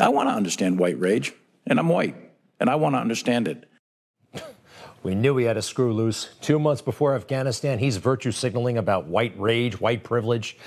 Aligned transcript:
I 0.00 0.08
want 0.08 0.28
to 0.28 0.34
understand 0.34 0.78
white 0.78 0.98
rage, 0.98 1.32
and 1.66 1.78
I'm 1.78 1.88
white, 1.88 2.16
and 2.58 2.70
I 2.70 2.74
want 2.76 2.94
to 2.94 2.98
understand 2.98 3.48
it. 3.48 3.66
We 5.02 5.14
knew 5.14 5.36
he 5.38 5.46
had 5.46 5.56
a 5.56 5.62
screw 5.62 5.94
loose. 5.94 6.28
Two 6.42 6.58
months 6.58 6.82
before 6.82 7.14
Afghanistan, 7.14 7.78
he's 7.78 7.96
virtue 7.96 8.32
signaling 8.32 8.76
about 8.76 9.06
white 9.06 9.32
rage, 9.38 9.80
white 9.80 10.04
privilege. 10.04 10.58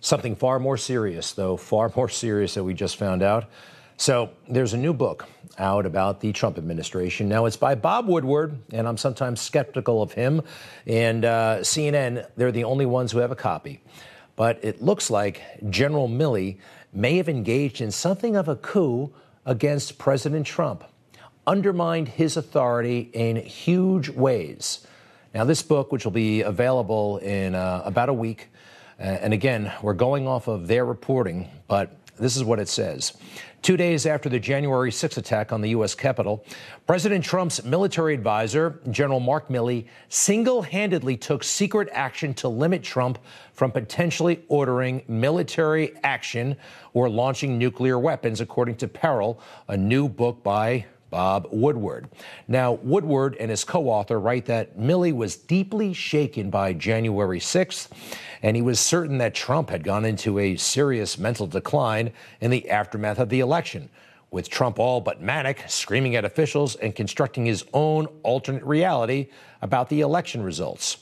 Something 0.00 0.36
far 0.36 0.58
more 0.58 0.76
serious, 0.76 1.32
though, 1.32 1.56
far 1.56 1.90
more 1.96 2.08
serious 2.08 2.54
that 2.54 2.64
we 2.64 2.74
just 2.74 2.96
found 2.96 3.22
out. 3.22 3.46
So 3.96 4.30
there's 4.48 4.74
a 4.74 4.78
new 4.78 4.92
book 4.92 5.26
out 5.58 5.86
about 5.86 6.20
the 6.20 6.32
Trump 6.32 6.58
administration. 6.58 7.28
Now 7.28 7.46
it's 7.46 7.56
by 7.56 7.74
Bob 7.74 8.06
Woodward, 8.06 8.58
and 8.72 8.86
I'm 8.86 8.98
sometimes 8.98 9.40
skeptical 9.40 10.02
of 10.02 10.12
him. 10.12 10.42
And 10.86 11.24
uh, 11.24 11.58
CNN, 11.60 12.26
they're 12.36 12.52
the 12.52 12.64
only 12.64 12.86
ones 12.86 13.12
who 13.12 13.18
have 13.18 13.30
a 13.30 13.36
copy. 13.36 13.82
But 14.36 14.62
it 14.62 14.82
looks 14.82 15.10
like 15.10 15.42
General 15.70 16.08
Milley 16.08 16.58
may 16.92 17.16
have 17.16 17.28
engaged 17.28 17.80
in 17.80 17.90
something 17.90 18.36
of 18.36 18.48
a 18.48 18.56
coup 18.56 19.12
against 19.46 19.98
President 19.98 20.46
Trump, 20.46 20.84
undermined 21.46 22.08
his 22.08 22.36
authority 22.36 23.10
in 23.12 23.36
huge 23.36 24.08
ways. 24.08 24.86
Now, 25.34 25.44
this 25.44 25.62
book, 25.62 25.92
which 25.92 26.04
will 26.04 26.12
be 26.12 26.42
available 26.42 27.18
in 27.18 27.54
uh, 27.54 27.82
about 27.84 28.08
a 28.08 28.12
week, 28.14 28.48
uh, 28.98 29.04
and 29.04 29.32
again, 29.32 29.72
we're 29.82 29.94
going 29.94 30.26
off 30.26 30.48
of 30.48 30.66
their 30.66 30.84
reporting, 30.84 31.48
but 31.68 31.96
this 32.18 32.36
is 32.36 32.44
what 32.44 32.58
it 32.58 32.68
says. 32.68 33.14
Two 33.62 33.76
days 33.76 34.06
after 34.06 34.30
the 34.30 34.40
January 34.40 34.90
6 34.90 35.18
attack 35.18 35.52
on 35.52 35.60
the 35.60 35.68
U.S. 35.70 35.94
Capitol, 35.94 36.42
President 36.86 37.22
Trump's 37.22 37.62
military 37.62 38.14
advisor, 38.14 38.80
General 38.90 39.20
Mark 39.20 39.48
Milley, 39.48 39.86
single 40.08 40.62
handedly 40.62 41.14
took 41.14 41.44
secret 41.44 41.86
action 41.92 42.32
to 42.34 42.48
limit 42.48 42.82
Trump 42.82 43.18
from 43.52 43.70
potentially 43.70 44.42
ordering 44.48 45.02
military 45.08 45.92
action 46.04 46.56
or 46.94 47.10
launching 47.10 47.58
nuclear 47.58 47.98
weapons, 47.98 48.40
according 48.40 48.76
to 48.76 48.88
Peril, 48.88 49.38
a 49.68 49.76
new 49.76 50.08
book 50.08 50.42
by 50.42 50.86
Bob 51.10 51.48
Woodward. 51.50 52.08
Now, 52.48 52.72
Woodward 52.72 53.36
and 53.38 53.50
his 53.50 53.64
co 53.64 53.88
author 53.88 54.18
write 54.18 54.46
that 54.46 54.78
Milley 54.78 55.12
was 55.12 55.36
deeply 55.36 55.92
shaken 55.92 56.50
by 56.50 56.72
January 56.72 57.40
6th, 57.40 57.88
and 58.42 58.56
he 58.56 58.62
was 58.62 58.80
certain 58.80 59.18
that 59.18 59.34
Trump 59.34 59.70
had 59.70 59.84
gone 59.84 60.04
into 60.04 60.38
a 60.38 60.56
serious 60.56 61.18
mental 61.18 61.46
decline 61.46 62.12
in 62.40 62.50
the 62.50 62.70
aftermath 62.70 63.18
of 63.18 63.28
the 63.28 63.40
election, 63.40 63.90
with 64.30 64.48
Trump 64.48 64.78
all 64.78 65.00
but 65.00 65.20
manic, 65.20 65.64
screaming 65.68 66.16
at 66.16 66.24
officials 66.24 66.76
and 66.76 66.94
constructing 66.94 67.44
his 67.44 67.64
own 67.74 68.06
alternate 68.22 68.64
reality 68.64 69.28
about 69.60 69.88
the 69.88 70.00
election 70.00 70.42
results. 70.42 70.98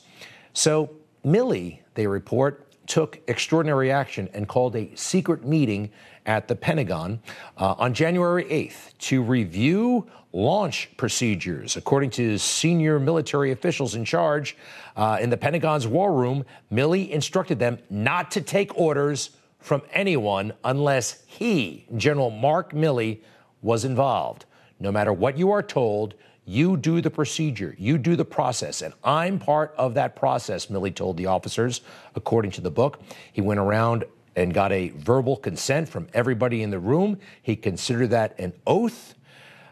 So, 0.53 0.89
Milley, 1.23 1.79
they 1.93 2.07
report, 2.07 2.65
took 2.87 3.19
extraordinary 3.27 3.91
action 3.91 4.27
and 4.33 4.47
called 4.47 4.75
a 4.75 4.89
secret 4.95 5.45
meeting 5.45 5.91
at 6.29 6.47
the 6.47 6.55
Pentagon 6.55 7.19
uh, 7.57 7.73
on 7.79 7.91
January 7.91 8.45
8th 8.45 8.95
to 8.99 9.23
review 9.23 10.07
launch 10.31 10.91
procedures. 10.95 11.75
According 11.75 12.11
to 12.11 12.37
senior 12.37 12.99
military 12.99 13.51
officials 13.51 13.95
in 13.95 14.05
charge 14.05 14.55
uh, 14.95 15.17
in 15.19 15.31
the 15.31 15.37
Pentagon's 15.37 15.87
war 15.87 16.13
room, 16.13 16.45
Milley 16.71 17.09
instructed 17.09 17.57
them 17.57 17.79
not 17.89 18.29
to 18.29 18.41
take 18.41 18.77
orders 18.77 19.31
from 19.57 19.81
anyone 19.91 20.53
unless 20.63 21.23
he, 21.25 21.87
General 21.97 22.29
Mark 22.29 22.73
Milley, 22.73 23.21
was 23.63 23.83
involved. 23.83 24.45
No 24.79 24.91
matter 24.91 25.11
what 25.11 25.35
you 25.35 25.49
are 25.49 25.63
told, 25.63 26.13
you 26.45 26.77
do 26.77 27.01
the 27.01 27.09
procedure, 27.09 27.75
you 27.79 27.97
do 27.97 28.15
the 28.15 28.23
process, 28.25 28.83
and 28.83 28.93
I'm 29.03 29.39
part 29.39 29.73
of 29.77 29.95
that 29.95 30.15
process, 30.15 30.67
Milley 30.67 30.93
told 30.93 31.17
the 31.17 31.25
officers, 31.25 31.81
according 32.15 32.51
to 32.51 32.61
the 32.61 32.71
book. 32.71 32.99
He 33.33 33.41
went 33.41 33.59
around 33.59 34.05
and 34.39 34.53
got 34.53 34.71
a 34.71 34.89
verbal 34.89 35.35
consent 35.35 35.89
from 35.89 36.07
everybody 36.13 36.63
in 36.63 36.69
the 36.71 36.79
room. 36.79 37.19
He 37.41 37.57
considered 37.57 38.11
that 38.11 38.39
an 38.39 38.53
oath. 38.65 39.13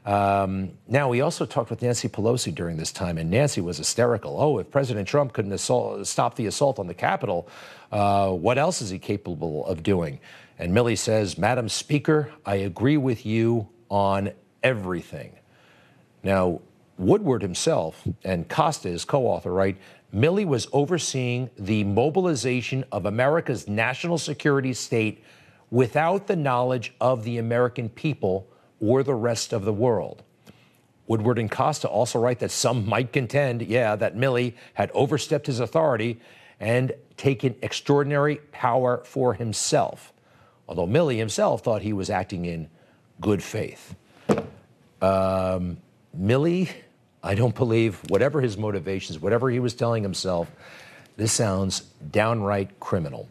Um, 0.05 0.71
now, 0.87 1.11
he 1.11 1.21
also 1.21 1.45
talked 1.45 1.69
with 1.69 1.81
Nancy 1.81 2.09
Pelosi 2.09 2.53
during 2.53 2.75
this 2.75 2.91
time, 2.91 3.17
and 3.17 3.29
Nancy 3.29 3.61
was 3.61 3.77
hysterical. 3.77 4.39
Oh, 4.39 4.57
if 4.59 4.69
President 4.69 5.07
Trump 5.07 5.31
couldn't 5.31 5.53
assault, 5.53 6.05
stop 6.05 6.35
the 6.35 6.47
assault 6.47 6.79
on 6.79 6.87
the 6.87 6.93
Capitol, 6.93 7.47
uh, 7.91 8.29
what 8.31 8.57
else 8.57 8.81
is 8.81 8.89
he 8.89 8.99
capable 8.99 9.65
of 9.65 9.83
doing? 9.83 10.19
And 10.59 10.73
Milley 10.73 10.97
says, 10.97 11.37
Madam 11.37 11.69
Speaker, 11.69 12.31
I 12.45 12.55
agree 12.55 12.97
with 12.97 13.25
you 13.25 13.69
on 13.89 14.31
everything. 14.63 15.33
Now, 16.23 16.61
Woodward 16.97 17.41
himself 17.41 18.05
and 18.23 18.49
Costa, 18.49 18.89
his 18.89 19.05
co 19.05 19.27
author, 19.27 19.51
write 19.53 19.77
Milley 20.13 20.45
was 20.45 20.67
overseeing 20.71 21.49
the 21.57 21.83
mobilization 21.83 22.85
of 22.91 23.05
America's 23.05 23.67
national 23.67 24.17
security 24.17 24.73
state 24.73 25.23
without 25.69 26.27
the 26.27 26.35
knowledge 26.35 26.93
of 27.01 27.23
the 27.23 27.37
American 27.37 27.89
people 27.89 28.47
or 28.79 29.03
the 29.03 29.13
rest 29.13 29.51
of 29.51 29.65
the 29.65 29.73
world. 29.73 30.23
Woodward 31.07 31.39
and 31.39 31.49
Costa 31.49 31.87
also 31.87 32.19
write 32.19 32.39
that 32.39 32.51
some 32.51 32.87
might 32.87 33.11
contend, 33.11 33.61
yeah, 33.61 33.95
that 33.95 34.15
Milley 34.15 34.53
had 34.73 34.91
overstepped 34.93 35.47
his 35.47 35.59
authority 35.59 36.19
and 36.59 36.93
taken 37.15 37.55
extraordinary 37.61 38.37
power 38.51 39.01
for 39.05 39.33
himself, 39.33 40.13
although 40.67 40.87
Milley 40.87 41.17
himself 41.17 41.63
thought 41.63 41.81
he 41.81 41.93
was 41.93 42.09
acting 42.09 42.45
in 42.45 42.69
good 43.21 43.41
faith. 43.41 43.95
Um, 45.01 45.77
I 47.27 47.35
don't 47.35 47.53
believe, 47.53 47.99
whatever 48.09 48.39
his 48.39 48.57
motivations, 48.57 49.19
whatever 49.19 49.49
he 49.49 49.59
was 49.59 49.73
telling 49.73 50.01
himself, 50.01 50.49
this 51.17 51.33
sounds 51.33 51.81
downright 52.09 52.79
criminal. 52.79 53.27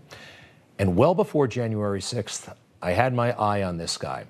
And 0.79 0.97
well 0.97 1.15
before 1.15 1.49
January 1.49 2.01
6th, 2.01 2.55
I 2.83 2.91
had 2.91 3.15
my 3.15 3.33
eye 3.33 3.63
on 3.63 3.79
this 3.79 3.97
guy. 3.97 4.27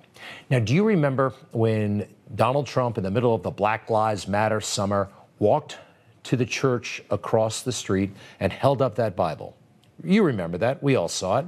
Now, 0.50 0.60
do 0.60 0.72
you 0.72 0.84
remember 0.84 1.34
when 1.50 2.06
Donald 2.37 2.69
Trump, 2.69 2.97
in 2.97 3.03
the 3.03 3.10
middle 3.10 3.34
of 3.34 3.43
the 3.43 3.50
Black 3.50 3.91
Lives 3.91 4.28
Matter 4.28 4.60
summer, 4.60 5.09
walked 5.41 5.78
to 6.22 6.37
the 6.37 6.47
church 6.47 7.03
across 7.10 7.62
the 7.62 7.72
street 7.72 8.12
and 8.38 8.53
held 8.53 8.81
up 8.81 8.94
that 8.94 9.16
Bible? 9.16 9.56
You 10.05 10.22
remember 10.22 10.59
that. 10.59 10.81
We 10.81 10.94
all 10.94 11.09
saw 11.09 11.41
it. 11.41 11.47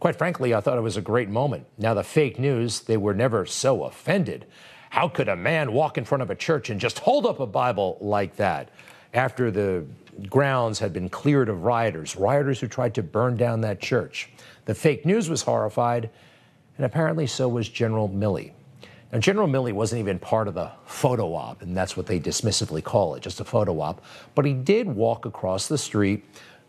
Quite 0.00 0.16
frankly, 0.16 0.52
I 0.52 0.60
thought 0.60 0.76
it 0.76 0.82
was 0.82 0.98
a 0.98 1.02
great 1.02 1.30
moment. 1.30 1.64
Now, 1.78 1.94
the 1.94 2.04
fake 2.04 2.38
news, 2.38 2.80
they 2.80 2.98
were 2.98 3.14
never 3.14 3.46
so 3.46 3.84
offended 3.84 4.44
how 4.94 5.08
could 5.08 5.28
a 5.28 5.34
man 5.34 5.72
walk 5.72 5.98
in 5.98 6.04
front 6.04 6.22
of 6.22 6.30
a 6.30 6.36
church 6.36 6.70
and 6.70 6.80
just 6.80 7.00
hold 7.00 7.26
up 7.26 7.40
a 7.40 7.46
Bible 7.46 7.98
like 8.00 8.36
that 8.36 8.68
after 9.12 9.50
the 9.50 9.84
grounds 10.30 10.78
had 10.78 10.92
been 10.92 11.08
cleared 11.08 11.48
of 11.48 11.64
rioters, 11.64 12.14
rioters 12.14 12.60
who 12.60 12.68
tried 12.68 12.94
to 12.94 13.02
burn 13.02 13.36
down 13.36 13.60
that 13.60 13.80
church? 13.80 14.30
The 14.66 14.74
fake 14.74 15.04
news 15.04 15.28
was 15.28 15.42
horrified, 15.42 16.10
and 16.76 16.86
apparently 16.86 17.26
so 17.26 17.48
was 17.48 17.68
General 17.68 18.08
Milley. 18.08 18.52
Now, 19.12 19.18
General 19.18 19.48
Milley 19.48 19.72
wasn't 19.72 19.98
even 19.98 20.20
part 20.20 20.46
of 20.46 20.54
the 20.54 20.70
photo 20.84 21.34
op, 21.34 21.62
and 21.62 21.76
that's 21.76 21.96
what 21.96 22.06
they 22.06 22.20
dismissively 22.20 22.82
call 22.82 23.16
it, 23.16 23.20
just 23.24 23.40
a 23.40 23.44
photo 23.44 23.80
op. 23.80 24.00
But 24.36 24.44
he 24.44 24.52
did 24.52 24.86
walk 24.86 25.26
across 25.26 25.66
the 25.66 25.76
street 25.76 26.24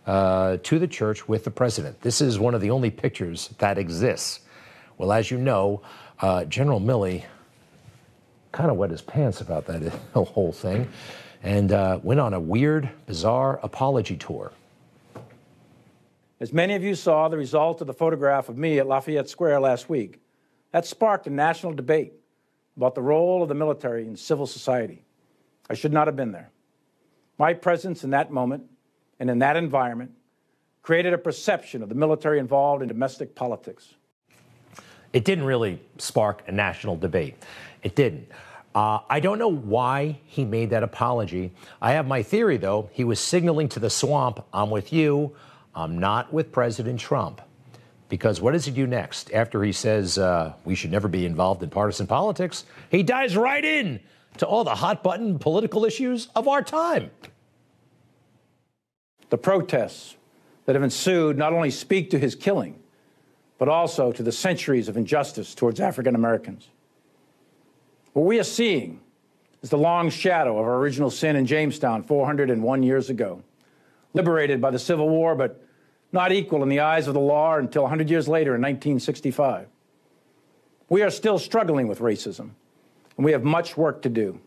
uh, 0.08 0.58
to 0.64 0.80
the 0.80 0.88
church 0.88 1.28
with 1.28 1.44
the 1.44 1.52
president. 1.52 2.02
This 2.02 2.22
is 2.22 2.40
one 2.40 2.56
of 2.56 2.62
the 2.62 2.72
only 2.72 2.90
pictures 2.90 3.54
that 3.60 3.78
exists. 3.78 4.40
Well, 4.98 5.12
as 5.12 5.30
you 5.30 5.38
know, 5.38 5.84
uh, 6.22 6.46
General 6.46 6.82
Milley 6.82 7.26
kind 8.56 8.72
of 8.72 8.78
wet 8.78 8.90
his 8.90 9.02
pants 9.02 9.42
about 9.42 9.66
that 9.66 9.84
whole 10.14 10.52
thing 10.52 10.88
and 11.44 11.72
uh, 11.72 12.00
went 12.02 12.20
on 12.20 12.34
a 12.34 12.40
weird, 12.40 12.90
bizarre 13.06 13.60
apology 13.62 14.16
tour. 14.16 14.52
As 16.40 16.52
many 16.52 16.74
of 16.74 16.84
you 16.84 16.96
saw 16.96 17.28
the 17.28 17.38
result 17.38 17.82
of 17.82 17.88
the 17.88 17.94
photograph 17.94 18.50
of 18.50 18.58
me 18.58 18.80
at 18.80 18.88
Lafayette 18.88 19.30
Square 19.30 19.60
last 19.60 19.90
week, 19.90 20.20
that 20.72 20.86
sparked 20.86 21.28
a 21.28 21.30
national 21.30 21.74
debate 21.74 22.14
about 22.76 22.96
the 22.96 23.02
role 23.02 23.44
of 23.44 23.50
the 23.50 23.56
military 23.56 24.08
in 24.08 24.16
civil 24.16 24.48
society. 24.48 25.04
I 25.70 25.74
should 25.76 25.94
not 25.94 26.08
have 26.08 26.16
been 26.16 26.32
there. 26.32 26.50
My 27.38 27.54
presence 27.54 28.04
in 28.04 28.10
that 28.12 28.32
moment 28.32 28.64
and 29.20 29.30
in 29.30 29.40
that 29.40 29.56
environment 29.56 30.12
created 30.82 31.14
a 31.14 31.18
perception 31.18 31.84
of 31.84 31.90
the 31.90 31.96
military 31.96 32.40
involved 32.40 32.82
in 32.82 32.88
domestic 32.88 33.36
politics. 33.36 33.96
It 35.14 35.24
didn't 35.24 35.46
really 35.46 35.80
spark 35.98 36.44
a 36.48 36.52
national 36.52 36.98
debate. 36.98 37.36
It 37.84 37.96
didn't. 37.96 38.28
Uh, 38.76 39.00
I 39.10 39.22
don't 39.22 39.40
know 39.40 39.52
why 39.52 40.20
he 40.26 40.44
made 40.44 40.72
that 40.72 40.84
apology. 40.84 41.54
I 41.82 41.94
have 41.94 42.06
my 42.06 42.22
theory, 42.22 42.58
though. 42.58 42.90
He 42.92 43.06
was 43.06 43.22
signaling 43.22 43.70
to 43.70 43.80
the 43.80 43.90
swamp, 43.90 44.46
I'm 44.54 44.70
with 44.70 44.92
you, 44.92 45.34
I'm 45.74 45.98
not 45.98 46.34
with 46.34 46.52
President 46.52 47.00
Trump. 47.00 47.42
Because 48.10 48.42
what 48.42 48.52
does 48.52 48.66
he 48.66 48.72
do 48.72 48.86
next? 48.86 49.32
After 49.32 49.64
he 49.64 49.72
says 49.72 50.18
uh, 50.18 50.54
we 50.66 50.76
should 50.76 50.92
never 50.92 51.08
be 51.08 51.26
involved 51.26 51.64
in 51.64 51.70
partisan 51.70 52.06
politics, 52.06 52.66
he 52.92 53.02
dives 53.02 53.38
right 53.38 53.64
in 53.64 54.02
to 54.38 54.46
all 54.46 54.66
the 54.66 54.76
hot 54.76 55.02
button 55.02 55.40
political 55.40 55.86
issues 55.86 56.28
of 56.36 56.48
our 56.48 56.62
time. 56.62 57.12
The 59.30 59.38
protests 59.38 60.18
that 60.66 60.76
have 60.76 60.84
ensued 60.84 61.38
not 61.38 61.54
only 61.54 61.72
speak 61.72 62.10
to 62.10 62.20
his 62.20 62.36
killing, 62.36 62.78
but 63.58 63.70
also 63.70 64.12
to 64.12 64.22
the 64.22 64.34
centuries 64.34 64.90
of 64.90 64.98
injustice 64.98 65.56
towards 65.56 65.80
African 65.80 66.14
Americans. 66.14 66.68
What 68.16 68.28
we 68.28 68.40
are 68.40 68.46
seeing 68.46 69.02
is 69.62 69.70
the 69.70 69.78
long 69.78 70.10
shadow 70.10 70.58
of 70.58 70.66
our 70.66 70.78
original 70.78 71.12
sin 71.12 71.36
in 71.36 71.46
Jamestown 71.46 72.02
401 72.02 72.82
years 72.82 73.10
ago, 73.10 73.44
liberated 74.14 74.62
by 74.62 74.72
the 74.72 74.80
Civil 74.80 75.10
War, 75.10 75.36
but 75.36 75.62
not 76.14 76.32
equal 76.32 76.64
in 76.64 76.70
the 76.70 76.80
eyes 76.80 77.10
of 77.10 77.14
the 77.14 77.20
law 77.20 77.58
until 77.58 77.82
100 77.82 78.10
years 78.10 78.30
later 78.30 78.56
in 78.56 78.62
1965. 78.62 79.68
We 80.88 81.02
are 81.02 81.10
still 81.10 81.38
struggling 81.38 81.90
with 81.90 82.00
racism, 82.00 82.52
and 83.18 83.26
we 83.26 83.34
have 83.34 83.44
much 83.44 83.76
work 83.76 84.02
to 84.04 84.10
do. 84.10 84.40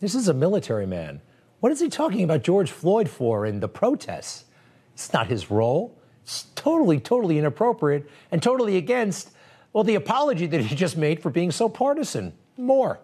This 0.00 0.14
is 0.14 0.28
a 0.28 0.34
military 0.34 0.86
man. 0.86 1.22
What 1.60 1.72
is 1.72 1.80
he 1.80 1.88
talking 1.88 2.24
about 2.24 2.42
George 2.42 2.70
Floyd 2.70 3.08
for 3.08 3.46
in 3.46 3.60
the 3.60 3.68
protests? 3.68 4.44
It's 4.92 5.14
not 5.14 5.28
his 5.28 5.50
role. 5.50 5.96
It's 6.24 6.42
totally, 6.56 7.00
totally 7.00 7.38
inappropriate 7.38 8.06
and 8.30 8.42
totally 8.42 8.76
against, 8.76 9.30
well, 9.72 9.82
the 9.82 9.94
apology 9.94 10.44
that 10.44 10.60
he 10.60 10.76
just 10.76 10.98
made 10.98 11.22
for 11.22 11.30
being 11.30 11.52
so 11.52 11.66
partisan. 11.66 12.34
More. 12.60 13.00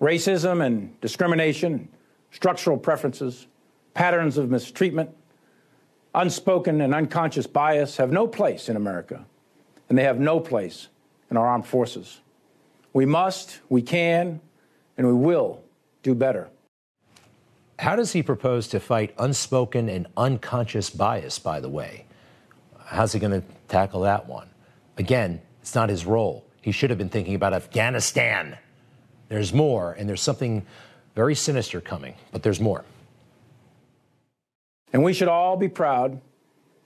Racism 0.00 0.64
and 0.64 1.00
discrimination, 1.00 1.88
structural 2.30 2.76
preferences, 2.76 3.46
patterns 3.94 4.36
of 4.36 4.50
mistreatment, 4.50 5.10
unspoken 6.14 6.80
and 6.80 6.94
unconscious 6.94 7.46
bias 7.46 7.96
have 7.96 8.10
no 8.10 8.26
place 8.26 8.68
in 8.68 8.76
America, 8.76 9.24
and 9.88 9.96
they 9.96 10.02
have 10.02 10.18
no 10.18 10.40
place 10.40 10.88
in 11.30 11.36
our 11.36 11.46
armed 11.46 11.66
forces. 11.66 12.20
We 12.92 13.06
must, 13.06 13.60
we 13.68 13.82
can, 13.82 14.40
and 14.96 15.06
we 15.06 15.12
will 15.12 15.62
do 16.02 16.14
better. 16.14 16.48
How 17.78 17.96
does 17.96 18.12
he 18.12 18.22
propose 18.22 18.68
to 18.68 18.80
fight 18.80 19.14
unspoken 19.18 19.88
and 19.88 20.06
unconscious 20.16 20.88
bias, 20.88 21.38
by 21.38 21.60
the 21.60 21.68
way? 21.68 22.06
How's 22.86 23.12
he 23.12 23.18
going 23.18 23.42
to 23.42 23.46
tackle 23.68 24.00
that 24.02 24.26
one? 24.26 24.48
Again, 24.96 25.42
it's 25.60 25.74
not 25.74 25.90
his 25.90 26.06
role. 26.06 26.45
He 26.66 26.72
should 26.72 26.90
have 26.90 26.98
been 26.98 27.08
thinking 27.08 27.36
about 27.36 27.52
Afghanistan. 27.52 28.58
There's 29.28 29.52
more, 29.52 29.92
and 29.92 30.08
there's 30.08 30.20
something 30.20 30.66
very 31.14 31.36
sinister 31.36 31.80
coming, 31.80 32.16
but 32.32 32.42
there's 32.42 32.58
more. 32.58 32.84
And 34.92 35.04
we 35.04 35.12
should 35.12 35.28
all 35.28 35.56
be 35.56 35.68
proud 35.68 36.20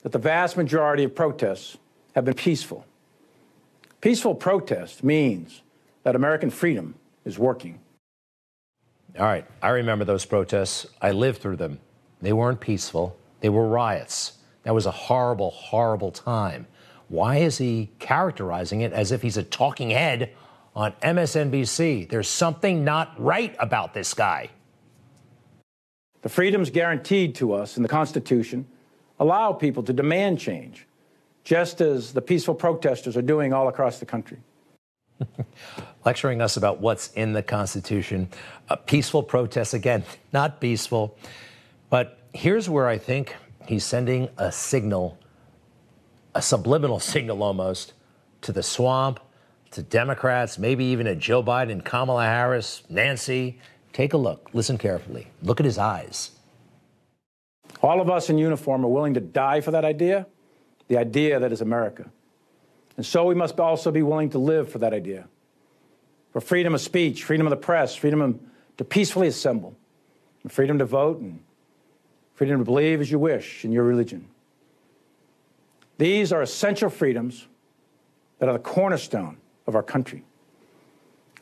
that 0.03 0.13
the 0.13 0.19
vast 0.19 0.59
majority 0.59 1.05
of 1.05 1.15
protests 1.15 1.79
have 2.15 2.27
been 2.27 2.35
peaceful. 2.35 2.85
Peaceful 4.03 4.35
protest 4.35 5.03
means 5.03 5.63
that 6.03 6.15
American 6.15 6.51
freedom 6.51 6.95
is 7.25 7.39
working. 7.39 7.79
All 9.19 9.25
right, 9.25 9.47
I 9.63 9.71
remember 9.71 10.05
those 10.05 10.27
protests. 10.27 10.89
I 11.01 11.13
lived 11.13 11.41
through 11.41 11.57
them. 11.57 11.81
They 12.21 12.35
weren't 12.35 12.61
peaceful, 12.61 13.17
they 13.41 13.49
were 13.49 13.67
riots. 13.67 14.33
That 14.65 14.75
was 14.75 14.85
a 14.85 14.91
horrible, 14.91 15.53
horrible 15.53 16.11
time. 16.11 16.67
Why 17.11 17.39
is 17.39 17.59
he 17.59 17.91
characterizing 17.99 18.83
it 18.83 18.93
as 18.93 19.11
if 19.11 19.21
he's 19.21 19.37
a 19.37 19.43
talking 19.43 19.91
head 19.91 20.33
on 20.77 20.93
MSNBC? 21.03 22.09
There's 22.09 22.29
something 22.29 22.85
not 22.85 23.13
right 23.19 23.55
about 23.59 23.95
this 23.95 24.15
guy. 24.15 24.51
The 26.23 26.29
freedoms 26.29 26.71
guaranteed 26.71 27.35
to 27.35 27.53
us 27.53 27.77
in 27.77 27.83
the 27.83 27.89
Constitution 27.89 28.65
allow 29.19 29.53
people 29.53 29.83
to 29.83 29.93
demand 29.93 30.39
change, 30.39 30.87
just 31.43 31.81
as 31.81 32.13
the 32.13 32.23
peaceful 32.23 32.55
protesters 32.55 33.17
are 33.17 33.23
doing 33.23 33.53
all 33.53 33.67
across 33.67 33.99
the 33.99 34.07
country. 34.07 34.39
Lecturing 36.05 36.41
us 36.41 36.57
about 36.57 36.81
what's 36.81 37.11
in 37.15 37.33
the 37.33 37.43
Constitution. 37.43 38.29
A 38.69 38.77
peaceful 38.77 39.25
protest, 39.25 39.75
again, 39.75 40.05
not 40.33 40.61
peaceful. 40.61 41.19
But 41.91 42.21
here's 42.33 42.71
where 42.71 42.87
I 42.87 42.99
think 42.99 43.35
he's 43.67 43.85
sending 43.85 44.29
a 44.39 44.53
signal, 44.53 45.19
a 46.35 46.43
subliminal 46.43 47.01
signal 47.15 47.43
almost, 47.43 47.93
to 48.43 48.53
the 48.53 48.63
swamp, 48.63 49.21
to 49.73 49.83
Democrats, 49.83 50.59
maybe 50.59 50.85
even 50.87 51.07
to 51.07 51.15
Joe 51.15 51.43
Biden, 51.43 51.85
Kamala 51.85 52.25
Harris, 52.25 52.83
Nancy. 52.89 53.59
Take 53.93 54.13
a 54.13 54.17
look. 54.17 54.51
Listen 54.53 54.79
carefully. 54.79 55.29
Look 55.43 55.61
at 55.61 55.67
his 55.67 55.79
eyes. 55.79 56.33
All 57.83 58.01
of 58.01 58.11
us 58.11 58.29
in 58.29 58.39
uniform 58.39 58.85
are 58.85 58.89
willing 58.89 59.15
to 59.15 59.21
die 59.21 59.61
for 59.61 59.71
that 59.71 59.85
idea, 59.85 60.27
the 60.89 60.99
idea 60.99 61.39
that 61.39 61.53
is 61.53 61.61
America. 61.61 62.11
And 62.97 63.07
so 63.07 63.25
we 63.25 63.35
must 63.35 63.59
also 63.61 63.91
be 63.91 64.03
willing 64.03 64.31
to 64.31 64.39
live 64.39 64.71
for 64.71 64.79
that 64.79 64.93
idea 64.93 65.27
for 66.33 66.41
freedom 66.41 66.75
of 66.75 66.81
speech, 66.81 67.25
freedom 67.25 67.47
of 67.47 67.51
the 67.51 67.57
press, 67.57 67.95
freedom 67.95 68.41
to 68.77 68.85
peacefully 68.85 69.29
assemble, 69.29 69.77
freedom 70.49 70.79
to 70.79 70.85
vote, 70.85 71.19
and 71.19 71.43
freedom 72.35 72.59
to 72.59 72.65
believe 72.65 73.01
as 73.01 73.11
you 73.11 73.19
wish 73.19 73.65
in 73.65 73.73
your 73.73 73.85
religion. 73.85 74.27
These 76.01 76.33
are 76.33 76.41
essential 76.41 76.89
freedoms 76.89 77.47
that 78.39 78.49
are 78.49 78.55
the 78.55 78.59
cornerstone 78.59 79.37
of 79.67 79.75
our 79.75 79.83
country. 79.83 80.25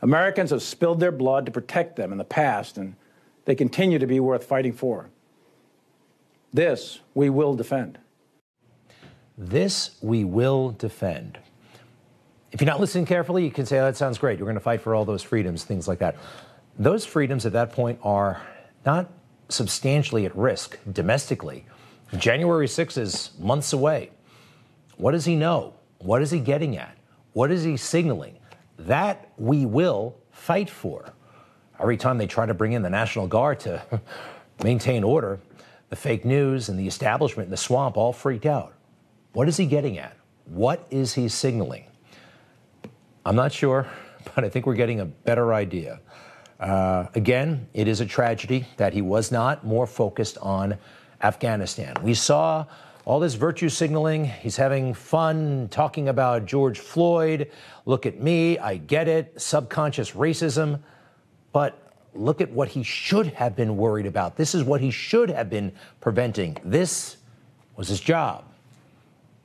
Americans 0.02 0.50
have 0.50 0.64
spilled 0.64 0.98
their 0.98 1.12
blood 1.12 1.46
to 1.46 1.52
protect 1.52 1.94
them 1.94 2.10
in 2.10 2.18
the 2.18 2.24
past, 2.24 2.76
and 2.76 2.96
they 3.44 3.54
continue 3.54 4.00
to 4.00 4.06
be 4.08 4.18
worth 4.18 4.42
fighting 4.42 4.72
for. 4.72 5.10
This 6.52 6.98
we 7.14 7.30
will 7.30 7.54
defend. 7.54 8.00
This 9.36 9.92
we 10.02 10.24
will 10.24 10.70
defend. 10.70 11.38
If 12.50 12.60
you're 12.60 12.66
not 12.66 12.80
listening 12.80 13.06
carefully, 13.06 13.44
you 13.44 13.52
can 13.52 13.64
say, 13.64 13.78
oh, 13.78 13.84
that 13.84 13.96
sounds 13.96 14.18
great. 14.18 14.40
You're 14.40 14.46
going 14.46 14.54
to 14.54 14.60
fight 14.60 14.80
for 14.80 14.92
all 14.92 15.04
those 15.04 15.22
freedoms, 15.22 15.62
things 15.62 15.86
like 15.86 16.00
that. 16.00 16.16
Those 16.76 17.06
freedoms 17.06 17.46
at 17.46 17.52
that 17.52 17.70
point 17.70 18.00
are 18.02 18.42
not 18.84 19.08
substantially 19.50 20.26
at 20.26 20.34
risk 20.34 20.78
domestically. 20.92 21.64
January 22.16 22.66
6th 22.66 22.98
is 22.98 23.30
months 23.38 23.72
away. 23.72 24.10
What 24.98 25.12
does 25.12 25.24
he 25.24 25.36
know? 25.36 25.74
What 25.98 26.22
is 26.22 26.30
he 26.30 26.40
getting 26.40 26.76
at? 26.76 26.96
What 27.32 27.50
is 27.50 27.62
he 27.62 27.76
signaling? 27.76 28.38
That 28.78 29.32
we 29.38 29.64
will 29.64 30.16
fight 30.30 30.68
for. 30.68 31.12
Every 31.80 31.96
time 31.96 32.18
they 32.18 32.26
try 32.26 32.46
to 32.46 32.54
bring 32.54 32.72
in 32.72 32.82
the 32.82 32.90
National 32.90 33.26
Guard 33.26 33.60
to 33.60 33.82
maintain 34.62 35.04
order, 35.04 35.40
the 35.90 35.96
fake 35.96 36.24
news 36.24 36.68
and 36.68 36.78
the 36.78 36.86
establishment 36.86 37.46
in 37.46 37.50
the 37.50 37.56
swamp 37.56 37.96
all 37.96 38.12
freaked 38.12 38.46
out. 38.46 38.74
What 39.32 39.48
is 39.48 39.56
he 39.56 39.66
getting 39.66 39.98
at? 39.98 40.16
What 40.46 40.86
is 40.90 41.14
he 41.14 41.28
signaling? 41.28 41.84
I'm 43.24 43.36
not 43.36 43.52
sure, 43.52 43.86
but 44.34 44.44
I 44.44 44.48
think 44.48 44.66
we're 44.66 44.74
getting 44.74 45.00
a 45.00 45.06
better 45.06 45.54
idea. 45.54 46.00
Uh, 46.58 47.06
again, 47.14 47.68
it 47.72 47.86
is 47.86 48.00
a 48.00 48.06
tragedy 48.06 48.66
that 48.78 48.92
he 48.92 49.00
was 49.00 49.30
not 49.30 49.64
more 49.64 49.86
focused 49.86 50.38
on 50.38 50.76
Afghanistan. 51.22 51.94
We 52.02 52.14
saw 52.14 52.66
all 53.08 53.18
this 53.18 53.36
virtue 53.36 53.70
signaling. 53.70 54.26
He's 54.26 54.58
having 54.58 54.92
fun 54.92 55.68
talking 55.70 56.10
about 56.10 56.44
George 56.44 56.78
Floyd. 56.78 57.50
Look 57.86 58.04
at 58.04 58.20
me, 58.20 58.58
I 58.58 58.76
get 58.76 59.08
it, 59.08 59.40
subconscious 59.40 60.10
racism. 60.10 60.80
But 61.50 61.90
look 62.12 62.42
at 62.42 62.50
what 62.52 62.68
he 62.68 62.82
should 62.82 63.28
have 63.28 63.56
been 63.56 63.78
worried 63.78 64.04
about. 64.04 64.36
This 64.36 64.54
is 64.54 64.62
what 64.62 64.82
he 64.82 64.90
should 64.90 65.30
have 65.30 65.48
been 65.48 65.72
preventing. 66.02 66.58
This 66.62 67.16
was 67.76 67.88
his 67.88 67.98
job. 67.98 68.44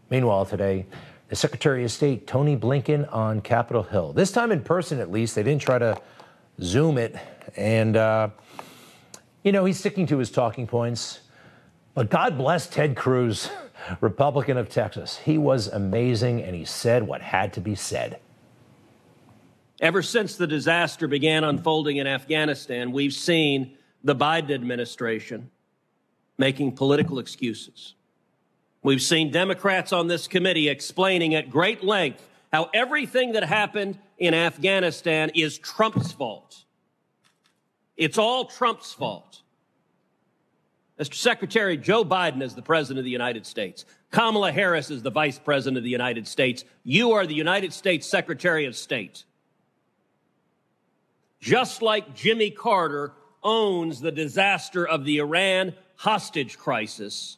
Meanwhile, 0.10 0.48
today, 0.48 0.86
the 1.30 1.36
Secretary 1.38 1.86
of 1.86 1.92
State, 1.92 2.28
Tony 2.28 2.58
Blinken, 2.58 3.08
on 3.14 3.40
Capitol 3.40 3.84
Hill. 3.84 4.12
This 4.12 4.34
time 4.34 4.52
in 4.52 4.62
person, 4.62 5.00
at 5.00 5.10
least. 5.10 5.36
They 5.36 5.44
didn't 5.44 5.62
try 5.62 5.80
to 5.80 6.02
Zoom 6.60 6.98
it. 6.98 7.16
And, 7.56 7.96
uh, 7.96 8.28
you 9.42 9.54
know, 9.54 9.64
he's 9.64 9.80
sticking 9.80 10.06
to 10.08 10.18
his 10.18 10.30
talking 10.30 10.68
points. 10.68 11.22
But 11.96 12.10
God 12.10 12.38
bless 12.38 12.68
Ted 12.68 12.96
Cruz, 12.96 13.50
Republican 14.02 14.58
of 14.58 14.68
Texas. 14.70 15.18
He 15.18 15.38
was 15.38 15.68
amazing 15.68 16.42
and 16.42 16.56
he 16.56 16.66
said 16.66 17.04
what 17.04 17.22
had 17.22 17.54
to 17.54 17.62
be 17.62 17.76
said. 17.76 18.20
Ever 19.80 20.02
since 20.02 20.36
the 20.36 20.48
disaster 20.48 21.08
began 21.08 21.44
unfolding 21.44 21.98
in 21.98 22.08
Afghanistan, 22.08 22.92
we've 22.92 23.14
seen 23.14 23.78
the 24.04 24.16
Biden 24.16 24.52
administration 24.52 25.52
making 26.38 26.72
political 26.72 27.20
excuses. 27.20 27.94
We've 28.82 29.02
seen 29.02 29.32
Democrats 29.32 29.94
on 29.94 30.08
this 30.08 30.28
committee 30.28 30.70
explaining 30.70 31.36
at 31.36 31.50
great 31.50 31.84
length 31.84 32.28
how 32.52 32.70
everything 32.74 33.34
that 33.34 33.44
happened 33.44 34.00
in 34.18 34.34
Afghanistan 34.34 35.32
is 35.36 35.58
Trump's 35.60 36.12
fault. 36.12 36.64
It's 37.98 38.18
all 38.18 38.46
Trump's 38.46 38.94
fault. 38.94 39.43
Mr. 41.00 41.16
Secretary, 41.16 41.76
Joe 41.76 42.06
Biden 42.06 42.44
is 42.44 42.54
the 42.54 42.62
President 42.62 43.00
of 43.00 43.06
the 43.06 43.12
United 43.12 43.46
States. 43.46 43.86
Kamala 44.12 44.52
Harris 44.52 44.92
is 44.92 45.02
the 45.02 45.10
Vice 45.10 45.40
President 45.40 45.78
of 45.78 45.84
the 45.84 45.90
United 45.90 46.28
States. 46.28 46.64
You 46.84 47.14
are 47.14 47.26
the 47.26 47.34
United 47.34 47.74
States 47.74 48.06
Secretary 48.06 48.66
of 48.66 48.76
State. 48.76 49.24
Just 51.40 51.82
like 51.82 52.14
Jimmy 52.14 52.52
Carter 52.52 53.14
owns 53.44 54.02
the 54.02 54.12
disaster 54.12 54.88
of 54.88 55.04
the 55.04 55.18
Iran 55.18 55.74
hostage 55.96 56.58
crisis, 56.58 57.38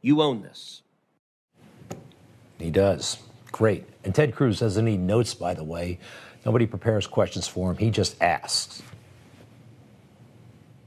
you 0.00 0.22
own 0.22 0.42
this. 0.42 0.82
He 2.58 2.70
does. 2.70 3.18
Great. 3.52 3.84
And 4.02 4.14
Ted 4.14 4.34
Cruz 4.34 4.60
doesn't 4.60 4.84
need 4.84 5.00
notes, 5.00 5.34
by 5.34 5.54
the 5.54 5.64
way. 5.64 5.98
Nobody 6.46 6.66
prepares 6.66 7.06
questions 7.06 7.46
for 7.46 7.70
him, 7.70 7.76
he 7.76 7.90
just 7.90 8.20
asks. 8.22 8.82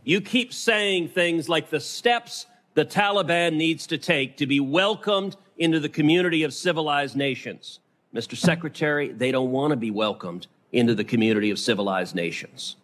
You 0.03 0.21
keep 0.21 0.53
saying 0.53 1.09
things 1.09 1.47
like 1.47 1.69
the 1.69 1.79
steps 1.79 2.45
the 2.73 2.85
Taliban 2.85 3.55
needs 3.55 3.87
to 3.87 3.97
take 3.97 4.37
to 4.37 4.47
be 4.47 4.59
welcomed 4.59 5.35
into 5.57 5.79
the 5.79 5.89
community 5.89 6.43
of 6.43 6.53
civilized 6.53 7.15
nations. 7.15 7.79
Mr. 8.13 8.35
Secretary, 8.35 9.11
they 9.11 9.31
don't 9.31 9.51
want 9.51 9.71
to 9.71 9.77
be 9.77 9.91
welcomed 9.91 10.47
into 10.71 10.95
the 10.95 11.03
community 11.03 11.51
of 11.51 11.59
civilized 11.59 12.15
nations. 12.15 12.75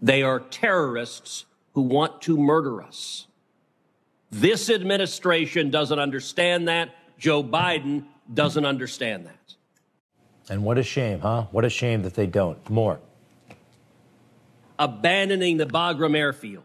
They 0.00 0.22
are 0.22 0.40
terrorists 0.40 1.44
who 1.74 1.82
want 1.82 2.22
to 2.22 2.36
murder 2.36 2.82
us. 2.82 3.26
This 4.30 4.70
administration 4.70 5.70
doesn't 5.70 5.98
understand 5.98 6.68
that. 6.68 6.90
Joe 7.18 7.42
Biden 7.42 8.04
doesn't 8.32 8.64
understand 8.64 9.26
that. 9.26 9.54
And 10.48 10.64
what 10.64 10.78
a 10.78 10.82
shame, 10.82 11.20
huh? 11.20 11.46
What 11.50 11.64
a 11.64 11.70
shame 11.70 12.02
that 12.02 12.14
they 12.14 12.26
don't. 12.26 12.68
More. 12.70 12.98
Abandoning 14.82 15.58
the 15.58 15.66
Bagram 15.66 16.16
airfield, 16.16 16.64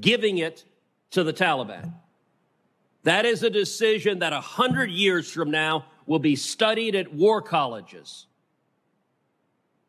giving 0.00 0.38
it 0.38 0.64
to 1.10 1.24
the 1.24 1.32
Taliban. 1.32 1.94
That 3.02 3.26
is 3.26 3.42
a 3.42 3.50
decision 3.50 4.20
that 4.20 4.32
a 4.32 4.40
hundred 4.40 4.88
years 4.88 5.28
from 5.28 5.50
now 5.50 5.86
will 6.06 6.20
be 6.20 6.36
studied 6.36 6.94
at 6.94 7.12
war 7.12 7.42
colleges 7.42 8.26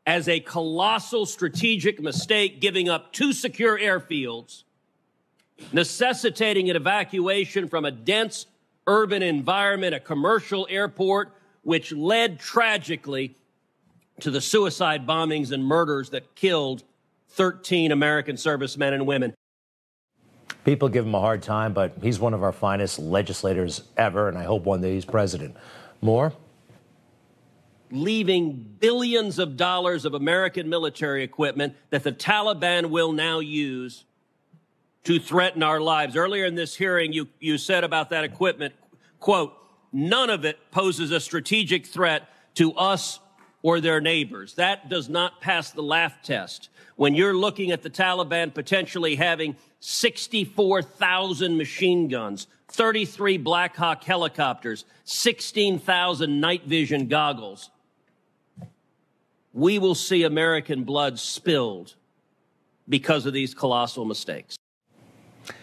as 0.07 0.27
a 0.27 0.39
colossal 0.39 1.27
strategic 1.27 2.01
mistake, 2.01 2.61
giving 2.61 2.89
up 2.89 3.13
two 3.13 3.31
secure 3.31 3.77
airfields, 3.77 4.63
necessitating 5.71 6.71
an 6.71 6.75
evacuation 6.75 7.67
from 7.67 7.85
a 7.85 7.91
dense 7.91 8.47
urban 8.87 9.21
environment, 9.21 9.93
a 9.93 9.99
commercial 9.99 10.65
airport, 10.67 11.31
which 11.61 11.91
led 11.91 12.39
tragically 12.39 13.35
to 14.19 14.31
the 14.31 14.41
suicide 14.41 15.05
bombings 15.05 15.51
and 15.51 15.63
murders 15.63 16.09
that 16.09 16.33
killed 16.33 16.83
13 17.29 17.91
American 17.91 18.37
servicemen 18.37 18.93
and 18.93 19.05
women. 19.05 19.33
People 20.63 20.89
give 20.89 21.05
him 21.05 21.15
a 21.15 21.19
hard 21.19 21.41
time, 21.41 21.73
but 21.73 21.93
he's 22.01 22.19
one 22.19 22.33
of 22.33 22.43
our 22.43 22.51
finest 22.51 22.99
legislators 22.99 23.83
ever, 23.95 24.27
and 24.27 24.37
I 24.37 24.43
hope 24.43 24.63
one 24.63 24.81
day 24.81 24.95
he's 24.95 25.05
president. 25.05 25.55
More? 26.01 26.33
Leaving 27.89 28.75
billions 28.79 29.39
of 29.39 29.55
dollars 29.55 30.03
of 30.03 30.13
American 30.13 30.67
military 30.67 31.23
equipment 31.23 31.75
that 31.89 32.03
the 32.03 32.11
Taliban 32.11 32.89
will 32.89 33.13
now 33.13 33.39
use 33.39 34.03
to 35.05 35.19
threaten 35.19 35.63
our 35.63 35.79
lives. 35.79 36.17
Earlier 36.17 36.43
in 36.43 36.55
this 36.55 36.75
hearing, 36.75 37.13
you, 37.13 37.29
you 37.39 37.57
said 37.57 37.85
about 37.85 38.09
that 38.09 38.25
equipment, 38.25 38.73
quote, 39.21 39.53
none 39.93 40.29
of 40.29 40.43
it 40.43 40.59
poses 40.69 41.11
a 41.11 41.19
strategic 41.21 41.85
threat 41.85 42.27
to 42.55 42.73
us 42.73 43.19
or 43.61 43.79
their 43.81 44.01
neighbors. 44.01 44.53
That 44.55 44.89
does 44.89 45.09
not 45.09 45.41
pass 45.41 45.71
the 45.71 45.81
laugh 45.83 46.21
test. 46.21 46.69
When 46.95 47.15
you're 47.15 47.35
looking 47.35 47.71
at 47.71 47.83
the 47.83 47.89
Taliban 47.89 48.53
potentially 48.53 49.15
having 49.15 49.55
64,000 49.79 51.57
machine 51.57 52.07
guns, 52.07 52.47
33 52.69 53.37
Black 53.37 53.75
Hawk 53.75 54.03
helicopters, 54.03 54.85
16,000 55.05 56.39
night 56.39 56.65
vision 56.65 57.07
goggles, 57.07 57.69
we 59.53 59.79
will 59.79 59.95
see 59.95 60.23
American 60.23 60.83
blood 60.83 61.17
spilled 61.17 61.95
because 62.87 63.25
of 63.25 63.33
these 63.33 63.53
colossal 63.53 64.05
mistakes. 64.05 64.55
It 65.47 65.55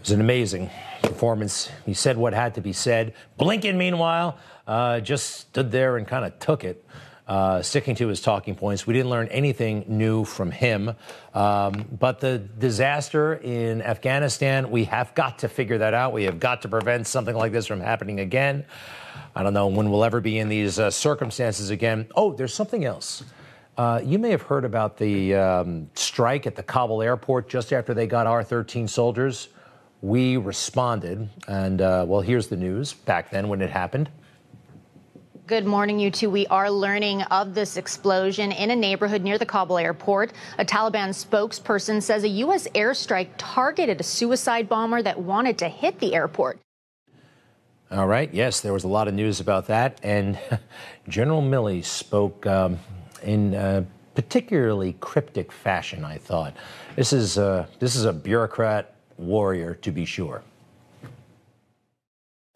was 0.00 0.10
an 0.10 0.20
amazing 0.20 0.70
performance. 1.02 1.70
He 1.84 1.94
said 1.94 2.16
what 2.16 2.34
had 2.34 2.54
to 2.54 2.60
be 2.60 2.72
said. 2.72 3.14
Blinken, 3.38 3.76
meanwhile, 3.76 4.38
uh, 4.66 5.00
just 5.00 5.40
stood 5.40 5.70
there 5.70 5.96
and 5.96 6.06
kind 6.06 6.24
of 6.24 6.38
took 6.38 6.64
it 6.64 6.84
uh, 7.26 7.60
sticking 7.60 7.94
to 7.96 8.08
his 8.08 8.20
talking 8.20 8.54
points. 8.54 8.86
We 8.86 8.94
didn't 8.94 9.10
learn 9.10 9.28
anything 9.28 9.84
new 9.88 10.24
from 10.24 10.50
him. 10.50 10.94
Um, 11.34 11.86
but 11.98 12.20
the 12.20 12.38
disaster 12.38 13.34
in 13.34 13.82
Afghanistan, 13.82 14.70
we 14.70 14.84
have 14.84 15.14
got 15.14 15.40
to 15.40 15.48
figure 15.48 15.78
that 15.78 15.92
out. 15.92 16.12
We 16.12 16.24
have 16.24 16.38
got 16.38 16.62
to 16.62 16.68
prevent 16.68 17.06
something 17.06 17.34
like 17.34 17.52
this 17.52 17.66
from 17.66 17.80
happening 17.80 18.20
again. 18.20 18.64
I 19.34 19.42
don't 19.42 19.54
know 19.54 19.66
when 19.66 19.90
we'll 19.90 20.04
ever 20.04 20.20
be 20.20 20.38
in 20.38 20.48
these 20.48 20.78
uh, 20.78 20.90
circumstances 20.90 21.70
again. 21.70 22.06
Oh, 22.14 22.32
there's 22.32 22.54
something 22.54 22.84
else. 22.84 23.24
Uh, 23.76 24.00
you 24.02 24.18
may 24.18 24.30
have 24.30 24.42
heard 24.42 24.64
about 24.64 24.96
the 24.96 25.34
um, 25.34 25.90
strike 25.94 26.46
at 26.46 26.54
the 26.54 26.62
Kabul 26.62 27.02
airport 27.02 27.48
just 27.48 27.72
after 27.72 27.92
they 27.92 28.06
got 28.06 28.26
our 28.26 28.42
13 28.42 28.88
soldiers. 28.88 29.48
We 30.00 30.36
responded, 30.36 31.28
and 31.48 31.82
uh, 31.82 32.04
well, 32.06 32.20
here's 32.20 32.46
the 32.46 32.56
news 32.56 32.94
back 32.94 33.30
then 33.30 33.48
when 33.48 33.60
it 33.60 33.70
happened. 33.70 34.08
Good 35.46 35.64
morning, 35.64 36.00
you 36.00 36.10
two. 36.10 36.28
We 36.28 36.44
are 36.48 36.68
learning 36.68 37.22
of 37.22 37.54
this 37.54 37.76
explosion 37.76 38.50
in 38.50 38.72
a 38.72 38.74
neighborhood 38.74 39.22
near 39.22 39.38
the 39.38 39.46
Kabul 39.46 39.78
airport. 39.78 40.32
A 40.58 40.64
Taliban 40.64 41.10
spokesperson 41.10 42.02
says 42.02 42.24
a 42.24 42.28
U.S. 42.28 42.66
airstrike 42.74 43.28
targeted 43.38 44.00
a 44.00 44.02
suicide 44.02 44.68
bomber 44.68 45.02
that 45.02 45.20
wanted 45.20 45.56
to 45.58 45.68
hit 45.68 46.00
the 46.00 46.16
airport. 46.16 46.58
All 47.92 48.08
right. 48.08 48.28
Yes, 48.34 48.60
there 48.60 48.72
was 48.72 48.82
a 48.82 48.88
lot 48.88 49.06
of 49.06 49.14
news 49.14 49.38
about 49.38 49.68
that. 49.68 50.00
And 50.02 50.36
General 51.08 51.42
Milley 51.42 51.84
spoke 51.84 52.44
um, 52.44 52.80
in 53.22 53.54
a 53.54 53.86
particularly 54.16 54.94
cryptic 54.94 55.52
fashion, 55.52 56.04
I 56.04 56.18
thought. 56.18 56.56
This 56.96 57.12
is, 57.12 57.38
uh, 57.38 57.66
this 57.78 57.94
is 57.94 58.04
a 58.04 58.12
bureaucrat 58.12 58.96
warrior, 59.16 59.76
to 59.76 59.92
be 59.92 60.06
sure. 60.06 60.42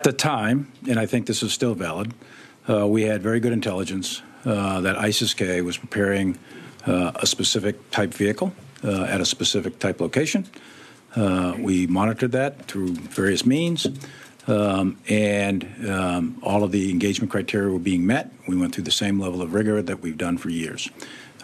At 0.01 0.05
the 0.05 0.13
time, 0.13 0.73
and 0.89 0.99
I 0.99 1.07
think 1.07 1.27
this 1.27 1.45
is 1.45 1.53
still 1.53 1.75
valid, 1.75 2.15
uh, 2.71 2.87
we 2.87 3.03
had 3.03 3.23
very 3.23 3.41
good 3.41 3.53
intelligence 3.53 4.23
uh, 4.45 4.81
that 4.81 4.97
ISIS-K 4.97 5.61
was 5.63 5.77
preparing 5.77 6.39
uh, 6.87 7.13
a 7.17 7.27
specific 7.27 7.91
type 7.91 8.15
vehicle 8.15 8.53
uh, 8.85 9.03
at 9.05 9.21
a 9.21 9.25
specific 9.25 9.79
type 9.79 10.01
location. 10.01 10.47
Uh, 11.17 11.55
we 11.59 11.87
monitored 11.87 12.33
that 12.33 12.67
through 12.67 12.93
various 12.93 13.45
means, 13.45 13.87
um, 14.47 14.97
and 15.09 15.67
um, 15.89 16.39
all 16.43 16.63
of 16.63 16.71
the 16.71 16.91
engagement 16.91 17.31
criteria 17.31 17.71
were 17.73 17.79
being 17.79 18.07
met. 18.07 18.33
We 18.47 18.57
went 18.57 18.75
through 18.75 18.85
the 18.85 18.93
same 18.93 19.19
level 19.19 19.43
of 19.43 19.53
rigor 19.53 19.83
that 19.83 20.01
we've 20.01 20.17
done 20.17 20.39
for 20.39 20.51
years, 20.51 20.89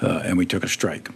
uh, 0.00 0.23
and 0.25 0.38
we 0.38 0.47
took 0.47 0.62
a 0.62 0.68
strike. 0.68 1.11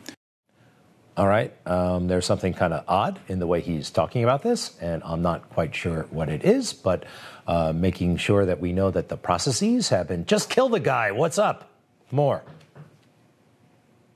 All 1.16 1.28
right. 1.28 1.54
Um, 1.66 2.08
there's 2.08 2.24
something 2.24 2.54
kind 2.54 2.72
of 2.72 2.84
odd 2.88 3.20
in 3.28 3.40
the 3.40 3.46
way 3.46 3.60
he's 3.60 3.90
talking 3.90 4.24
about 4.24 4.42
this, 4.42 4.76
and 4.80 5.02
I'm 5.04 5.22
not 5.22 5.50
quite 5.50 5.74
sure 5.74 6.06
what 6.10 6.28
it 6.28 6.44
is, 6.44 6.72
but 6.72 7.04
uh, 7.46 7.72
making 7.74 8.16
sure 8.16 8.44
that 8.46 8.60
we 8.60 8.72
know 8.72 8.90
that 8.90 9.08
the 9.08 9.16
processes 9.16 9.88
have 9.88 10.08
been 10.08 10.26
just 10.26 10.50
kill 10.50 10.68
the 10.68 10.80
guy. 10.80 11.10
What's 11.12 11.38
up? 11.38 11.70
More. 12.10 12.42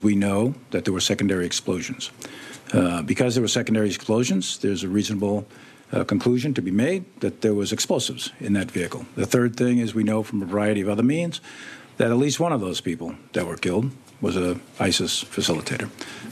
We 0.02 0.14
know 0.14 0.54
that 0.70 0.84
there 0.84 0.92
were 0.92 1.00
secondary 1.00 1.46
explosions. 1.46 2.10
Uh, 2.72 3.02
because 3.02 3.34
there 3.34 3.42
were 3.42 3.48
secondary 3.48 3.88
explosions, 3.88 4.58
there's 4.58 4.82
a 4.82 4.88
reasonable 4.88 5.46
uh, 5.92 6.04
conclusion 6.04 6.54
to 6.54 6.62
be 6.62 6.70
made 6.70 7.04
that 7.20 7.40
there 7.40 7.54
was 7.54 7.72
explosives 7.72 8.32
in 8.40 8.52
that 8.54 8.70
vehicle. 8.70 9.06
The 9.14 9.26
third 9.26 9.56
thing 9.56 9.78
is 9.78 9.94
we 9.94 10.02
know 10.02 10.22
from 10.22 10.42
a 10.42 10.46
variety 10.46 10.80
of 10.80 10.88
other 10.88 11.02
means 11.02 11.40
that 11.98 12.10
at 12.10 12.16
least 12.16 12.40
one 12.40 12.52
of 12.52 12.60
those 12.60 12.80
people 12.80 13.14
that 13.32 13.46
were 13.46 13.56
killed 13.56 13.90
was 14.20 14.36
a 14.36 14.58
ISIS 14.80 15.22
facilitator. 15.22 15.90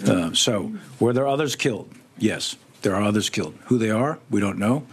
Uh, 0.08 0.34
so 0.34 0.72
were 0.98 1.12
there 1.12 1.28
others 1.28 1.54
killed? 1.54 1.92
Yes, 2.18 2.56
there 2.82 2.94
are 2.94 3.02
others 3.02 3.30
killed. 3.30 3.54
Who 3.66 3.78
they 3.78 3.90
are, 3.90 4.18
we 4.30 4.40
don't 4.40 4.58
know. 4.58 4.86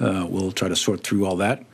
Uh, 0.00 0.26
we'll 0.28 0.52
try 0.52 0.68
to 0.68 0.76
sort 0.76 1.02
through 1.02 1.26
all 1.26 1.36
that. 1.36 1.64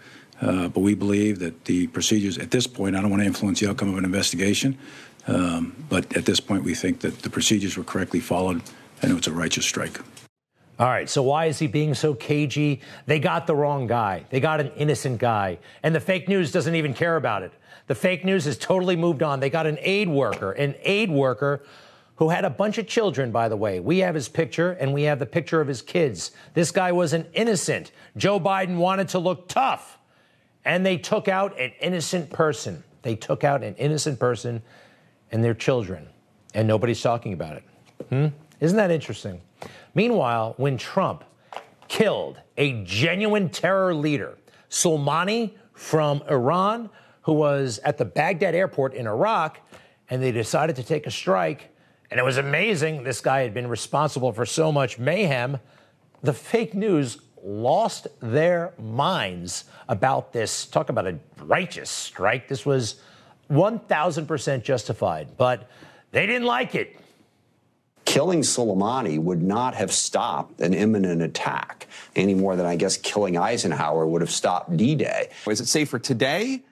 Uh, 0.41 0.69
but 0.69 0.81
we 0.81 0.95
believe 0.95 1.39
that 1.39 1.65
the 1.65 1.87
procedures 1.89 2.39
at 2.39 2.51
this 2.51 2.67
point, 2.67 2.97
I 2.97 3.01
don't 3.01 3.11
want 3.11 3.23
to 3.23 3.27
influence 3.27 3.61
the 3.61 3.71
outcome 3.71 3.91
of 3.91 3.99
an 3.99 4.05
investigation, 4.05 4.77
um, 5.27 5.75
but 5.89 6.17
at 6.17 6.27
this 6.27 6.41
point, 6.41 6.65
we 6.65 6.75
think 6.75 7.01
that 7.01 7.21
the 7.21 7.31
procedures 7.31 7.77
were 7.77 7.85
correctly 7.85 8.21
followed 8.21 8.61
and 9.01 9.11
it 9.11 9.15
was 9.15 9.27
a 9.27 9.33
righteous 9.33 9.65
strike. 9.65 10.01
All 10.79 10.89
right, 10.89 11.09
so 11.09 11.23
why 11.23 11.47
is 11.47 11.61
he 11.61 11.69
being 11.69 11.95
so 11.95 12.15
cagey? 12.15 12.81
They 13.07 13.21
got 13.21 13.47
the 13.47 13.55
wrong 13.55 13.87
guy. 13.87 14.25
They 14.31 14.41
got 14.41 14.61
an 14.61 14.73
innocent 14.77 15.19
guy. 15.19 15.59
And 15.85 15.95
the 15.95 16.01
fake 16.01 16.29
news 16.29 16.51
doesn't 16.51 16.75
even 16.75 16.95
care 16.95 17.17
about 17.17 17.45
it. 17.45 17.53
The 17.87 17.95
fake 17.95 18.25
news 18.25 18.45
has 18.47 18.59
totally 18.59 18.97
moved 18.97 19.23
on. 19.23 19.39
They 19.39 19.51
got 19.51 19.67
an 19.67 19.79
aid 19.83 20.09
worker, 20.09 20.51
an 20.53 20.75
aid 20.83 21.11
worker 21.11 21.63
who 22.17 22.29
had 22.29 22.45
a 22.45 22.51
bunch 22.51 22.79
of 22.79 22.87
children, 22.87 23.33
by 23.33 23.49
the 23.49 23.57
way. 23.57 23.81
We 23.81 23.99
have 23.99 24.15
his 24.15 24.29
picture 24.29 24.73
and 24.73 24.93
we 24.93 25.03
have 25.05 25.19
the 25.19 25.27
picture 25.27 25.61
of 25.61 25.67
his 25.67 25.83
kids. 25.83 26.31
This 26.55 26.71
guy 26.71 26.93
was 26.93 27.13
an 27.13 27.27
innocent. 27.33 27.91
Joe 28.17 28.39
Biden 28.39 28.77
wanted 28.77 29.09
to 29.09 29.19
look 29.19 29.49
tough, 29.49 29.99
and 30.65 30.87
they 30.87 30.97
took 30.97 31.29
out 31.29 31.59
an 31.59 31.73
innocent 31.81 32.31
person. 32.31 32.85
They 33.03 33.17
took 33.17 33.45
out 33.45 33.63
an 33.63 33.75
innocent 33.77 34.19
person 34.19 34.63
and 35.33 35.43
their 35.43 35.55
children, 35.55 36.09
and 36.55 36.69
nobody's 36.69 37.03
talking 37.03 37.33
about 37.33 37.57
it. 37.57 37.65
Hmm? 38.09 38.27
Isn't 38.61 38.77
that 38.77 38.91
interesting? 38.91 39.41
Meanwhile, 39.95 40.55
when 40.57 40.79
Trump 40.79 41.25
killed 41.89 42.41
a 42.57 42.85
genuine 42.85 43.49
terror 43.49 43.95
leader, 43.95 44.39
Soleimani 44.71 45.53
from 45.75 46.23
Iran, 46.31 46.89
who 47.23 47.33
was 47.33 47.81
at 47.85 47.99
the 47.99 48.05
Baghdad 48.05 48.55
airport 48.55 48.95
in 48.95 49.07
Iraq, 49.07 49.59
and 50.11 50.23
they 50.23 50.33
decided 50.33 50.77
to 50.77 50.83
take 50.83 51.07
a 51.07 51.11
strike 51.11 51.74
and 52.11 52.21
it 52.21 52.23
was 52.23 52.37
amazing. 52.37 53.05
This 53.05 53.21
guy 53.21 53.43
had 53.43 53.55
been 53.55 53.69
responsible 53.69 54.33
for 54.33 54.47
so 54.47 54.71
much 54.71 54.99
mayhem. 54.99 55.59
The 56.23 56.33
fake 56.33 56.75
news 56.75 57.19
lost 57.43 58.07
their 58.21 58.73
minds 58.79 59.65
about 59.89 60.33
this. 60.33 60.67
Talk 60.67 60.89
about 60.89 61.07
a 61.07 61.19
righteous 61.39 61.91
strike. 61.91 62.49
This 62.49 62.65
was 62.65 63.01
1,000% 63.51 64.63
justified, 64.63 65.37
but 65.37 65.69
they 66.13 66.27
didn't 66.27 66.47
like 66.47 66.75
it. 66.75 66.97
Killing 68.05 68.43
Soleimani 68.43 69.19
would 69.19 69.43
not 69.43 69.75
have 69.75 69.91
stopped 69.91 70.61
an 70.61 70.75
imminent 70.75 71.23
attack 71.23 71.87
any 72.15 72.35
more 72.35 72.55
than 72.55 72.67
I 72.67 72.77
guess 72.77 72.97
killing 72.97 73.37
Eisenhower 73.37 74.07
would 74.07 74.21
have 74.21 74.31
stopped 74.31 74.77
D 74.77 74.95
Day. 74.95 75.31
Is 75.49 75.61
it 75.61 75.67
safer 75.67 75.99
today 75.99 76.63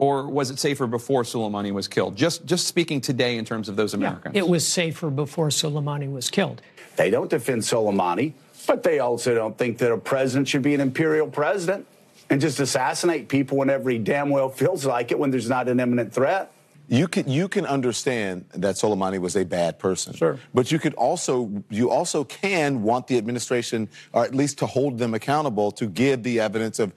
or 0.00 0.26
was 0.26 0.50
it 0.50 0.58
safer 0.58 0.86
before 0.86 1.24
Soleimani 1.24 1.72
was 1.72 1.86
killed? 1.86 2.16
Just, 2.16 2.46
just 2.46 2.66
speaking 2.66 3.02
today 3.02 3.36
in 3.36 3.44
terms 3.44 3.68
of 3.68 3.76
those 3.76 3.92
Americans. 3.92 4.34
Yeah, 4.34 4.40
it 4.40 4.48
was 4.48 4.66
safer 4.66 5.10
before 5.10 5.48
Soleimani 5.48 6.10
was 6.10 6.30
killed. 6.30 6.62
They 6.96 7.10
don't 7.10 7.28
defend 7.28 7.62
Soleimani, 7.62 8.32
but 8.66 8.82
they 8.82 8.98
also 8.98 9.34
don't 9.34 9.58
think 9.58 9.76
that 9.78 9.92
a 9.92 9.98
president 9.98 10.48
should 10.48 10.62
be 10.62 10.74
an 10.74 10.80
imperial 10.80 11.28
president. 11.28 11.86
and 12.30 12.40
just 12.40 12.60
assassinate 12.60 13.28
people 13.28 13.58
whenever 13.58 13.90
he 13.90 13.98
damn 13.98 14.30
well 14.30 14.48
feels 14.48 14.86
like 14.86 15.10
it 15.10 15.18
when 15.18 15.30
there's 15.30 15.48
not 15.48 15.68
an 15.68 15.80
imminent 15.80 16.12
threat. 16.14 16.50
You 16.88 17.06
can 17.06 17.28
you 17.28 17.46
can 17.48 17.66
understand 17.66 18.46
that 18.54 18.76
Soleimani 18.76 19.20
was 19.20 19.36
a 19.36 19.44
bad 19.44 19.78
person. 19.78 20.12
Sure. 20.14 20.38
But 20.54 20.72
you 20.72 20.78
could 20.78 20.94
also 20.94 21.62
you 21.68 21.90
also 21.90 22.24
can 22.24 22.82
want 22.82 23.06
the 23.06 23.16
administration 23.18 23.88
or 24.12 24.24
at 24.24 24.34
least 24.34 24.58
to 24.58 24.66
hold 24.66 24.98
them 24.98 25.14
accountable 25.14 25.70
to 25.72 25.86
give 25.86 26.22
the 26.22 26.40
evidence 26.40 26.78
of 26.78 26.92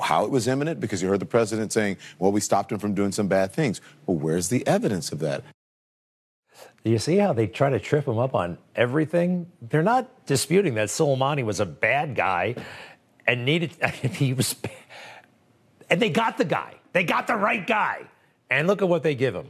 how 0.00 0.24
it 0.24 0.30
was 0.30 0.48
imminent 0.48 0.80
because 0.80 1.02
you 1.02 1.08
heard 1.08 1.20
the 1.20 1.26
president 1.26 1.72
saying, 1.72 1.96
"Well, 2.18 2.32
we 2.32 2.40
stopped 2.40 2.72
him 2.72 2.78
from 2.78 2.94
doing 2.94 3.12
some 3.12 3.28
bad 3.28 3.52
things." 3.52 3.80
Well, 4.06 4.16
where's 4.16 4.48
the 4.48 4.66
evidence 4.66 5.12
of 5.12 5.18
that? 5.20 5.44
You 6.84 6.98
see 6.98 7.16
how 7.16 7.32
they 7.32 7.46
try 7.46 7.70
to 7.70 7.78
trip 7.78 8.06
him 8.06 8.18
up 8.18 8.34
on 8.34 8.58
everything? 8.74 9.46
They're 9.60 9.82
not 9.82 10.26
disputing 10.26 10.74
that 10.74 10.88
Soleimani 10.88 11.44
was 11.44 11.60
a 11.60 11.66
bad 11.66 12.16
guy 12.16 12.56
and 13.26 13.44
needed 13.44 13.72
he 14.02 14.32
was 14.34 14.56
and 15.92 16.00
they 16.00 16.08
got 16.10 16.38
the 16.38 16.44
guy. 16.44 16.74
They 16.92 17.04
got 17.04 17.26
the 17.26 17.36
right 17.36 17.66
guy. 17.66 18.06
And 18.50 18.66
look 18.66 18.82
at 18.82 18.88
what 18.88 19.02
they 19.02 19.14
give 19.14 19.34
him. 19.34 19.46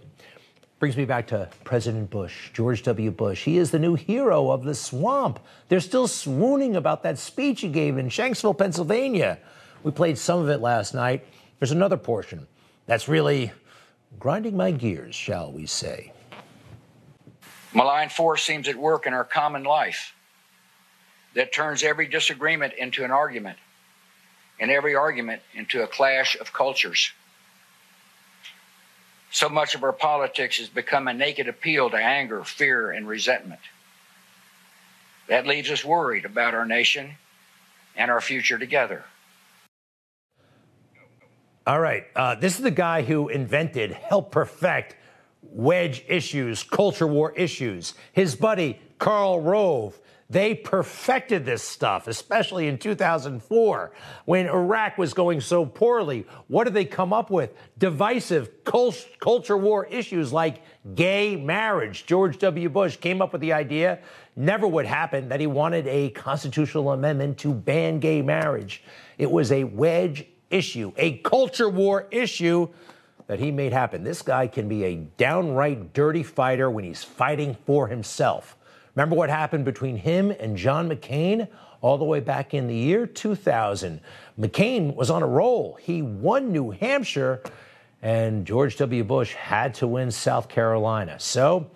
Brings 0.81 0.97
me 0.97 1.05
back 1.05 1.29
to 1.29 1.49
President 1.63 2.11
Bush, 2.11 2.51
George 2.53 2.83
W. 2.83 3.13
Bush. 3.13 3.45
He 3.45 3.59
is 3.59 3.71
the 3.71 3.79
new 3.79 3.95
hero 3.95 4.51
of 4.51 4.65
the 4.65 4.75
swamp. 4.75 5.39
They're 5.69 5.79
still 5.79 6.09
swooning 6.09 6.75
about 6.75 7.05
that 7.05 7.19
speech 7.19 7.61
he 7.61 7.69
gave 7.69 7.97
in 7.97 8.09
Shanksville, 8.09 8.59
Pennsylvania. 8.59 9.39
We 9.83 9.91
played 9.91 10.19
some 10.19 10.41
of 10.41 10.49
it 10.49 10.61
last 10.61 10.95
night. 10.95 11.25
There's 11.59 11.73
another 11.73 11.97
portion 11.97 12.47
that's 12.87 13.09
really 13.09 13.53
grinding 14.19 14.57
my 14.57 14.71
gears, 14.71 15.15
shall 15.15 15.51
we 15.53 15.67
say. 15.67 16.13
Malign 17.75 18.09
force 18.09 18.43
seems 18.43 18.69
at 18.69 18.77
work 18.77 19.07
in 19.07 19.15
our 19.15 19.25
common 19.25 19.65
life 19.65 20.15
that 21.35 21.53
turns 21.53 21.83
every 21.83 22.07
disagreement 22.07 22.75
into 22.75 23.05
an 23.05 23.11
argument, 23.11 23.59
and 24.61 24.71
every 24.71 24.95
argument 24.95 25.41
into 25.55 25.83
a 25.83 25.87
clash 25.87 26.37
of 26.39 26.53
cultures. 26.53 27.11
So 29.31 29.49
much 29.49 29.75
of 29.75 29.83
our 29.83 29.95
politics 29.95 30.59
has 30.59 30.69
become 30.69 31.09
a 31.09 31.15
naked 31.15 31.49
appeal 31.49 31.89
to 31.91 31.97
anger, 31.97 32.45
fear, 32.45 32.91
and 32.91 33.09
resentment. 33.09 33.63
That 35.29 35.47
leaves 35.47 35.71
us 35.71 35.83
worried 35.83 36.27
about 36.27 36.53
our 36.53 36.67
nation 36.67 37.13
and 37.97 38.11
our 38.11 38.21
future 38.21 38.59
together. 38.59 39.05
All 41.65 41.81
right. 41.81 42.05
Uh, 42.17 42.35
this 42.35 42.57
is 42.57 42.63
the 42.63 42.73
guy 42.73 43.03
who 43.03 43.29
invented, 43.29 43.93
helped 43.93 44.33
perfect 44.33 44.97
wedge 45.43 46.05
issues, 46.09 46.65
culture 46.65 47.07
war 47.07 47.33
issues. 47.37 47.95
His 48.13 48.35
buddy, 48.35 48.81
Karl 48.99 49.41
Rove, 49.41 50.01
they 50.29 50.55
perfected 50.55 51.45
this 51.45 51.63
stuff, 51.63 52.09
especially 52.09 52.67
in 52.67 52.79
2004 52.79 53.93
when 54.25 54.47
Iraq 54.47 54.97
was 54.97 55.13
going 55.15 55.41
so 55.41 55.67
poorly. 55.67 56.27
What 56.49 56.65
did 56.65 56.75
they 56.75 56.87
come 56.87 57.13
up 57.13 57.31
with? 57.31 57.53
Divisive 57.79 58.65
cult- 58.65 59.07
culture 59.21 59.59
war 59.59 59.87
issues 59.87 60.33
like 60.33 60.63
gay 60.95 61.37
marriage. 61.37 62.07
George 62.07 62.39
W. 62.39 62.71
Bush 62.71 62.97
came 62.97 63.21
up 63.21 63.33
with 63.33 63.43
the 63.43 63.53
idea, 63.53 64.01
never 64.35 64.67
would 64.67 64.87
happen, 64.87 65.29
that 65.29 65.39
he 65.39 65.47
wanted 65.47 65.87
a 65.87 66.11
constitutional 66.11 66.93
amendment 66.93 67.39
to 67.39 67.53
ban 67.53 68.01
gay 68.01 68.23
marriage. 68.23 68.83
It 69.19 69.31
was 69.31 69.53
a 69.53 69.65
wedge 69.65 70.25
issue, 70.53 70.93
a 70.97 71.19
culture 71.19 71.69
war 71.69 72.07
issue 72.11 72.69
that 73.27 73.41
he 73.41 73.51
made 73.51 73.73
happen. 73.73 74.05
This 74.05 74.23
guy 74.23 74.47
can 74.47 74.69
be 74.69 74.85
a 74.85 74.97
downright 74.97 75.93
dirty 75.93 76.23
fighter 76.23 76.71
when 76.71 76.85
he's 76.85 77.03
fighting 77.03 77.57
for 77.67 77.89
himself. 77.89 78.57
Remember 78.95 79.17
what 79.17 79.31
happened 79.31 79.65
between 79.65 79.97
him 79.97 80.31
and 80.31 80.57
John 80.57 80.89
McCain 80.89 81.49
all 81.81 81.97
the 81.99 82.05
way 82.05 82.21
back 82.21 82.53
in 82.53 82.67
the 82.67 82.75
year 82.75 83.07
2000? 83.07 84.01
McCain 84.39 84.95
was 84.95 85.11
on 85.11 85.23
a 85.23 85.27
roll. 85.27 85.79
He 85.81 86.03
won 86.03 86.53
New 86.53 86.71
Hampshire, 86.71 87.43
and 88.03 88.47
George 88.47 88.77
W. 88.77 89.03
Bush 89.03 89.33
had 89.33 89.75
to 89.75 89.87
win 89.87 90.11
South 90.11 90.49
Carolina. 90.49 91.19
So, 91.19 91.71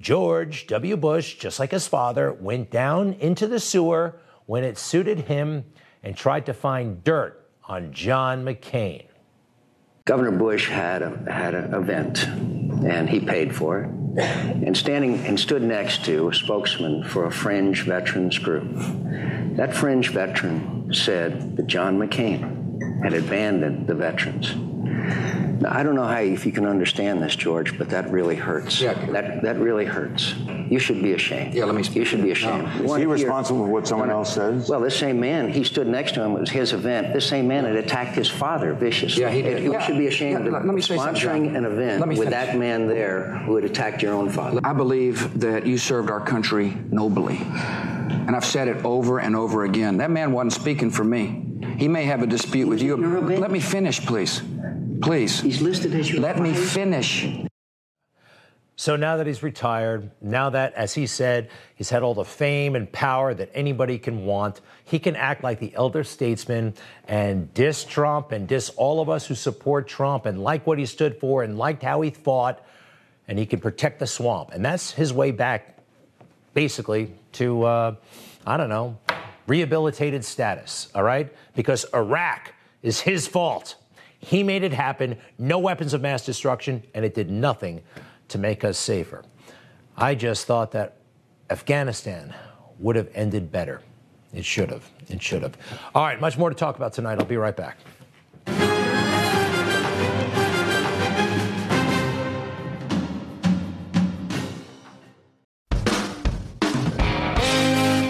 George 0.00 0.66
W. 0.66 0.96
Bush, 0.96 1.36
just 1.36 1.58
like 1.58 1.70
his 1.70 1.86
father, 1.86 2.32
went 2.32 2.70
down 2.70 3.14
into 3.14 3.46
the 3.46 3.58
sewer 3.58 4.20
when 4.46 4.62
it 4.62 4.76
suited 4.76 5.20
him 5.20 5.64
and 6.02 6.16
tried 6.16 6.46
to 6.46 6.54
find 6.54 7.02
dirt 7.02 7.47
on 7.68 7.92
John 7.92 8.44
McCain. 8.44 9.04
Governor 10.06 10.32
Bush 10.32 10.70
had 10.70 11.02
a, 11.02 11.30
had 11.30 11.54
an 11.54 11.74
event, 11.74 12.26
and 12.26 13.10
he 13.10 13.20
paid 13.20 13.54
for 13.54 13.82
it, 13.82 13.90
and 14.18 14.74
standing 14.74 15.18
and 15.26 15.38
stood 15.38 15.62
next 15.62 16.04
to 16.06 16.28
a 16.28 16.34
spokesman 16.34 17.04
for 17.04 17.26
a 17.26 17.30
fringe 17.30 17.82
veterans 17.82 18.38
group. 18.38 18.70
That 19.56 19.74
fringe 19.74 20.08
veteran 20.10 20.94
said 20.94 21.56
that 21.58 21.66
John 21.66 21.98
McCain 21.98 23.02
had 23.02 23.12
abandoned 23.12 23.86
the 23.86 23.94
veterans. 23.94 24.54
Now, 25.60 25.70
I 25.72 25.82
don't 25.82 25.94
know 25.96 26.04
how 26.06 26.20
if 26.20 26.46
you 26.46 26.52
can 26.52 26.66
understand 26.66 27.20
this, 27.22 27.34
George, 27.34 27.76
but 27.78 27.88
that 27.90 28.10
really 28.10 28.36
hurts. 28.36 28.80
Yeah. 28.80 28.94
That 29.10 29.42
that 29.42 29.58
really 29.58 29.84
hurts. 29.84 30.34
You 30.68 30.78
should 30.78 31.02
be 31.02 31.14
ashamed. 31.14 31.54
Yeah, 31.54 31.64
let 31.64 31.74
me 31.74 31.82
You 31.82 32.04
should 32.04 32.22
be 32.22 32.30
ashamed. 32.30 32.68
Is 32.84 32.96
he 32.96 33.06
responsible 33.06 33.64
for 33.64 33.72
what 33.72 33.88
someone 33.88 34.10
else 34.10 34.34
says? 34.34 34.68
Well, 34.68 34.80
this 34.80 34.96
same 34.96 35.18
man, 35.18 35.50
he 35.50 35.64
stood 35.64 35.86
next 35.86 36.12
to 36.14 36.22
him. 36.22 36.36
It 36.36 36.40
was 36.40 36.50
his 36.50 36.72
event. 36.72 37.12
This 37.14 37.26
same 37.26 37.48
man 37.48 37.64
had 37.64 37.76
attacked 37.76 38.14
his 38.14 38.28
father 38.28 38.74
viciously. 38.74 39.22
Yeah, 39.22 39.30
he 39.30 39.42
did. 39.42 39.62
You 39.62 39.72
Yeah. 39.72 39.80
should 39.80 39.98
be 39.98 40.06
ashamed 40.06 40.44
Yeah, 40.46 40.56
of 40.56 40.64
let 40.66 40.74
me 40.74 40.80
say 40.82 40.96
something, 40.96 41.14
sponsoring 41.14 41.56
an 41.56 41.64
event 41.64 42.00
Let 42.00 42.08
me 42.08 42.18
with 42.18 42.28
finish. 42.28 42.46
that 42.48 42.58
man 42.58 42.86
there 42.86 43.38
who 43.46 43.56
had 43.56 43.64
attacked 43.64 44.02
your 44.02 44.12
own 44.14 44.28
father. 44.28 44.60
I 44.62 44.72
believe 44.74 45.40
that 45.40 45.66
you 45.66 45.78
served 45.78 46.10
our 46.10 46.20
country 46.20 46.76
nobly. 46.90 47.40
And 47.42 48.36
I've 48.36 48.44
said 48.44 48.68
it 48.68 48.84
over 48.84 49.18
and 49.20 49.34
over 49.34 49.64
again. 49.64 49.96
That 49.96 50.10
man 50.10 50.32
wasn't 50.32 50.52
speaking 50.52 50.90
for 50.90 51.02
me. 51.04 51.44
He 51.78 51.88
may 51.88 52.04
have 52.04 52.22
a 52.22 52.26
dispute 52.26 52.68
with 52.68 52.82
you. 52.82 52.96
Let 52.96 53.50
me 53.50 53.60
finish, 53.60 54.04
please. 54.04 54.42
Please. 55.02 55.40
He's 55.40 55.60
listed 55.60 55.94
as 55.94 56.10
your 56.10 56.20
Let 56.20 56.40
me 56.40 56.52
finish. 56.52 57.26
So 58.76 58.94
now 58.94 59.16
that 59.16 59.26
he's 59.26 59.42
retired, 59.42 60.12
now 60.20 60.50
that, 60.50 60.72
as 60.74 60.94
he 60.94 61.08
said, 61.08 61.50
he's 61.74 61.90
had 61.90 62.04
all 62.04 62.14
the 62.14 62.24
fame 62.24 62.76
and 62.76 62.90
power 62.92 63.34
that 63.34 63.50
anybody 63.52 63.98
can 63.98 64.24
want, 64.24 64.60
he 64.84 65.00
can 65.00 65.16
act 65.16 65.42
like 65.42 65.58
the 65.58 65.74
elder 65.74 66.04
statesman 66.04 66.74
and 67.08 67.52
diss 67.54 67.84
Trump 67.84 68.30
and 68.30 68.46
diss 68.46 68.68
all 68.76 69.00
of 69.00 69.08
us 69.08 69.26
who 69.26 69.34
support 69.34 69.88
Trump 69.88 70.26
and 70.26 70.44
like 70.44 70.64
what 70.64 70.78
he 70.78 70.86
stood 70.86 71.18
for 71.18 71.42
and 71.42 71.58
liked 71.58 71.82
how 71.82 72.02
he 72.02 72.10
fought, 72.10 72.64
and 73.26 73.36
he 73.36 73.46
can 73.46 73.58
protect 73.58 73.98
the 73.98 74.06
swamp. 74.06 74.50
And 74.52 74.64
that's 74.64 74.92
his 74.92 75.12
way 75.12 75.32
back, 75.32 75.78
basically, 76.54 77.12
to, 77.32 77.64
uh, 77.64 77.94
I 78.46 78.56
don't 78.56 78.68
know, 78.68 78.96
rehabilitated 79.48 80.24
status, 80.24 80.88
all 80.94 81.02
right? 81.02 81.34
Because 81.56 81.84
Iraq 81.92 82.54
is 82.82 83.00
his 83.00 83.26
fault. 83.26 83.74
He 84.18 84.42
made 84.42 84.64
it 84.64 84.72
happen, 84.72 85.16
no 85.38 85.58
weapons 85.58 85.94
of 85.94 86.00
mass 86.02 86.24
destruction, 86.24 86.82
and 86.94 87.04
it 87.04 87.14
did 87.14 87.30
nothing 87.30 87.82
to 88.28 88.38
make 88.38 88.64
us 88.64 88.76
safer. 88.78 89.22
I 89.96 90.14
just 90.14 90.46
thought 90.46 90.72
that 90.72 90.96
Afghanistan 91.50 92.34
would 92.78 92.96
have 92.96 93.08
ended 93.14 93.50
better. 93.50 93.80
It 94.32 94.44
should 94.44 94.70
have. 94.70 94.88
It 95.08 95.22
should 95.22 95.42
have. 95.42 95.56
All 95.94 96.04
right, 96.04 96.20
much 96.20 96.36
more 96.36 96.50
to 96.50 96.54
talk 96.54 96.76
about 96.76 96.92
tonight. 96.92 97.18
I'll 97.18 97.24
be 97.24 97.36
right 97.36 97.56
back. 97.56 97.78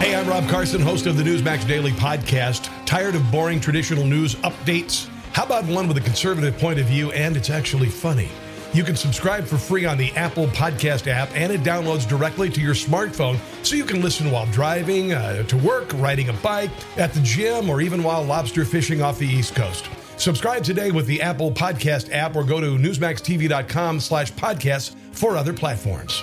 Hey, 0.01 0.15
I'm 0.17 0.29
Rob 0.29 0.49
Carson, 0.49 0.81
host 0.81 1.07
of 1.07 1.17
the 1.17 1.23
Newsmax 1.23 1.67
Daily 1.69 1.93
Podcast. 1.93 2.71
Tired 2.87 3.15
of 3.15 3.31
boring 3.31 3.61
traditional 3.61 4.05
news 4.05 4.35
updates? 4.37 5.09
How 5.33 5.45
about 5.45 5.65
one 5.65 5.89
with 5.89 5.97
a 5.97 6.01
conservative 6.01 6.59
point 6.59 6.79
of 6.79 6.87
view 6.87 7.13
and 7.13 7.37
it's 7.37 7.51
actually 7.51 7.89
funny? 7.89 8.29
You 8.75 8.85
can 8.85 8.97
subscribe 8.97 9.47
for 9.47 9.57
free 9.57 9.87
on 9.87 9.97
the 9.97 10.13
Apple 10.13 10.47
Podcast 10.49 11.07
app, 11.07 11.31
and 11.35 11.51
it 11.51 11.63
downloads 11.63 12.07
directly 12.07 12.51
to 12.51 12.61
your 12.61 12.75
smartphone 12.75 13.39
so 13.65 13.77
you 13.77 13.85
can 13.85 14.03
listen 14.03 14.31
while 14.31 14.45
driving, 14.47 15.15
uh, 15.15 15.43
to 15.45 15.57
work, 15.57 15.91
riding 15.95 16.29
a 16.29 16.35
bike, 16.35 16.71
at 16.99 17.15
the 17.15 17.21
gym, 17.21 17.71
or 17.71 17.81
even 17.81 18.03
while 18.03 18.23
lobster 18.23 18.67
fishing 18.67 19.01
off 19.01 19.19
the 19.19 19.27
East 19.27 19.55
Coast. 19.55 19.89
Subscribe 20.19 20.65
today 20.65 20.91
with 20.91 21.07
the 21.07 21.23
Apple 21.23 21.51
Podcast 21.51 22.13
app 22.13 22.37
or 22.37 22.45
go 22.45 22.61
to 22.61 22.77
newsmaxtv.com 22.77 24.01
slash 24.01 24.33
podcasts 24.33 24.95
for 25.13 25.37
other 25.37 25.55
platforms. 25.55 26.23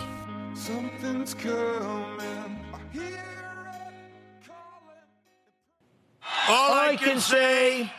Something's 0.54 1.34
coming. 1.34 1.56
I 6.22 6.48
All 6.48 6.74
I 6.74 6.96
can 6.96 7.20
say 7.20 7.92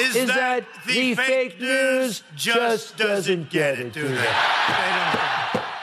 is, 0.00 0.16
is 0.16 0.28
that, 0.28 0.64
that 0.64 0.86
the 0.86 1.14
fake 1.14 1.60
news 1.60 2.22
just 2.36 2.96
doesn't 2.96 3.50
get 3.50 3.78
it, 3.78 3.92
do 3.92 4.08
they? 4.08 4.34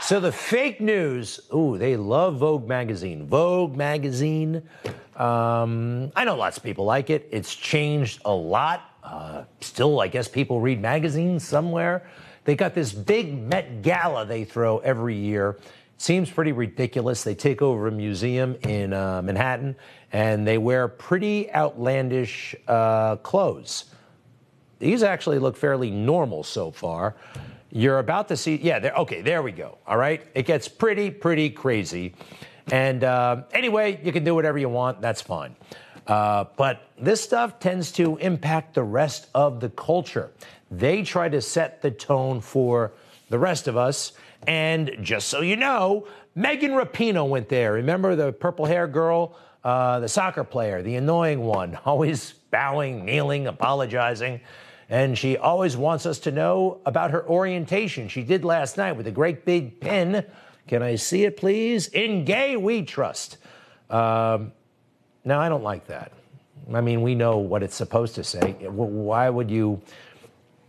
So 0.02 0.19
the 0.19 0.32
fake 0.32 0.82
news, 0.82 1.39
ooh, 1.54 1.78
they 1.78 1.95
love 1.95 2.38
Vogue 2.38 2.67
magazine. 2.67 3.28
Vogue 3.28 3.78
magazine. 3.78 4.63
Um, 5.15 6.12
I 6.15 6.26
know 6.26 6.36
lots 6.36 6.58
of 6.58 6.63
people 6.63 6.86
like 6.86 7.10
it. 7.10 7.30
It's 7.32 7.56
changed 7.56 8.21
a 8.26 8.34
lot. 8.34 8.89
Uh, 9.04 9.43
still, 9.62 10.02
I 10.02 10.08
guess 10.08 10.28
people 10.28 10.60
read 10.60 10.82
magazines 10.82 11.47
somewhere. 11.47 12.08
They 12.43 12.56
got 12.56 12.74
this 12.74 12.91
big 12.91 13.34
Met 13.43 13.84
Gala 13.84 14.26
they 14.26 14.43
throw 14.43 14.80
every 14.80 15.15
year. 15.15 15.60
Seems 15.97 16.32
pretty 16.32 16.52
ridiculous. 16.52 17.24
They 17.24 17.36
take 17.36 17.62
over 17.62 17.88
a 17.88 17.91
museum 17.91 18.56
in 18.63 18.93
uh, 18.93 19.21
Manhattan 19.21 19.76
and 20.12 20.47
they 20.47 20.58
wear 20.58 20.88
pretty 20.88 21.52
outlandish 21.54 22.56
uh, 22.67 23.17
clothes. 23.17 23.86
These 24.82 25.04
actually 25.04 25.39
look 25.39 25.56
fairly 25.56 25.91
normal 25.91 26.44
so 26.44 26.72
far. 26.72 27.15
You're 27.72 28.00
about 28.00 28.28
to 28.30 28.36
see, 28.36 28.60
yeah, 28.62 28.80
there, 28.80 28.94
okay, 28.94 29.22
there 29.22 29.41
we 29.41 29.54
go. 29.54 29.78
All 29.88 29.96
right. 29.96 30.22
It 30.36 30.46
gets 30.46 30.67
pretty, 30.67 31.10
pretty 31.10 31.50
crazy. 31.50 32.15
And 32.72 33.04
uh, 33.04 33.44
anyway, 33.54 34.00
you 34.04 34.12
can 34.12 34.24
do 34.24 34.36
whatever 34.36 34.58
you 34.58 34.67
want. 34.67 35.00
That's 35.00 35.22
fine. 35.22 35.56
Uh, 36.08 36.46
but 36.58 36.89
this 37.00 37.22
stuff 37.22 37.60
tends 37.60 37.91
to 37.94 38.17
impact 38.17 38.74
the 38.74 38.84
rest 38.84 39.28
of 39.34 39.60
the 39.60 39.70
culture. 39.70 40.32
They 40.70 41.04
try 41.04 41.30
to 41.30 41.41
set 41.41 41.82
the 41.82 41.91
tone 41.91 42.41
for 42.41 42.91
the 43.30 43.39
rest 43.39 43.67
of 43.67 43.78
us. 43.78 44.13
And 44.48 44.98
just 45.02 45.28
so 45.28 45.41
you 45.41 45.56
know, 45.56 46.08
Megan 46.36 46.72
Rapinoe 46.72 47.30
went 47.30 47.50
there. 47.50 47.74
Remember 47.74 48.15
the 48.15 48.34
purple 48.34 48.65
hair 48.65 48.88
girl, 48.88 49.38
uh, 49.63 50.00
the 50.00 50.10
soccer 50.10 50.44
player, 50.44 50.82
the 50.82 50.96
annoying 50.96 51.41
one, 51.41 51.78
always 51.86 52.34
bowing, 52.52 53.06
kneeling, 53.06 53.48
apologizing. 53.48 54.41
And 54.91 55.17
she 55.17 55.38
always 55.38 55.77
wants 55.77 56.06
us 56.06 56.19
to 56.19 56.32
know 56.32 56.82
about 56.86 57.12
her 57.12 57.25
orientation. 57.25 58.10
She 58.10 58.23
did 58.23 58.43
last 58.43 58.75
night 58.75 58.91
with 58.91 59.08
a 59.08 59.12
great 59.12 59.45
big 59.45 59.80
pin. 59.80 60.25
Can 60.67 60.84
I 60.84 60.95
see 60.95 61.23
it, 61.23 61.38
please? 61.38 61.88
In 61.88 62.25
gay, 62.25 62.58
we 62.58 62.84
trust. 62.84 63.38
Um, 63.89 64.51
now, 65.23 65.39
I 65.39 65.47
don't 65.47 65.63
like 65.63 65.88
that. 65.88 66.12
I 66.73 66.82
mean, 66.82 67.01
we 67.01 67.15
know 67.15 67.38
what 67.38 67.63
it's 67.63 67.75
supposed 67.75 68.15
to 68.15 68.23
say. 68.25 68.51
Why 68.67 69.30
would 69.30 69.49
you? 69.49 69.82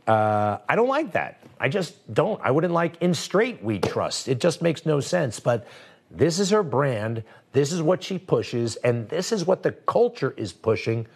Uh, 0.06 0.58
I 0.68 0.76
don't 0.76 0.88
like 0.88 1.12
that. 1.12 1.42
I 1.58 1.68
just 1.68 2.14
don't. 2.14 2.40
I 2.44 2.52
wouldn't 2.52 2.72
like 2.72 3.02
in 3.02 3.14
straight 3.14 3.62
we 3.62 3.80
trust. 3.80 4.28
It 4.28 4.38
just 4.38 4.62
makes 4.62 4.86
no 4.86 5.00
sense. 5.00 5.40
But 5.40 5.66
this 6.12 6.38
is 6.38 6.50
her 6.50 6.62
brand. 6.62 7.24
This 7.52 7.72
is 7.72 7.82
what 7.82 8.04
she 8.04 8.18
pushes. 8.18 8.76
And 8.76 9.08
this 9.08 9.32
is 9.32 9.46
what 9.46 9.64
the 9.64 9.72
culture 9.72 10.32
is 10.36 10.52
pushing 10.52 11.08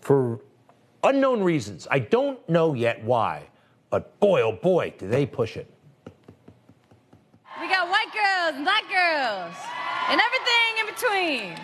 for 0.00 0.40
unknown 1.06 1.42
reasons. 1.42 1.86
I 1.90 2.00
don't 2.00 2.46
know 2.48 2.74
yet 2.74 3.02
why. 3.04 3.48
But 3.90 4.18
boy, 4.20 4.42
oh 4.42 4.52
boy, 4.52 4.94
do 4.98 5.08
they 5.08 5.26
push 5.26 5.56
it. 5.56 5.70
We 7.60 7.68
got 7.68 7.88
white 7.88 8.12
girls 8.12 8.56
and 8.56 8.64
black 8.64 8.84
girls 8.90 9.54
and 10.08 10.20
everything 10.20 10.72
in 10.80 10.86
between. 10.86 11.56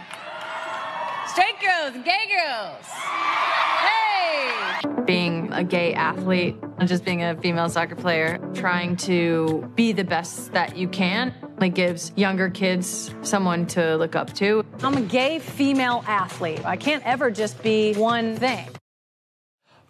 Straight 1.26 1.60
girls 1.60 1.94
and 1.94 2.04
gay 2.04 2.30
girls. 2.30 2.86
Hey! 2.86 4.80
Being 5.04 5.52
a 5.52 5.64
gay 5.64 5.94
athlete 5.94 6.56
and 6.78 6.88
just 6.88 7.04
being 7.04 7.22
a 7.22 7.36
female 7.36 7.68
soccer 7.68 7.96
player, 7.96 8.38
trying 8.54 8.96
to 8.96 9.70
be 9.74 9.92
the 9.92 10.04
best 10.04 10.52
that 10.52 10.76
you 10.76 10.88
can, 10.88 11.34
it 11.60 11.74
gives 11.74 12.12
younger 12.16 12.50
kids 12.50 13.14
someone 13.22 13.66
to 13.66 13.96
look 13.96 14.16
up 14.16 14.32
to. 14.34 14.64
I'm 14.82 14.96
a 14.96 15.02
gay 15.02 15.38
female 15.38 16.04
athlete. 16.06 16.64
I 16.64 16.76
can't 16.76 17.04
ever 17.06 17.30
just 17.30 17.62
be 17.62 17.94
one 17.94 18.36
thing. 18.36 18.68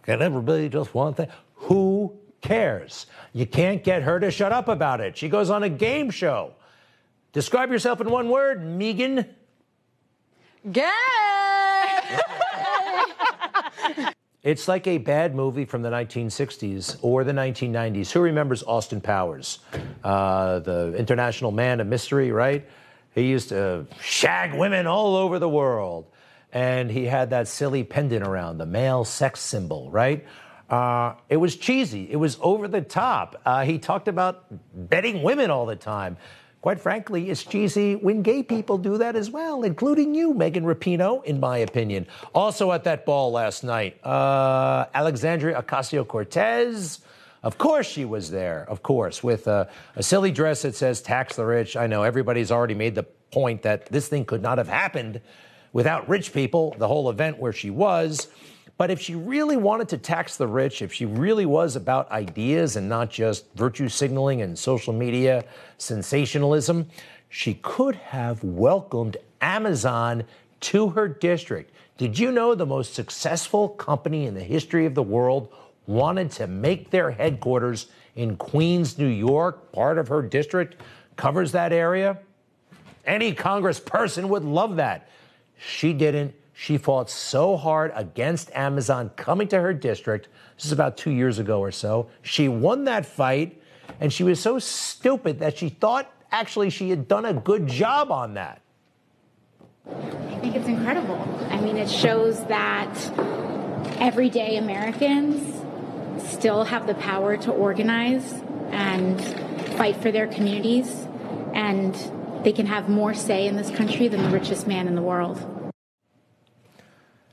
Can 0.02 0.22
ever 0.22 0.40
be 0.40 0.68
just 0.68 0.94
one 0.94 1.14
thing? 1.14 1.28
Who 1.54 2.18
cares? 2.40 3.06
You 3.32 3.46
can't 3.46 3.84
get 3.84 4.02
her 4.02 4.18
to 4.20 4.30
shut 4.30 4.52
up 4.52 4.68
about 4.68 5.00
it. 5.00 5.16
She 5.16 5.28
goes 5.28 5.48
on 5.48 5.62
a 5.62 5.68
game 5.68 6.10
show. 6.10 6.54
Describe 7.32 7.70
yourself 7.70 8.00
in 8.00 8.10
one 8.10 8.28
word, 8.28 8.64
Megan. 8.64 9.26
Gay! 10.70 10.90
It's 14.42 14.66
like 14.66 14.88
a 14.88 14.98
bad 14.98 15.36
movie 15.36 15.64
from 15.64 15.82
the 15.82 15.90
1960s 15.90 16.98
or 17.00 17.22
the 17.22 17.30
1990s. 17.30 18.10
Who 18.10 18.20
remembers 18.20 18.64
Austin 18.64 19.00
Powers, 19.00 19.60
uh, 20.02 20.58
the 20.58 20.96
international 20.96 21.52
man 21.52 21.78
of 21.78 21.86
mystery, 21.86 22.32
right? 22.32 22.66
He 23.14 23.22
used 23.22 23.50
to 23.50 23.86
shag 24.00 24.54
women 24.54 24.88
all 24.88 25.14
over 25.14 25.38
the 25.38 25.48
world. 25.48 26.06
And 26.52 26.90
he 26.90 27.06
had 27.06 27.30
that 27.30 27.48
silly 27.48 27.82
pendant 27.82 28.26
around, 28.26 28.58
the 28.58 28.66
male 28.66 29.04
sex 29.04 29.40
symbol, 29.40 29.90
right? 29.90 30.26
Uh, 30.68 31.14
it 31.28 31.36
was 31.36 31.56
cheesy. 31.56 32.10
It 32.10 32.16
was 32.16 32.38
over 32.40 32.68
the 32.68 32.80
top. 32.80 33.40
Uh, 33.44 33.64
he 33.64 33.78
talked 33.78 34.08
about 34.08 34.44
betting 34.74 35.22
women 35.22 35.50
all 35.50 35.66
the 35.66 35.76
time. 35.76 36.16
Quite 36.62 36.80
frankly, 36.80 37.28
it's 37.28 37.42
cheesy 37.42 37.96
when 37.96 38.22
gay 38.22 38.42
people 38.42 38.78
do 38.78 38.98
that 38.98 39.16
as 39.16 39.30
well, 39.30 39.64
including 39.64 40.14
you, 40.14 40.32
Megan 40.32 40.64
Rapinoe, 40.64 41.24
in 41.24 41.40
my 41.40 41.58
opinion. 41.58 42.06
Also 42.34 42.70
at 42.70 42.84
that 42.84 43.04
ball 43.04 43.32
last 43.32 43.64
night, 43.64 43.98
uh, 44.06 44.86
Alexandria 44.94 45.60
Ocasio 45.60 46.06
Cortez. 46.06 47.00
Of 47.42 47.58
course, 47.58 47.88
she 47.88 48.04
was 48.04 48.30
there, 48.30 48.64
of 48.68 48.84
course, 48.84 49.24
with 49.24 49.48
a, 49.48 49.68
a 49.96 50.02
silly 50.04 50.30
dress 50.30 50.62
that 50.62 50.76
says 50.76 51.02
tax 51.02 51.34
the 51.34 51.44
rich. 51.44 51.76
I 51.76 51.88
know 51.88 52.04
everybody's 52.04 52.52
already 52.52 52.74
made 52.74 52.94
the 52.94 53.02
point 53.32 53.62
that 53.62 53.86
this 53.86 54.06
thing 54.06 54.24
could 54.24 54.42
not 54.42 54.58
have 54.58 54.68
happened 54.68 55.20
without 55.72 56.08
rich 56.08 56.32
people, 56.32 56.74
the 56.78 56.88
whole 56.88 57.10
event 57.10 57.38
where 57.38 57.52
she 57.52 57.70
was. 57.70 58.28
But 58.78 58.90
if 58.90 59.00
she 59.00 59.14
really 59.14 59.56
wanted 59.56 59.88
to 59.90 59.98
tax 59.98 60.36
the 60.36 60.46
rich, 60.46 60.82
if 60.82 60.92
she 60.92 61.06
really 61.06 61.46
was 61.46 61.76
about 61.76 62.10
ideas 62.10 62.76
and 62.76 62.88
not 62.88 63.10
just 63.10 63.46
virtue 63.54 63.88
signaling 63.88 64.42
and 64.42 64.58
social 64.58 64.92
media 64.92 65.44
sensationalism, 65.78 66.88
she 67.28 67.54
could 67.62 67.94
have 67.96 68.42
welcomed 68.42 69.16
Amazon 69.40 70.24
to 70.60 70.88
her 70.90 71.08
district. 71.08 71.72
Did 71.96 72.18
you 72.18 72.32
know 72.32 72.54
the 72.54 72.66
most 72.66 72.94
successful 72.94 73.68
company 73.68 74.26
in 74.26 74.34
the 74.34 74.42
history 74.42 74.86
of 74.86 74.94
the 74.94 75.02
world 75.02 75.52
wanted 75.86 76.30
to 76.32 76.46
make 76.46 76.90
their 76.90 77.10
headquarters 77.10 77.86
in 78.16 78.36
Queens, 78.36 78.98
New 78.98 79.06
York? 79.06 79.72
Part 79.72 79.98
of 79.98 80.08
her 80.08 80.22
district 80.22 80.80
covers 81.16 81.52
that 81.52 81.72
area. 81.72 82.18
Any 83.04 83.34
congressperson 83.34 84.28
would 84.28 84.44
love 84.44 84.76
that. 84.76 85.08
She 85.64 85.92
didn't. 85.92 86.34
She 86.52 86.76
fought 86.76 87.08
so 87.08 87.56
hard 87.56 87.92
against 87.94 88.50
Amazon 88.52 89.10
coming 89.16 89.48
to 89.48 89.60
her 89.60 89.72
district. 89.72 90.28
This 90.56 90.66
is 90.66 90.72
about 90.72 90.96
two 90.96 91.10
years 91.10 91.38
ago 91.38 91.60
or 91.60 91.70
so. 91.70 92.08
She 92.22 92.48
won 92.48 92.84
that 92.84 93.06
fight, 93.06 93.60
and 94.00 94.12
she 94.12 94.24
was 94.24 94.40
so 94.40 94.58
stupid 94.58 95.38
that 95.38 95.56
she 95.56 95.68
thought 95.68 96.12
actually 96.30 96.70
she 96.70 96.90
had 96.90 97.08
done 97.08 97.24
a 97.24 97.32
good 97.32 97.66
job 97.66 98.10
on 98.10 98.34
that. 98.34 98.60
I 99.88 100.38
think 100.40 100.56
it's 100.56 100.68
incredible. 100.68 101.16
I 101.50 101.60
mean, 101.60 101.76
it 101.76 101.88
shows 101.88 102.44
that 102.46 102.94
everyday 104.00 104.56
Americans 104.56 105.64
still 106.30 106.64
have 106.64 106.86
the 106.86 106.94
power 106.94 107.36
to 107.36 107.50
organize 107.52 108.32
and 108.70 109.20
fight 109.76 109.96
for 109.96 110.10
their 110.10 110.26
communities, 110.26 111.06
and 111.54 111.94
they 112.44 112.52
can 112.52 112.66
have 112.66 112.88
more 112.88 113.14
say 113.14 113.46
in 113.46 113.56
this 113.56 113.70
country 113.70 114.08
than 114.08 114.22
the 114.22 114.30
richest 114.30 114.66
man 114.66 114.88
in 114.88 114.94
the 114.96 115.02
world. 115.02 115.48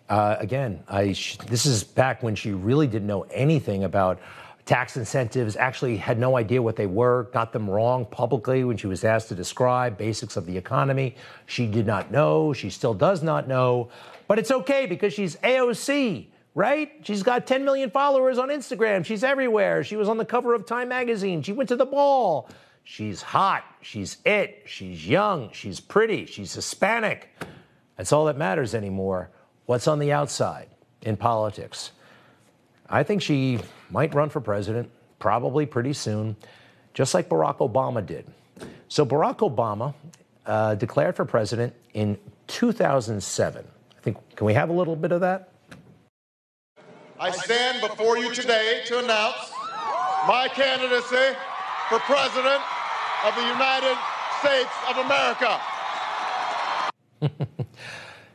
Uh, 0.09 0.35
again, 0.39 0.83
I 0.89 1.15
this 1.47 1.65
is 1.67 1.83
back 1.83 2.23
when 2.23 2.35
she 2.35 2.51
really 2.51 2.87
didn't 2.87 3.07
know 3.07 3.27
anything 3.31 3.83
about 3.83 4.19
tax 4.69 4.97
incentives, 4.97 5.55
actually 5.55 5.97
had 5.97 6.19
no 6.19 6.37
idea 6.37 6.61
what 6.61 6.75
they 6.75 6.85
were, 6.85 7.23
got 7.33 7.51
them 7.51 7.67
wrong 7.67 8.05
publicly 8.05 8.63
when 8.63 8.77
she 8.77 8.85
was 8.85 9.03
asked 9.03 9.27
to 9.29 9.35
describe 9.35 9.97
basics 9.97 10.37
of 10.37 10.45
the 10.45 10.55
economy. 10.55 11.15
She 11.47 11.65
did 11.65 11.87
not 11.87 12.11
know. 12.11 12.53
She 12.53 12.69
still 12.69 12.93
does 12.93 13.23
not 13.23 13.47
know. 13.47 13.89
But 14.27 14.37
it's 14.37 14.51
okay 14.51 14.85
because 14.85 15.11
she's 15.11 15.37
AOC, 15.37 16.27
right? 16.53 16.91
She's 17.01 17.23
got 17.23 17.47
10 17.47 17.65
million 17.65 17.89
followers 17.89 18.37
on 18.37 18.49
Instagram. 18.49 19.03
She's 19.03 19.23
everywhere. 19.23 19.83
She 19.83 19.95
was 19.95 20.07
on 20.07 20.17
the 20.17 20.25
cover 20.25 20.53
of 20.53 20.67
Time 20.67 20.89
magazine. 20.89 21.41
She 21.41 21.51
went 21.51 21.69
to 21.69 21.75
the 21.75 21.87
ball. 21.87 22.47
She's 22.83 23.23
hot. 23.23 23.63
She's 23.81 24.17
it. 24.23 24.63
She's 24.65 25.07
young. 25.07 25.49
She's 25.51 25.79
pretty. 25.79 26.27
She's 26.27 26.53
Hispanic. 26.53 27.29
That's 27.97 28.13
all 28.13 28.25
that 28.25 28.37
matters 28.37 28.75
anymore. 28.75 29.31
What's 29.69 29.87
on 29.87 29.99
the 29.99 30.11
outside 30.11 30.67
in 31.03 31.15
politics? 31.15 31.91
I 32.89 33.03
think 33.03 33.21
she 33.21 33.59
might 33.91 34.15
run 34.15 34.29
for 34.29 34.41
president, 34.41 34.89
probably 35.19 35.67
pretty 35.67 35.93
soon, 35.93 36.35
just 36.95 37.13
like 37.13 37.29
Barack 37.29 37.57
Obama 37.57 38.03
did. 38.03 38.25
So, 38.87 39.05
Barack 39.05 39.47
Obama 39.47 39.93
uh, 40.47 40.73
declared 40.73 41.15
for 41.15 41.23
president 41.23 41.75
in 41.93 42.17
2007. 42.47 43.63
I 43.63 44.01
think, 44.01 44.17
can 44.35 44.47
we 44.47 44.55
have 44.55 44.69
a 44.69 44.73
little 44.73 44.95
bit 44.95 45.11
of 45.11 45.21
that? 45.21 45.49
I 47.19 47.29
stand 47.29 47.79
before 47.87 48.17
you 48.17 48.33
today 48.33 48.81
to 48.87 48.97
announce 48.97 49.51
my 50.27 50.49
candidacy 50.51 51.37
for 51.89 51.99
president 51.99 52.63
of 53.23 53.35
the 53.35 53.45
United 53.45 53.97
States 54.41 54.73
of 54.89 54.97
America. 54.97 55.61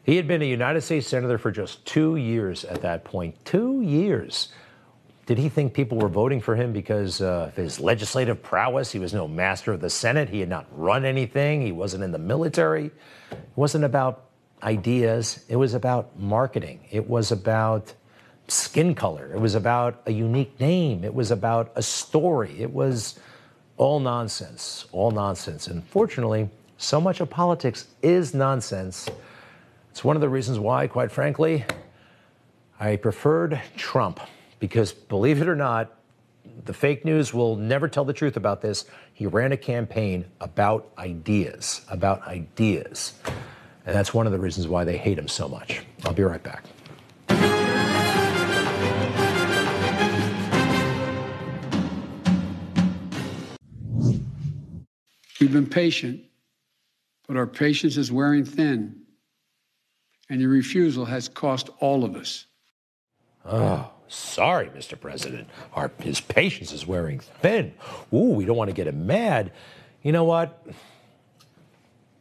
He 0.05 0.17
had 0.17 0.29
been 0.29 0.43
a 0.43 0.47
United 0.47 0.83
States 0.83 1.07
Senator 1.07 1.39
for 1.39 1.51
just 1.51 1.85
two 1.87 2.17
years 2.17 2.65
at 2.65 2.83
that 2.83 3.05
point. 3.05 3.43
Two 3.47 3.81
years. 3.81 4.49
Did 5.25 5.39
he 5.39 5.49
think 5.49 5.73
people 5.73 5.97
were 5.97 6.11
voting 6.11 6.43
for 6.43 6.55
him 6.55 6.75
because 6.75 7.23
of 7.23 7.57
his 7.57 7.81
legislative 7.81 8.43
prowess? 8.43 8.93
He 8.93 8.99
was 8.99 9.15
no 9.15 9.27
master 9.27 9.73
of 9.73 9.81
the 9.81 9.89
Senate. 9.89 10.29
He 10.29 10.41
had 10.41 10.51
not 10.51 10.67
run 10.71 11.07
anything. 11.07 11.63
He 11.63 11.73
wasn't 11.73 12.05
in 12.05 12.13
the 12.13 12.19
military. 12.19 12.91
It 13.31 13.39
wasn't 13.57 13.85
about 13.85 14.27
ideas. 14.63 15.43
It 15.49 15.57
was 15.57 15.73
about 15.73 16.19
marketing. 16.21 16.81
It 16.91 17.09
was 17.09 17.33
about 17.33 17.95
skin 18.49 18.95
color. 18.95 19.33
It 19.33 19.41
was 19.41 19.55
about 19.55 20.03
a 20.05 20.13
unique 20.13 20.61
name. 20.61 21.03
It 21.03 21.15
was 21.15 21.31
about 21.31 21.73
a 21.77 21.83
story. 21.83 22.61
It 22.61 22.71
was 22.71 23.19
all 23.79 24.01
nonsense, 24.01 24.85
all 24.93 25.11
nonsense. 25.11 25.67
And 25.67 25.83
fortunately, 25.85 26.51
so 26.77 27.01
much 27.01 27.21
of 27.21 27.31
politics 27.31 27.87
is 28.03 28.35
nonsense 28.35 29.09
it's 29.95 30.03
one 30.03 30.17
of 30.17 30.21
the 30.21 30.29
reasons 30.29 30.59
why, 30.59 30.89
quite 30.89 31.13
frankly, 31.13 31.65
I 32.81 32.97
preferred 32.97 33.63
Trump 33.77 34.19
because 34.59 34.93
believe 34.93 35.41
it 35.41 35.47
or 35.47 35.55
not, 35.55 35.97
the 36.65 36.75
fake 36.75 37.05
news 37.05 37.33
will 37.33 37.55
never 37.55 37.87
tell 37.87 38.05
the 38.05 38.13
truth 38.13 38.37
about 38.37 38.61
this. 38.61 38.87
He 39.13 39.27
ran 39.27 39.53
a 39.53 39.57
campaign 39.57 40.25
about 40.41 40.91
ideas, 40.99 41.83
about 41.89 42.27
ideas. 42.27 43.15
And 43.87 43.95
that's 43.95 44.13
one 44.13 44.27
of 44.27 44.33
the 44.33 44.39
reasons 44.41 44.67
why 44.67 44.83
they 44.83 44.97
hate 44.97 45.17
him 45.17 45.29
so 45.29 45.49
much. 45.49 45.85
I'll 46.05 46.13
be 46.13 46.25
right 46.25 46.43
back. 46.43 46.65
We've 55.41 55.53
been 55.53 55.69
patient, 55.71 56.21
but 57.29 57.37
our 57.37 57.47
patience 57.47 57.97
is 57.97 58.11
wearing 58.11 58.45
thin, 58.45 59.04
and 60.29 60.41
your 60.41 60.51
refusal 60.51 61.05
has 61.05 61.29
cost 61.29 61.71
all 61.81 62.05
of 62.05 62.17
us. 62.17 62.47
Oh, 63.45 63.91
sorry, 64.09 64.69
Mr. 64.69 64.99
President. 64.99 65.49
Our, 65.75 65.91
his 66.01 66.21
patience 66.21 66.73
is 66.73 66.87
wearing 66.87 67.21
thin. 67.21 67.75
Ooh, 68.13 68.31
we 68.31 68.45
don't 68.45 68.57
want 68.57 68.71
to 68.71 68.75
get 68.75 68.87
him 68.87 69.07
mad. 69.07 69.53
You 70.03 70.13
know 70.13 70.25
what? 70.25 70.67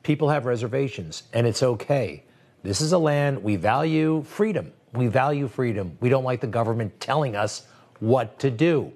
People 0.04 0.30
have 0.30 0.46
reservations, 0.46 1.24
and 1.34 1.48
it's 1.48 1.64
okay. 1.64 2.24
This 2.62 2.82
is 2.82 2.92
a 2.92 2.98
land 2.98 3.42
we 3.44 3.56
value 3.56 4.24
freedom. 4.24 4.74
We 4.94 5.08
value 5.08 5.48
freedom. 5.48 5.98
We 6.02 6.10
don't 6.10 6.24
like 6.24 6.42
the 6.42 6.48
government 6.48 7.00
telling 7.00 7.36
us 7.36 7.66
what 8.00 8.40
to 8.40 8.52
do. 8.52 8.92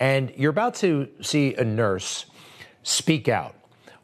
And 0.00 0.32
you're 0.36 0.50
about 0.50 0.74
to 0.76 1.08
see 1.20 1.54
a 1.54 1.64
nurse 1.64 2.26
speak 2.82 3.28
out. 3.28 3.54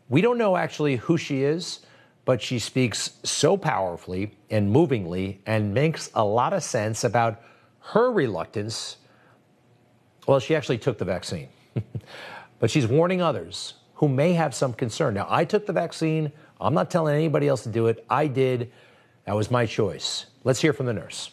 We 0.09 0.23
don't 0.23 0.39
know 0.39 0.57
actually 0.57 0.97
who 0.97 1.17
she 1.17 1.43
is, 1.43 1.81
but 2.25 2.41
she 2.43 2.59
speaks 2.59 3.19
so 3.25 3.57
powerfully 3.57 4.37
and 4.51 4.71
movingly 4.71 5.41
and 5.47 5.75
makes 5.75 6.11
a 6.15 6.25
lot 6.25 6.53
of 6.53 6.63
sense 6.63 7.05
about 7.05 7.41
her 7.81 8.11
reluctance. 8.11 8.97
Well, 10.27 10.39
she 10.39 10.55
actually 10.55 10.79
took 10.79 10.99
the 10.99 11.05
vaccine, 11.05 11.49
but 12.59 12.71
she's 12.71 12.87
warning 12.87 13.23
others 13.23 13.75
who 13.95 14.09
may 14.09 14.33
have 14.33 14.55
some 14.55 14.73
concern. 14.73 15.15
Now, 15.15 15.27
I 15.29 15.45
took 15.45 15.67
the 15.67 15.73
vaccine. 15.73 16.33
I'm 16.61 16.75
not 16.75 16.91
telling 16.91 17.15
anybody 17.15 17.49
else 17.49 17.63
to 17.65 17.69
do 17.69 17.87
it. 17.87 18.05
I 18.09 18.27
did. 18.27 18.71
That 19.25 19.35
was 19.35 19.51
my 19.51 19.67
choice. 19.67 20.27
Let's 20.45 20.61
hear 20.61 20.73
from 20.73 20.87
the 20.87 20.95
nurse. 20.95 21.31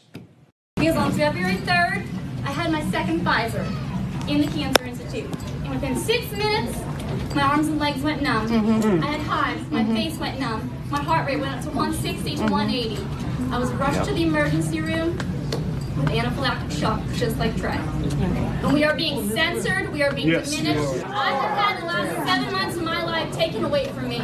Because 0.75 0.95
on 0.95 1.11
February 1.13 1.55
3rd, 1.55 2.05
I 2.43 2.51
had 2.51 2.71
my 2.71 2.83
second 2.91 3.21
Pfizer 3.21 3.65
in 4.27 4.41
the 4.41 4.47
Cancer 4.47 4.85
Institute. 4.85 5.29
And 5.63 5.69
within 5.69 5.95
six 5.95 6.29
minutes, 6.31 6.77
my 7.35 7.41
arms 7.41 7.67
and 7.67 7.79
legs 7.79 8.01
went 8.01 8.21
numb. 8.21 8.47
Mhm. 8.47 9.03
I 9.03 9.07
had 9.07 9.21
hives. 9.21 9.71
My 9.71 9.83
Mhm. 9.83 9.93
face 9.95 10.17
went 10.17 10.39
numb. 10.39 10.69
My 10.89 11.01
heart 11.01 11.27
rate 11.27 11.39
went 11.39 11.53
up 11.55 11.61
to 11.63 11.69
160 11.69 12.35
to 12.37 12.43
Mhm. 12.43 12.49
180. 12.49 12.99
I 13.51 13.57
was 13.59 13.69
rushed 13.71 13.95
Yep. 13.97 14.07
to 14.07 14.13
the 14.13 14.23
emergency 14.23 14.81
room 14.81 15.17
with 15.97 16.09
anaphylactic 16.09 16.71
shock, 16.79 16.99
just 17.15 17.37
like 17.39 17.55
Trey. 17.57 17.77
And 18.63 18.73
we 18.73 18.83
are 18.83 18.95
being 18.95 19.29
censored. 19.29 19.91
We 19.93 20.03
are 20.03 20.11
being 20.11 20.27
Yes. 20.29 20.49
diminished. 20.55 21.05
I 21.09 21.31
have 21.31 21.57
had 21.57 21.81
the 21.81 21.85
last 21.85 22.27
seven 22.27 22.51
months 22.51 22.77
of 22.77 22.83
my 22.83 23.03
life 23.03 23.31
taken 23.35 23.63
away 23.63 23.87
from 23.95 24.07
me. 24.09 24.21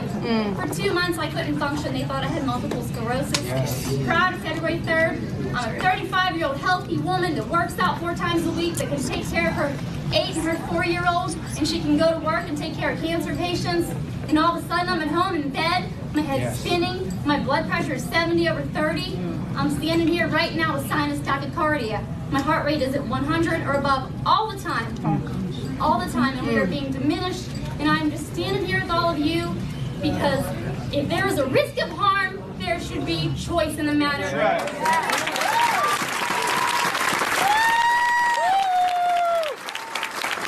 For 0.55 0.67
two 0.73 0.93
months, 0.93 1.17
I 1.17 1.27
couldn't 1.27 1.57
function. 1.59 1.93
They 1.93 2.03
thought 2.03 2.23
I 2.23 2.27
had 2.27 2.45
multiple 2.45 2.83
sclerosis. 2.83 4.03
Proud 4.05 4.33
of 4.33 4.39
February 4.41 4.79
3rd. 4.85 5.19
I'm 5.55 5.75
a 5.75 5.79
35 5.79 6.37
year 6.37 6.47
old 6.47 6.57
healthy 6.57 6.97
woman 6.97 7.35
that 7.35 7.47
works 7.47 7.77
out 7.79 7.99
four 7.99 8.15
times 8.15 8.45
a 8.47 8.51
week 8.51 8.73
that 8.75 8.87
can 8.89 9.01
take 9.03 9.27
care 9.29 9.49
of 9.49 9.53
her 9.55 9.77
eight 10.13 10.35
and 10.35 10.43
her 10.47 10.55
four 10.67 10.83
year 10.85 11.03
old, 11.09 11.35
and 11.57 11.67
she 11.67 11.79
can 11.79 11.97
go 11.97 12.11
to 12.19 12.25
work 12.25 12.47
and 12.47 12.57
take 12.57 12.75
care 12.75 12.91
of 12.91 13.01
cancer 13.01 13.35
patients. 13.35 13.89
And 14.29 14.39
all 14.39 14.57
of 14.57 14.63
a 14.63 14.67
sudden, 14.67 14.89
I'm 14.89 15.01
at 15.01 15.09
home 15.09 15.35
in 15.35 15.49
bed, 15.49 15.89
my 16.13 16.21
head's 16.21 16.41
Yes. 16.41 16.59
spinning, 16.59 17.11
my 17.25 17.39
blood 17.39 17.67
pressure 17.69 17.93
is 17.93 18.03
70 18.03 18.47
over 18.49 18.61
30. 18.61 19.19
I'm 19.55 19.69
standing 19.69 20.07
here 20.07 20.27
right 20.27 20.55
now 20.55 20.73
with 20.75 20.87
sinus 20.87 21.19
tachycardia. 21.19 22.03
My 22.31 22.41
heart 22.41 22.65
rate 22.65 22.81
is 22.81 22.95
at 22.95 23.05
100 23.05 23.61
or 23.67 23.73
above 23.73 24.11
all 24.25 24.51
the 24.51 24.57
time. 24.59 24.95
All 25.79 25.99
the 25.99 26.11
time, 26.11 26.37
and 26.37 26.47
we 26.47 26.57
are 26.57 26.65
being 26.65 26.91
diminished. 26.91 27.49
And 27.79 27.89
I'm 27.89 28.09
just 28.09 28.31
standing 28.33 28.65
here 28.65 28.81
with 28.81 28.89
all 28.89 29.09
of 29.09 29.19
you 29.19 29.53
because 30.01 30.43
if 30.93 31.07
there 31.09 31.27
is 31.27 31.37
a 31.37 31.45
risk 31.47 31.77
of 31.81 31.89
harm, 31.89 32.41
there 32.59 32.79
should 32.79 33.05
be 33.05 33.31
choice 33.35 33.77
in 33.77 33.85
the 33.87 33.93
matter. 33.93 35.42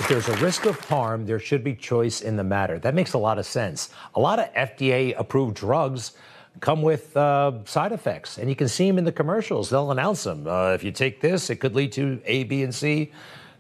If 0.06 0.10
there's 0.10 0.40
a 0.40 0.44
risk 0.44 0.68
of 0.68 0.80
harm, 0.82 1.26
there 1.26 1.40
should 1.40 1.64
be 1.64 1.74
choice 1.74 2.22
in 2.22 2.36
the 2.36 2.44
matter. 2.44 2.78
That 2.78 2.94
makes 2.94 3.14
a 3.14 3.18
lot 3.18 3.40
of 3.40 3.46
sense. 3.48 3.90
A 4.14 4.20
lot 4.20 4.38
of 4.38 4.54
FDA 4.54 5.16
approved 5.18 5.56
drugs 5.56 6.12
come 6.60 6.84
with 6.84 7.18
uh, 7.18 7.66
side 7.66 7.92
effects, 7.92 8.38
and 8.38 8.48
you 8.48 8.56
can 8.56 8.68
see 8.68 8.86
them 8.86 9.00
in 9.00 9.04
the 9.04 9.12
commercials. 9.12 9.72
They'll 9.72 9.90
announce 9.90 10.24
them. 10.24 10.46
Uh, 10.46 10.74
if 10.74 10.84
you 10.84 10.92
take 10.92 11.22
this, 11.22 11.50
it 11.50 11.56
could 11.56 11.74
lead 11.74 11.92
to 11.94 12.22
A, 12.26 12.44
B, 12.44 12.62
and 12.62 12.76
C. 12.76 13.14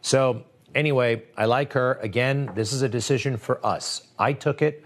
So, 0.03 0.43
anyway, 0.75 1.23
I 1.35 1.45
like 1.45 1.73
her. 1.73 1.95
Again, 2.03 2.51
this 2.53 2.73
is 2.73 2.83
a 2.83 2.89
decision 2.89 3.37
for 3.37 3.65
us. 3.65 4.05
I 4.19 4.31
took 4.31 4.61
it, 4.61 4.85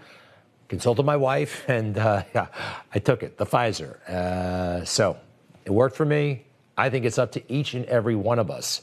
consulted 0.68 1.02
my 1.02 1.16
wife, 1.18 1.62
and 1.68 1.98
uh, 1.98 2.22
yeah, 2.34 2.46
I 2.94 3.00
took 3.00 3.22
it, 3.22 3.36
the 3.36 3.44
Pfizer. 3.44 4.00
Uh, 4.08 4.86
so, 4.86 5.18
it 5.66 5.70
worked 5.72 5.94
for 5.94 6.06
me. 6.06 6.46
I 6.78 6.88
think 6.88 7.04
it's 7.04 7.18
up 7.18 7.32
to 7.32 7.52
each 7.52 7.74
and 7.74 7.84
every 7.84 8.16
one 8.16 8.38
of 8.38 8.50
us. 8.50 8.80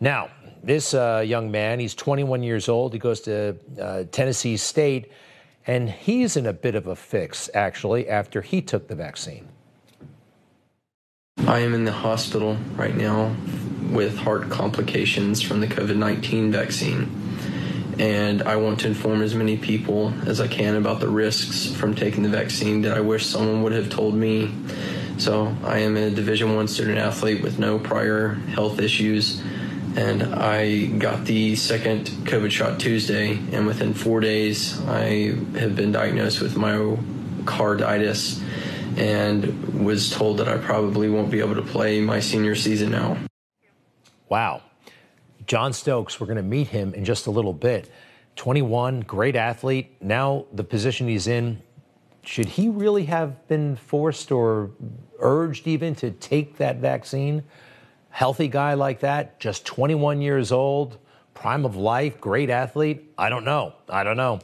Now, 0.00 0.30
this 0.62 0.94
uh, 0.94 1.22
young 1.26 1.50
man, 1.50 1.80
he's 1.80 1.94
21 1.94 2.42
years 2.42 2.68
old. 2.68 2.92
He 2.92 2.98
goes 2.98 3.20
to 3.22 3.56
uh, 3.80 4.04
Tennessee 4.10 4.56
State, 4.56 5.10
and 5.66 5.88
he's 5.90 6.36
in 6.36 6.46
a 6.46 6.52
bit 6.52 6.74
of 6.74 6.86
a 6.86 6.96
fix, 6.96 7.50
actually, 7.54 8.08
after 8.08 8.42
he 8.42 8.62
took 8.62 8.88
the 8.88 8.94
vaccine. 8.94 9.48
I 11.46 11.60
am 11.60 11.74
in 11.74 11.84
the 11.84 11.92
hospital 11.92 12.56
right 12.76 12.94
now 12.94 13.34
with 13.90 14.16
heart 14.16 14.48
complications 14.48 15.42
from 15.42 15.60
the 15.60 15.66
COVID 15.66 15.96
19 15.96 16.52
vaccine. 16.52 17.10
And 17.98 18.42
I 18.42 18.56
want 18.56 18.80
to 18.80 18.88
inform 18.88 19.22
as 19.22 19.34
many 19.34 19.56
people 19.58 20.14
as 20.26 20.40
I 20.40 20.48
can 20.48 20.76
about 20.76 21.00
the 21.00 21.08
risks 21.08 21.72
from 21.72 21.94
taking 21.94 22.22
the 22.22 22.28
vaccine 22.28 22.82
that 22.82 22.96
I 22.96 23.00
wish 23.00 23.26
someone 23.26 23.62
would 23.62 23.72
have 23.72 23.90
told 23.90 24.14
me. 24.14 24.52
So 25.18 25.54
I 25.62 25.78
am 25.80 25.96
a 25.96 26.10
Division 26.10 26.54
One 26.56 26.68
student 26.68 26.98
athlete 26.98 27.42
with 27.42 27.58
no 27.58 27.78
prior 27.78 28.34
health 28.54 28.80
issues, 28.80 29.42
and 29.96 30.22
I 30.34 30.86
got 30.86 31.24
the 31.24 31.56
second 31.56 32.06
COVID 32.24 32.50
shot 32.50 32.80
Tuesday, 32.80 33.38
and 33.52 33.66
within 33.66 33.94
four 33.94 34.20
days 34.20 34.80
I 34.86 35.34
have 35.58 35.76
been 35.76 35.92
diagnosed 35.92 36.40
with 36.40 36.54
myocarditis 36.54 38.42
and 38.96 39.84
was 39.84 40.10
told 40.10 40.38
that 40.38 40.48
I 40.48 40.58
probably 40.58 41.08
won't 41.08 41.30
be 41.30 41.40
able 41.40 41.54
to 41.54 41.62
play 41.62 42.00
my 42.00 42.20
senior 42.20 42.54
season 42.54 42.90
now. 42.90 43.16
Wow. 44.28 44.62
John 45.46 45.72
Stokes, 45.72 46.20
we're 46.20 46.26
going 46.26 46.36
to 46.36 46.42
meet 46.42 46.68
him 46.68 46.94
in 46.94 47.04
just 47.04 47.26
a 47.26 47.30
little 47.30 47.52
bit. 47.52 47.90
21, 48.36 49.00
great 49.00 49.36
athlete. 49.36 49.96
Now, 50.00 50.46
the 50.52 50.64
position 50.64 51.08
he's 51.08 51.26
in, 51.26 51.62
should 52.24 52.46
he 52.46 52.68
really 52.68 53.04
have 53.06 53.46
been 53.48 53.76
forced 53.76 54.30
or 54.30 54.70
urged 55.18 55.66
even 55.66 55.94
to 55.96 56.10
take 56.10 56.56
that 56.58 56.76
vaccine? 56.76 57.44
Healthy 58.12 58.48
guy 58.48 58.74
like 58.74 59.00
that, 59.00 59.40
just 59.40 59.64
21 59.64 60.20
years 60.20 60.52
old, 60.52 60.98
prime 61.32 61.64
of 61.64 61.76
life, 61.76 62.20
great 62.20 62.50
athlete. 62.50 63.10
I 63.16 63.30
don't 63.30 63.44
know. 63.44 63.72
I 63.88 64.04
don't 64.04 64.18
know. 64.18 64.40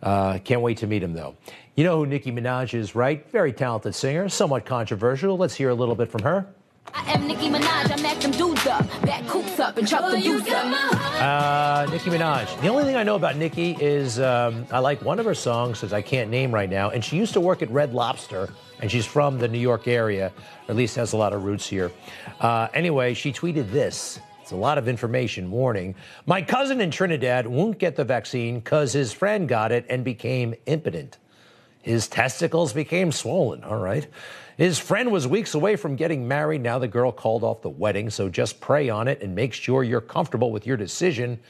Uh, 0.00 0.38
can't 0.38 0.62
wait 0.62 0.78
to 0.78 0.86
meet 0.86 1.02
him, 1.02 1.12
though. 1.12 1.34
You 1.74 1.82
know 1.82 1.98
who 1.98 2.06
Nicki 2.06 2.30
Minaj 2.30 2.74
is, 2.74 2.94
right? 2.94 3.28
Very 3.32 3.52
talented 3.52 3.96
singer, 3.96 4.28
somewhat 4.28 4.64
controversial. 4.64 5.36
Let's 5.36 5.54
hear 5.54 5.70
a 5.70 5.74
little 5.74 5.96
bit 5.96 6.10
from 6.12 6.22
her. 6.22 6.46
I 6.94 7.12
am 7.12 7.26
Nicki 7.26 7.48
Minaj. 7.48 7.90
I 7.90 8.00
mac 8.02 8.20
them 8.20 8.30
dudes 8.30 8.66
up, 8.66 8.86
back 9.02 9.26
coops 9.26 9.58
up, 9.58 9.76
and 9.78 9.88
chop 9.88 10.10
the 10.10 10.20
dudes 10.20 10.48
up. 10.48 10.64
Uh, 11.20 11.86
Nicki 11.90 12.08
Minaj. 12.10 12.60
The 12.60 12.68
only 12.68 12.84
thing 12.84 12.94
I 12.94 13.02
know 13.02 13.16
about 13.16 13.36
Nicki 13.36 13.76
is 13.80 14.20
um, 14.20 14.64
I 14.70 14.78
like 14.78 15.02
one 15.02 15.18
of 15.18 15.24
her 15.24 15.34
songs 15.34 15.80
that 15.80 15.92
I 15.92 16.02
can't 16.02 16.30
name 16.30 16.52
right 16.52 16.70
now, 16.70 16.90
and 16.90 17.04
she 17.04 17.16
used 17.16 17.32
to 17.32 17.40
work 17.40 17.62
at 17.62 17.70
Red 17.70 17.94
Lobster, 17.94 18.52
and 18.82 18.90
she's 18.90 19.06
from 19.06 19.38
the 19.38 19.48
New 19.48 19.60
York 19.60 19.88
area, 19.88 20.32
or 20.66 20.72
at 20.72 20.76
least 20.76 20.96
has 20.96 21.14
a 21.14 21.16
lot 21.16 21.32
of 21.32 21.44
roots 21.44 21.66
here. 21.66 21.90
Uh, 22.40 22.68
anyway, 22.74 23.14
she 23.14 23.32
tweeted 23.32 23.70
this. 23.70 24.18
It's 24.42 24.50
a 24.50 24.56
lot 24.56 24.76
of 24.76 24.88
information. 24.88 25.50
Warning: 25.50 25.94
My 26.26 26.42
cousin 26.42 26.80
in 26.80 26.90
Trinidad 26.90 27.46
won't 27.46 27.78
get 27.78 27.94
the 27.94 28.04
vaccine 28.04 28.58
because 28.58 28.92
his 28.92 29.12
friend 29.12 29.48
got 29.48 29.70
it 29.72 29.86
and 29.88 30.04
became 30.04 30.54
impotent. 30.66 31.18
His 31.80 32.08
testicles 32.08 32.72
became 32.72 33.12
swollen. 33.12 33.64
All 33.64 33.78
right. 33.78 34.06
His 34.56 34.78
friend 34.78 35.10
was 35.10 35.26
weeks 35.26 35.54
away 35.54 35.76
from 35.76 35.96
getting 35.96 36.28
married. 36.28 36.62
Now 36.62 36.78
the 36.78 36.88
girl 36.88 37.10
called 37.10 37.42
off 37.42 37.62
the 37.62 37.70
wedding. 37.70 38.10
So 38.10 38.28
just 38.28 38.60
pray 38.60 38.88
on 38.88 39.08
it 39.08 39.22
and 39.22 39.34
make 39.34 39.52
sure 39.52 39.82
you're 39.82 40.00
comfortable 40.00 40.52
with 40.52 40.66
your 40.66 40.76
decision. 40.76 41.40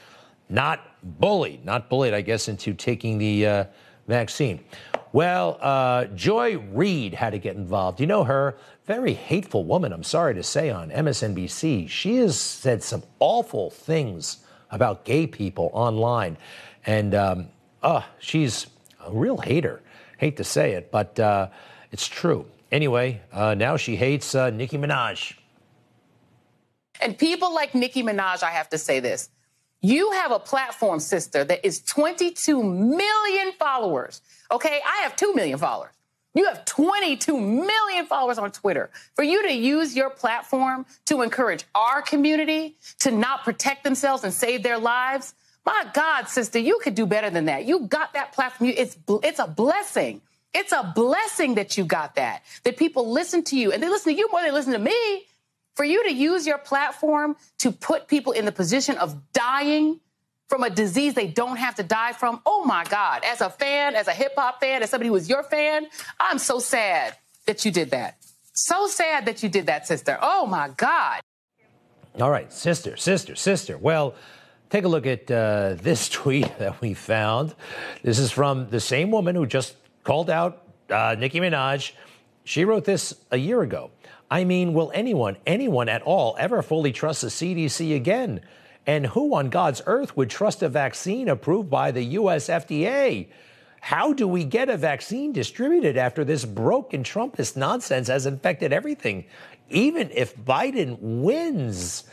Not 0.49 0.81
bullied, 1.19 1.65
not 1.65 1.89
bullied, 1.89 2.13
I 2.13 2.21
guess, 2.21 2.47
into 2.47 2.73
taking 2.73 3.17
the 3.17 3.45
uh, 3.45 3.65
vaccine. 4.07 4.63
Well, 5.13 5.59
uh, 5.61 6.05
Joy 6.05 6.57
Reid 6.57 7.13
had 7.13 7.33
to 7.33 7.37
get 7.37 7.55
involved. 7.55 8.01
You 8.01 8.07
know 8.07 8.23
her, 8.23 8.57
very 8.85 9.13
hateful 9.13 9.63
woman, 9.63 9.93
I'm 9.93 10.03
sorry 10.03 10.33
to 10.33 10.41
say, 10.41 10.71
on 10.71 10.89
MSNBC. 10.89 11.87
She 11.87 12.17
has 12.17 12.37
said 12.37 12.81
some 12.81 13.03
awful 13.19 13.69
things 13.69 14.43
about 14.71 15.05
gay 15.05 15.27
people 15.27 15.69
online. 15.71 16.35
And, 16.87 17.13
um, 17.13 17.49
oh, 17.83 18.03
she's 18.17 18.65
a 19.05 19.11
real 19.11 19.37
hater. 19.37 19.83
Hate 20.17 20.35
to 20.37 20.43
say 20.43 20.71
it, 20.71 20.89
but 20.89 21.19
uh, 21.19 21.49
it's 21.91 22.07
true. 22.07 22.47
Anyway, 22.71 23.21
uh, 23.31 23.53
now 23.53 23.77
she 23.77 23.95
hates 23.95 24.33
uh, 24.33 24.49
Nicki 24.49 24.79
Minaj. 24.79 25.35
And 27.01 27.15
people 27.15 27.53
like 27.53 27.75
Nicki 27.75 28.01
Minaj, 28.01 28.41
I 28.41 28.49
have 28.49 28.69
to 28.69 28.79
say 28.79 28.99
this. 28.99 29.29
You 29.83 30.11
have 30.11 30.31
a 30.31 30.39
platform, 30.39 31.01
sister, 31.01 31.43
that 31.43 31.65
is 31.65 31.81
22 31.81 32.63
million 32.63 33.51
followers. 33.59 34.21
Okay, 34.49 34.79
I 34.85 35.01
have 35.03 35.17
2 35.17 35.35
million 35.35 35.59
followers. 35.59 35.91
You 36.33 36.45
have 36.45 36.63
22 36.63 37.39
million 37.39 38.05
followers 38.05 38.37
on 38.37 38.51
Twitter. 38.51 38.89
For 39.13 39.23
you 39.23 39.45
to 39.45 39.53
use 39.53 39.93
your 39.93 40.09
platform 40.09 40.85
to 41.05 41.21
encourage 41.21 41.65
our 41.75 42.01
community 42.01 42.77
to 43.01 43.11
not 43.11 43.43
protect 43.43 43.83
themselves 43.83 44.23
and 44.23 44.33
save 44.33 44.63
their 44.63 44.79
lives, 44.79 45.35
my 45.65 45.85
God, 45.93 46.29
sister, 46.29 46.59
you 46.59 46.79
could 46.81 46.95
do 46.95 47.05
better 47.05 47.29
than 47.29 47.45
that. 47.45 47.65
You 47.65 47.81
got 47.81 48.13
that 48.13 48.31
platform. 48.31 48.71
It's, 48.75 48.97
it's 49.21 49.39
a 49.39 49.47
blessing. 49.47 50.21
It's 50.53 50.71
a 50.71 50.93
blessing 50.95 51.55
that 51.55 51.77
you 51.77 51.83
got 51.83 52.15
that, 52.15 52.43
that 52.63 52.77
people 52.77 53.11
listen 53.11 53.43
to 53.45 53.57
you 53.57 53.73
and 53.73 53.83
they 53.83 53.89
listen 53.89 54.13
to 54.13 54.17
you 54.17 54.29
more 54.31 54.41
than 54.41 54.49
they 54.49 54.55
listen 54.55 54.73
to 54.73 54.79
me. 54.79 55.25
For 55.75 55.83
you 55.83 56.03
to 56.03 56.13
use 56.13 56.45
your 56.45 56.59
platform 56.59 57.35
to 57.59 57.71
put 57.71 58.07
people 58.07 58.33
in 58.33 58.45
the 58.45 58.51
position 58.51 58.97
of 58.97 59.31
dying 59.33 59.99
from 60.47 60.63
a 60.63 60.69
disease 60.69 61.15
they 61.15 61.27
don't 61.27 61.57
have 61.57 61.75
to 61.75 61.83
die 61.83 62.13
from, 62.13 62.39
oh 62.45 62.63
my 62.63 62.83
God. 62.83 63.23
As 63.25 63.41
a 63.41 63.49
fan, 63.49 63.95
as 63.95 64.07
a 64.07 64.11
hip 64.11 64.33
hop 64.37 64.61
fan, 64.61 64.83
as 64.83 64.91
somebody 64.91 65.07
who 65.07 65.13
was 65.13 65.27
your 65.27 65.41
fan, 65.43 65.87
I'm 66.19 66.37
so 66.37 66.59
sad 66.59 67.17
that 67.47 67.65
you 67.65 67.71
did 67.71 67.91
that. 67.91 68.17
So 68.53 68.85
sad 68.87 69.25
that 69.25 69.41
you 69.41 69.49
did 69.49 69.65
that, 69.65 69.87
sister. 69.87 70.19
Oh 70.21 70.45
my 70.45 70.69
God. 70.69 71.21
All 72.21 72.29
right, 72.29 72.53
sister, 72.53 72.95
sister, 72.95 73.33
sister. 73.33 73.79
Well, 73.79 74.13
take 74.69 74.83
a 74.83 74.87
look 74.87 75.07
at 75.07 75.31
uh, 75.31 75.73
this 75.81 76.07
tweet 76.07 76.59
that 76.59 76.79
we 76.81 76.93
found. 76.93 77.55
This 78.03 78.19
is 78.19 78.29
from 78.29 78.69
the 78.69 78.79
same 78.79 79.09
woman 79.09 79.35
who 79.35 79.47
just 79.47 79.75
called 80.03 80.29
out 80.29 80.67
uh, 80.89 81.15
Nicki 81.17 81.39
Minaj. 81.39 81.93
She 82.43 82.65
wrote 82.65 82.85
this 82.85 83.15
a 83.31 83.37
year 83.37 83.61
ago. 83.63 83.89
I 84.33 84.45
mean, 84.45 84.73
will 84.73 84.91
anyone, 84.95 85.37
anyone 85.45 85.87
at 85.89 86.01
all, 86.01 86.35
ever 86.39 86.63
fully 86.63 86.91
trust 86.91 87.21
the 87.21 87.27
CDC 87.27 87.95
again? 87.95 88.41
And 88.87 89.05
who 89.05 89.35
on 89.35 89.51
God's 89.51 89.83
earth 89.85 90.17
would 90.17 90.31
trust 90.31 90.63
a 90.63 90.69
vaccine 90.69 91.29
approved 91.29 91.69
by 91.69 91.91
the 91.91 92.03
US 92.17 92.47
FDA? 92.47 93.27
How 93.79 94.11
do 94.11 94.27
we 94.27 94.43
get 94.43 94.69
a 94.69 94.75
vaccine 94.75 95.33
distributed 95.33 95.97
after 95.97 96.23
this 96.23 96.45
broken 96.45 97.03
Trumpist 97.03 97.55
nonsense 97.55 98.07
has 98.07 98.25
infected 98.25 98.73
everything? 98.73 99.25
Even 99.69 100.09
if 100.09 100.35
Biden 100.35 100.97
wins. 100.99 102.05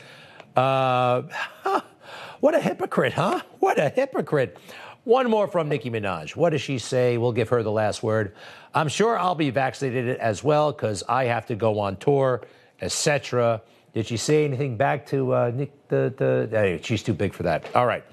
Uh, 0.55 1.23
huh, 1.31 1.81
what 2.39 2.53
a 2.53 2.59
hypocrite, 2.59 3.13
huh? 3.13 3.41
What 3.57 3.79
a 3.79 3.89
hypocrite. 3.89 4.59
One 5.03 5.31
more 5.31 5.47
from 5.47 5.67
Nicki 5.67 5.89
Minaj. 5.89 6.35
What 6.35 6.51
does 6.51 6.61
she 6.61 6.77
say? 6.77 7.17
We'll 7.17 7.31
give 7.31 7.49
her 7.49 7.63
the 7.63 7.71
last 7.71 8.03
word. 8.03 8.35
I'm 8.75 8.87
sure 8.87 9.17
I'll 9.17 9.33
be 9.33 9.49
vaccinated 9.49 10.17
as 10.17 10.43
well 10.43 10.71
because 10.71 11.03
I 11.09 11.25
have 11.25 11.47
to 11.47 11.55
go 11.55 11.79
on 11.79 11.95
tour, 11.97 12.41
etc. 12.81 13.63
Did 13.93 14.05
she 14.05 14.17
say 14.17 14.45
anything 14.45 14.77
back 14.77 15.07
to 15.07 15.33
uh, 15.33 15.51
Nick? 15.55 15.71
The, 15.87 16.13
the 16.17 16.79
she's 16.83 17.01
too 17.01 17.13
big 17.15 17.33
for 17.33 17.41
that. 17.43 17.75
All 17.75 17.87
right. 17.87 18.03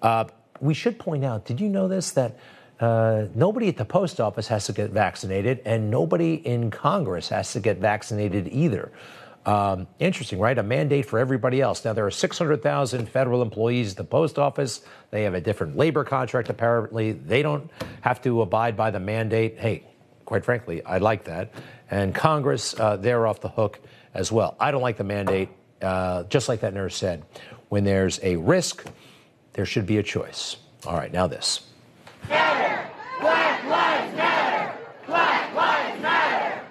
Uh, 0.00 0.24
we 0.60 0.72
should 0.72 0.98
point 0.98 1.22
out. 1.22 1.44
Did 1.44 1.60
you 1.60 1.68
know 1.68 1.86
this 1.86 2.12
that 2.12 2.38
uh, 2.80 3.26
nobody 3.34 3.68
at 3.68 3.76
the 3.76 3.84
post 3.84 4.18
office 4.18 4.48
has 4.48 4.66
to 4.66 4.72
get 4.72 4.90
vaccinated, 4.90 5.60
and 5.64 5.90
nobody 5.90 6.34
in 6.34 6.70
Congress 6.70 7.28
has 7.28 7.52
to 7.52 7.60
get 7.60 7.78
vaccinated 7.78 8.48
either. 8.48 8.90
Um, 9.46 9.86
interesting, 9.98 10.38
right? 10.38 10.56
A 10.58 10.62
mandate 10.62 11.06
for 11.06 11.18
everybody 11.18 11.60
else. 11.60 11.84
Now, 11.84 11.92
there 11.94 12.04
are 12.04 12.10
600,000 12.10 13.08
federal 13.08 13.40
employees 13.40 13.92
at 13.92 13.96
the 13.96 14.04
post 14.04 14.38
office. 14.38 14.82
They 15.10 15.22
have 15.22 15.34
a 15.34 15.40
different 15.40 15.76
labor 15.76 16.04
contract, 16.04 16.50
apparently. 16.50 17.12
They 17.12 17.42
don't 17.42 17.70
have 18.02 18.20
to 18.22 18.42
abide 18.42 18.76
by 18.76 18.90
the 18.90 19.00
mandate. 19.00 19.58
Hey, 19.58 19.84
quite 20.24 20.44
frankly, 20.44 20.84
I 20.84 20.98
like 20.98 21.24
that. 21.24 21.52
And 21.90 22.14
Congress, 22.14 22.78
uh, 22.78 22.96
they're 22.96 23.26
off 23.26 23.40
the 23.40 23.48
hook 23.48 23.80
as 24.12 24.30
well. 24.30 24.56
I 24.60 24.70
don't 24.70 24.82
like 24.82 24.98
the 24.98 25.04
mandate. 25.04 25.48
Uh, 25.80 26.24
just 26.24 26.48
like 26.48 26.60
that 26.60 26.74
nurse 26.74 26.96
said, 26.96 27.24
when 27.68 27.84
there's 27.84 28.20
a 28.22 28.36
risk, 28.36 28.84
there 29.54 29.64
should 29.64 29.86
be 29.86 29.98
a 29.98 30.02
choice. 30.02 30.56
All 30.86 30.94
right, 30.94 31.12
now 31.12 31.26
this 31.26 31.60
Lives 32.28 34.16
Matter! 34.16 34.78
Black 35.06 35.54
Lives 35.54 36.02
Matter! 36.02 36.62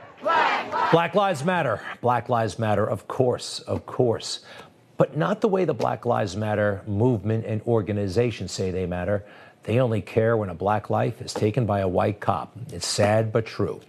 Black 0.89 1.15
Lives 1.15 1.43
Matter. 1.43 1.82
Black 2.00 2.30
Lives 2.30 2.58
Matter, 2.58 2.89
of 2.89 3.10
course, 3.10 3.60
of 3.60 3.86
course. 3.86 4.39
But 4.95 5.17
not 5.17 5.41
the 5.41 5.50
way 5.50 5.65
the 5.65 5.73
Black 5.73 6.06
Lives 6.06 6.38
Matter 6.38 6.82
movement 6.88 7.45
and 7.45 7.62
organization 7.63 8.47
say 8.47 8.71
they 8.71 8.86
matter. 8.86 9.26
They 9.63 9.82
only 9.82 10.02
care 10.02 10.38
when 10.38 10.50
a 10.50 10.54
black 10.54 10.89
life 10.89 11.21
is 11.21 11.34
taken 11.34 11.65
by 11.65 11.82
a 11.82 11.88
white 11.89 12.21
cop. 12.21 12.58
It's 12.71 12.88
sad 12.88 13.34
but 13.34 13.45
true. 13.45 13.82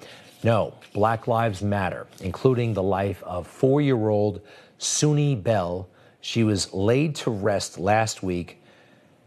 No, 0.42 0.74
Black 0.92 1.28
Lives 1.28 1.62
Matter, 1.62 2.08
including 2.20 2.74
the 2.74 2.82
life 2.82 3.22
of 3.22 3.46
four 3.46 3.80
year 3.80 4.08
old 4.08 4.40
Suni 4.80 5.40
Bell. 5.40 5.88
She 6.20 6.42
was 6.42 6.74
laid 6.74 7.14
to 7.16 7.30
rest 7.30 7.78
last 7.78 8.24
week. 8.24 8.60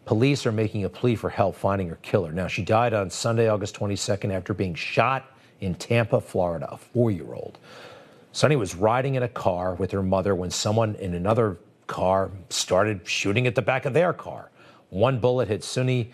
Police 0.03 0.45
are 0.45 0.51
making 0.51 0.84
a 0.84 0.89
plea 0.89 1.15
for 1.15 1.29
help 1.29 1.55
finding 1.55 1.88
her 1.88 1.99
killer. 2.01 2.34
Now, 2.34 2.47
she 2.47 2.63
died 2.63 2.93
on 2.93 3.10
Sunday, 3.10 3.47
August 3.47 3.79
22nd, 3.79 4.34
after 4.34 4.53
being 4.53 4.75
shot 4.75 5.31
in 5.62 5.76
Tampa, 5.76 6.19
Florida, 6.19 6.67
a 6.71 6.78
four 6.78 7.12
year 7.12 7.34
old. 7.34 7.58
Sonny 8.34 8.56
was 8.56 8.76
riding 8.76 9.15
in 9.15 9.24
a 9.24 9.28
car 9.28 9.76
with 9.76 9.91
her 9.91 10.04
mother 10.04 10.36
when 10.36 10.50
someone 10.50 10.95
in 10.95 11.13
another 11.13 11.58
car 11.88 12.32
started 12.50 13.08
shooting 13.08 13.45
at 13.47 13.56
the 13.56 13.62
back 13.62 13.86
of 13.86 13.93
their 13.93 14.13
car. 14.13 14.50
One 14.89 15.19
bullet 15.19 15.47
hit 15.47 15.62
Suni 15.62 16.08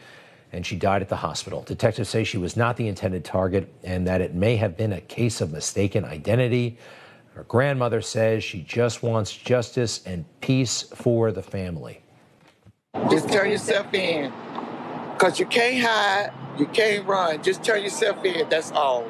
and 0.52 0.66
she 0.66 0.76
died 0.76 1.02
at 1.02 1.10
the 1.10 1.16
hospital. 1.16 1.62
Detectives 1.64 2.10
say 2.10 2.24
she 2.24 2.38
was 2.38 2.56
not 2.58 2.78
the 2.78 2.88
intended 2.88 3.24
target 3.24 3.72
and 3.84 4.08
that 4.08 4.22
it 4.22 4.34
may 4.34 4.56
have 4.56 4.78
been 4.78 4.94
a 4.94 5.02
case 5.02 5.42
of 5.42 5.52
mistaken 5.52 6.04
identity. 6.06 6.78
Her 7.34 7.44
grandmother 7.44 8.02
says 8.02 8.44
she 8.44 8.62
just 8.62 9.04
wants 9.04 9.36
justice 9.36 10.02
and 10.06 10.26
peace 10.42 10.82
for 10.82 11.32
the 11.32 11.44
family. 11.44 12.02
Just 13.12 13.32
turn 13.32 13.52
yourself 13.52 13.94
in. 13.94 14.34
Because 15.14 15.40
you 15.40 15.46
can't 15.46 15.84
hide, 15.84 16.32
you 16.60 16.66
can't 16.68 17.08
run. 17.08 17.44
Just 17.44 17.64
turn 17.64 17.84
yourself 17.84 18.24
in, 18.26 18.50
that's 18.50 18.72
all. 18.72 19.06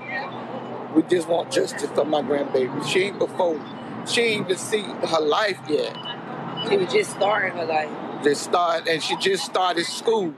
We 0.95 1.03
just 1.03 1.27
want 1.27 1.51
justice 1.51 1.89
for 1.91 2.05
my 2.05 2.21
grandbaby. 2.21 2.85
She 2.87 3.03
ain't 3.03 3.19
before, 3.19 3.61
she 4.07 4.21
ain't 4.21 4.45
even 4.45 4.57
see 4.57 4.81
her 4.81 5.21
life 5.21 5.59
yet. 5.69 5.95
She 6.69 6.77
was 6.77 6.91
just 6.91 7.11
starting 7.11 7.57
her 7.57 7.65
life. 7.65 7.89
Just 8.23 8.43
start, 8.43 8.87
and 8.87 9.01
she 9.01 9.15
just 9.17 9.45
started 9.45 9.85
school. 9.85 10.33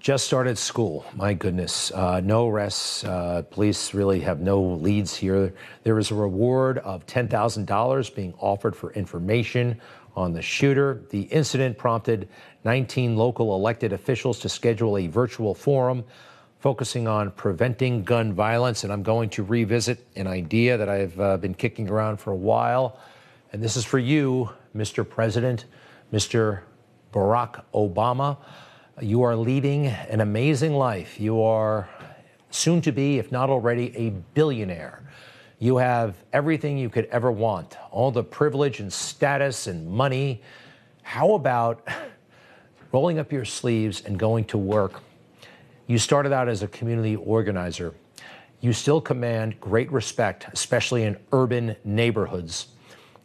Just 0.00 0.26
started 0.26 0.58
school. 0.58 1.04
My 1.14 1.32
goodness. 1.32 1.92
Uh, 1.92 2.20
no 2.20 2.48
arrests. 2.48 3.04
Uh, 3.04 3.42
police 3.50 3.94
really 3.94 4.18
have 4.20 4.40
no 4.40 4.60
leads 4.60 5.14
here. 5.14 5.54
There 5.84 5.96
is 6.00 6.10
a 6.10 6.16
reward 6.16 6.78
of 6.78 7.06
$10,000 7.06 8.14
being 8.16 8.34
offered 8.40 8.74
for 8.74 8.92
information 8.94 9.80
on 10.16 10.32
the 10.32 10.42
shooter. 10.42 11.02
The 11.10 11.22
incident 11.22 11.78
prompted 11.78 12.28
19 12.64 13.16
local 13.16 13.54
elected 13.54 13.92
officials 13.92 14.38
to 14.40 14.48
schedule 14.48 14.96
a 14.96 15.06
virtual 15.06 15.54
forum 15.54 16.04
focusing 16.62 17.08
on 17.08 17.30
preventing 17.32 18.04
gun 18.04 18.32
violence. 18.32 18.84
And 18.84 18.92
I'm 18.92 19.02
going 19.02 19.30
to 19.30 19.42
revisit 19.42 20.06
an 20.14 20.28
idea 20.28 20.76
that 20.76 20.88
I've 20.88 21.18
uh, 21.18 21.36
been 21.36 21.54
kicking 21.54 21.90
around 21.90 22.18
for 22.18 22.30
a 22.30 22.36
while. 22.36 23.00
And 23.52 23.60
this 23.60 23.76
is 23.76 23.84
for 23.84 23.98
you, 23.98 24.48
Mr. 24.76 25.08
President, 25.08 25.64
Mr. 26.12 26.60
Barack 27.12 27.64
Obama. 27.74 28.36
You 29.00 29.22
are 29.22 29.34
leading 29.34 29.86
an 29.86 30.20
amazing 30.20 30.74
life. 30.74 31.18
You 31.18 31.42
are 31.42 31.88
soon 32.50 32.80
to 32.82 32.92
be, 32.92 33.18
if 33.18 33.32
not 33.32 33.50
already, 33.50 33.96
a 33.96 34.10
billionaire. 34.34 35.02
You 35.58 35.78
have 35.78 36.14
everything 36.32 36.78
you 36.78 36.90
could 36.90 37.06
ever 37.06 37.32
want, 37.32 37.76
all 37.90 38.10
the 38.10 38.22
privilege 38.22 38.80
and 38.80 38.92
status 38.92 39.66
and 39.66 39.88
money. 39.88 40.42
How 41.02 41.34
about 41.34 41.86
rolling 42.92 43.18
up 43.18 43.32
your 43.32 43.44
sleeves 43.44 44.02
and 44.04 44.18
going 44.18 44.44
to 44.44 44.58
work? 44.58 45.02
You 45.86 45.98
started 45.98 46.32
out 46.32 46.48
as 46.48 46.62
a 46.62 46.68
community 46.68 47.16
organizer. 47.16 47.94
You 48.60 48.72
still 48.72 49.00
command 49.00 49.58
great 49.60 49.90
respect, 49.90 50.46
especially 50.52 51.02
in 51.02 51.16
urban 51.32 51.74
neighborhoods. 51.84 52.68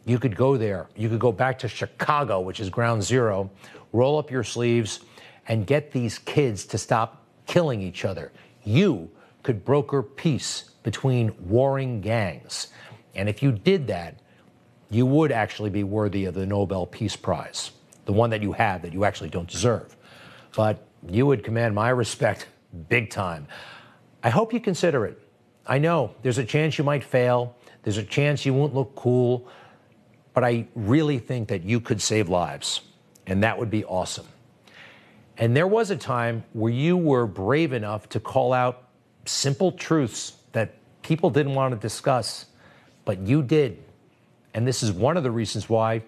You 0.04 0.18
could 0.18 0.34
go 0.34 0.56
there. 0.56 0.88
You 0.96 1.08
could 1.08 1.20
go 1.20 1.32
back 1.32 1.58
to 1.60 1.68
Chicago, 1.68 2.40
which 2.40 2.60
is 2.60 2.70
ground 2.70 3.02
zero, 3.02 3.50
roll 3.92 4.18
up 4.18 4.30
your 4.30 4.42
sleeves, 4.42 5.00
and 5.46 5.66
get 5.66 5.92
these 5.92 6.18
kids 6.18 6.64
to 6.66 6.78
stop 6.78 7.24
killing 7.46 7.80
each 7.80 8.04
other. 8.04 8.32
You 8.64 9.10
could 9.42 9.64
broker 9.64 10.02
peace 10.02 10.70
between 10.82 11.34
warring 11.48 12.00
gangs. 12.00 12.68
And 13.14 13.28
if 13.28 13.42
you 13.42 13.52
did 13.52 13.86
that, 13.88 14.18
you 14.90 15.04
would 15.06 15.32
actually 15.32 15.70
be 15.70 15.84
worthy 15.84 16.24
of 16.24 16.34
the 16.34 16.46
Nobel 16.46 16.86
Peace 16.86 17.16
Prize, 17.16 17.70
the 18.08 18.12
one 18.14 18.30
that 18.30 18.42
you 18.42 18.52
have 18.52 18.80
that 18.80 18.94
you 18.94 19.04
actually 19.04 19.28
don't 19.28 19.50
deserve. 19.50 19.94
But 20.56 20.82
you 21.06 21.26
would 21.26 21.44
command 21.44 21.74
my 21.74 21.90
respect 21.90 22.46
big 22.88 23.10
time. 23.10 23.46
I 24.22 24.30
hope 24.30 24.54
you 24.54 24.60
consider 24.60 25.04
it. 25.04 25.20
I 25.66 25.76
know 25.76 26.14
there's 26.22 26.38
a 26.38 26.44
chance 26.44 26.78
you 26.78 26.84
might 26.84 27.04
fail, 27.04 27.54
there's 27.82 27.98
a 27.98 28.02
chance 28.02 28.46
you 28.46 28.54
won't 28.54 28.74
look 28.74 28.94
cool, 28.94 29.46
but 30.32 30.42
I 30.42 30.66
really 30.74 31.18
think 31.18 31.48
that 31.48 31.64
you 31.64 31.80
could 31.80 32.00
save 32.00 32.30
lives, 32.30 32.80
and 33.26 33.42
that 33.42 33.58
would 33.58 33.68
be 33.68 33.84
awesome. 33.84 34.26
And 35.36 35.54
there 35.54 35.66
was 35.66 35.90
a 35.90 35.96
time 35.96 36.44
where 36.54 36.72
you 36.72 36.96
were 36.96 37.26
brave 37.26 37.74
enough 37.74 38.08
to 38.08 38.20
call 38.20 38.54
out 38.54 38.84
simple 39.26 39.70
truths 39.70 40.32
that 40.52 40.76
people 41.02 41.28
didn't 41.28 41.54
want 41.54 41.74
to 41.74 41.78
discuss, 41.78 42.46
but 43.04 43.18
you 43.18 43.42
did. 43.42 43.82
And 44.54 44.66
this 44.66 44.82
is 44.82 44.92
one 44.92 45.18
of 45.18 45.24
the 45.24 45.30
reasons 45.30 45.68
why 45.68 46.04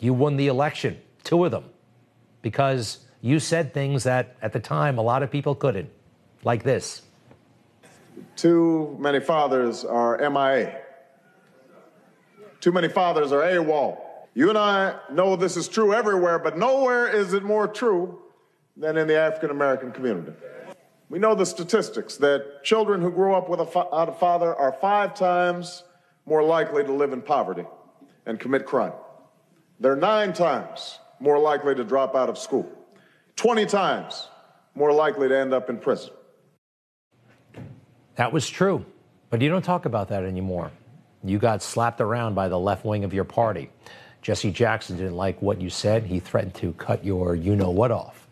You 0.00 0.12
won 0.12 0.36
the 0.36 0.48
election, 0.48 1.00
two 1.26 1.44
of 1.44 1.50
them, 1.50 1.64
because 2.40 3.00
you 3.20 3.40
said 3.40 3.74
things 3.74 4.04
that 4.04 4.36
at 4.40 4.52
the 4.52 4.60
time 4.60 4.96
a 4.96 5.02
lot 5.02 5.24
of 5.24 5.30
people 5.30 5.54
couldn't, 5.54 5.90
like 6.44 6.62
this. 6.62 7.02
Too 8.36 8.96
many 9.00 9.18
fathers 9.18 9.84
are 9.84 10.16
MIA. 10.30 10.80
Too 12.60 12.70
many 12.70 12.88
fathers 12.88 13.32
are 13.32 13.42
AWOL. 13.42 13.98
You 14.34 14.48
and 14.50 14.56
I 14.56 14.96
know 15.10 15.34
this 15.34 15.56
is 15.56 15.66
true 15.66 15.92
everywhere, 15.92 16.38
but 16.38 16.56
nowhere 16.56 17.08
is 17.08 17.32
it 17.32 17.42
more 17.42 17.66
true 17.66 18.20
than 18.76 18.96
in 18.96 19.08
the 19.08 19.18
African 19.18 19.50
American 19.50 19.90
community. 19.90 20.32
We 21.08 21.18
know 21.18 21.34
the 21.34 21.46
statistics 21.46 22.16
that 22.18 22.62
children 22.62 23.00
who 23.00 23.10
grow 23.10 23.34
up 23.34 23.48
without 23.48 24.08
a 24.08 24.12
father 24.12 24.54
are 24.54 24.72
five 24.80 25.14
times 25.14 25.82
more 26.24 26.42
likely 26.42 26.84
to 26.84 26.92
live 26.92 27.12
in 27.12 27.22
poverty 27.22 27.64
and 28.26 28.38
commit 28.38 28.66
crime. 28.66 28.92
They're 29.80 29.96
nine 29.96 30.32
times 30.32 30.98
more 31.20 31.38
likely 31.38 31.74
to 31.74 31.84
drop 31.84 32.14
out 32.14 32.28
of 32.28 32.38
school, 32.38 32.70
20 33.36 33.66
times 33.66 34.28
more 34.74 34.92
likely 34.92 35.28
to 35.28 35.36
end 35.36 35.54
up 35.54 35.70
in 35.70 35.78
prison. 35.78 36.10
That 38.16 38.32
was 38.32 38.48
true, 38.48 38.84
but 39.30 39.40
you 39.40 39.48
don't 39.48 39.64
talk 39.64 39.86
about 39.86 40.08
that 40.08 40.22
anymore. 40.22 40.70
You 41.24 41.38
got 41.38 41.62
slapped 41.62 42.00
around 42.00 42.34
by 42.34 42.48
the 42.48 42.58
left 42.58 42.84
wing 42.84 43.02
of 43.02 43.12
your 43.12 43.24
party. 43.24 43.70
Jesse 44.22 44.50
Jackson 44.50 44.96
didn't 44.96 45.16
like 45.16 45.40
what 45.40 45.60
you 45.60 45.70
said. 45.70 46.04
He 46.04 46.20
threatened 46.20 46.54
to 46.56 46.72
cut 46.74 47.04
your 47.04 47.34
you 47.34 47.56
know 47.56 47.70
what 47.70 47.90
off. 47.90 48.28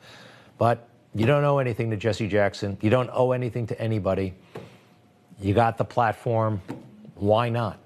But 0.58 0.88
you 1.14 1.26
don't 1.26 1.44
owe 1.44 1.58
anything 1.58 1.90
to 1.90 1.96
Jesse 1.96 2.28
Jackson. 2.28 2.76
You 2.80 2.90
don't 2.90 3.10
owe 3.12 3.32
anything 3.32 3.66
to 3.68 3.80
anybody. 3.80 4.34
You 5.40 5.54
got 5.54 5.78
the 5.78 5.84
platform. 5.84 6.60
Why 7.14 7.48
not? 7.48 7.78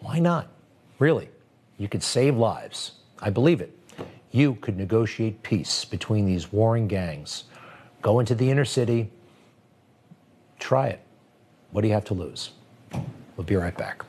Why 0.00 0.18
not? 0.18 0.48
Really? 0.98 1.28
You 1.78 1.88
could 1.88 2.02
save 2.02 2.36
lives. 2.36 2.92
I 3.20 3.30
believe 3.30 3.60
it. 3.60 3.75
You 4.36 4.56
could 4.56 4.76
negotiate 4.76 5.42
peace 5.42 5.86
between 5.86 6.26
these 6.26 6.52
warring 6.52 6.88
gangs. 6.88 7.44
Go 8.02 8.20
into 8.20 8.34
the 8.34 8.50
inner 8.50 8.66
city. 8.66 9.10
Try 10.58 10.88
it. 10.88 11.00
What 11.70 11.80
do 11.80 11.88
you 11.88 11.94
have 11.94 12.04
to 12.04 12.12
lose? 12.12 12.50
We'll 12.92 13.46
be 13.46 13.56
right 13.56 13.74
back. 13.74 14.04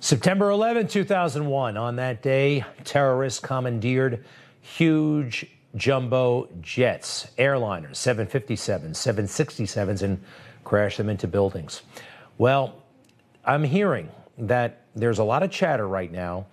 September 0.00 0.50
11, 0.50 0.88
2001. 0.88 1.78
On 1.78 1.96
that 1.96 2.20
day, 2.20 2.66
terrorists 2.84 3.40
commandeered 3.40 4.26
huge 4.60 5.46
jumbo 5.76 6.48
jets, 6.60 7.28
airliners, 7.38 7.92
757s, 7.96 8.92
767s, 8.92 10.02
and 10.02 10.22
crash 10.64 10.96
them 10.96 11.08
into 11.08 11.26
buildings. 11.26 11.82
Well, 12.38 12.82
I'm 13.44 13.64
hearing 13.64 14.08
that 14.38 14.82
there's 14.94 15.18
a 15.18 15.24
lot 15.24 15.42
of 15.42 15.50
chatter 15.50 15.86
right 15.86 16.10
now 16.10 16.46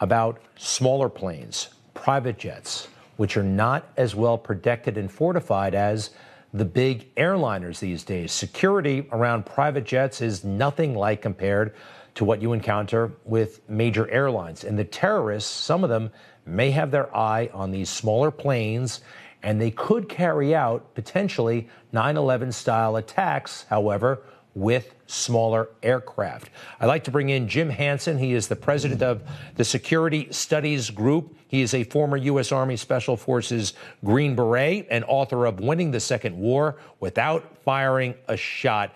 about 0.00 0.40
smaller 0.56 1.08
planes, 1.08 1.68
private 1.94 2.38
jets, 2.38 2.88
which 3.16 3.36
are 3.36 3.42
not 3.42 3.88
as 3.96 4.14
well 4.14 4.36
protected 4.36 4.98
and 4.98 5.10
fortified 5.10 5.74
as 5.74 6.10
the 6.52 6.64
big 6.64 7.14
airliners 7.16 7.80
these 7.80 8.02
days. 8.04 8.32
Security 8.32 9.06
around 9.12 9.46
private 9.46 9.84
jets 9.84 10.20
is 10.20 10.44
nothing 10.44 10.94
like 10.94 11.22
compared 11.22 11.74
to 12.14 12.24
what 12.24 12.40
you 12.40 12.52
encounter 12.52 13.12
with 13.24 13.68
major 13.68 14.10
airlines. 14.10 14.64
And 14.64 14.78
the 14.78 14.84
terrorists, 14.84 15.50
some 15.50 15.84
of 15.84 15.90
them, 15.90 16.10
may 16.46 16.70
have 16.70 16.90
their 16.90 17.14
eye 17.14 17.50
on 17.52 17.70
these 17.70 17.90
smaller 17.90 18.30
planes, 18.30 19.00
and 19.42 19.60
they 19.60 19.70
could 19.70 20.08
carry 20.08 20.54
out 20.54 20.94
potentially 20.94 21.68
9 21.92 22.16
11 22.16 22.52
style 22.52 22.96
attacks, 22.96 23.66
however, 23.68 24.22
with 24.54 24.94
smaller 25.06 25.68
aircraft. 25.82 26.50
I'd 26.80 26.86
like 26.86 27.04
to 27.04 27.10
bring 27.10 27.28
in 27.28 27.46
Jim 27.46 27.68
Hanson. 27.68 28.16
He 28.18 28.32
is 28.32 28.48
the 28.48 28.56
president 28.56 29.02
of 29.02 29.22
the 29.56 29.64
Security 29.64 30.28
Studies 30.30 30.88
Group. 30.88 31.36
He 31.46 31.60
is 31.60 31.74
a 31.74 31.84
former 31.84 32.16
U.S. 32.16 32.52
Army 32.52 32.76
Special 32.76 33.16
Forces 33.16 33.74
Green 34.04 34.34
Beret 34.34 34.86
and 34.90 35.04
author 35.06 35.44
of 35.44 35.60
Winning 35.60 35.90
the 35.90 36.00
Second 36.00 36.36
War 36.36 36.76
Without 37.00 37.58
Firing 37.64 38.14
a 38.28 38.36
Shot. 38.36 38.94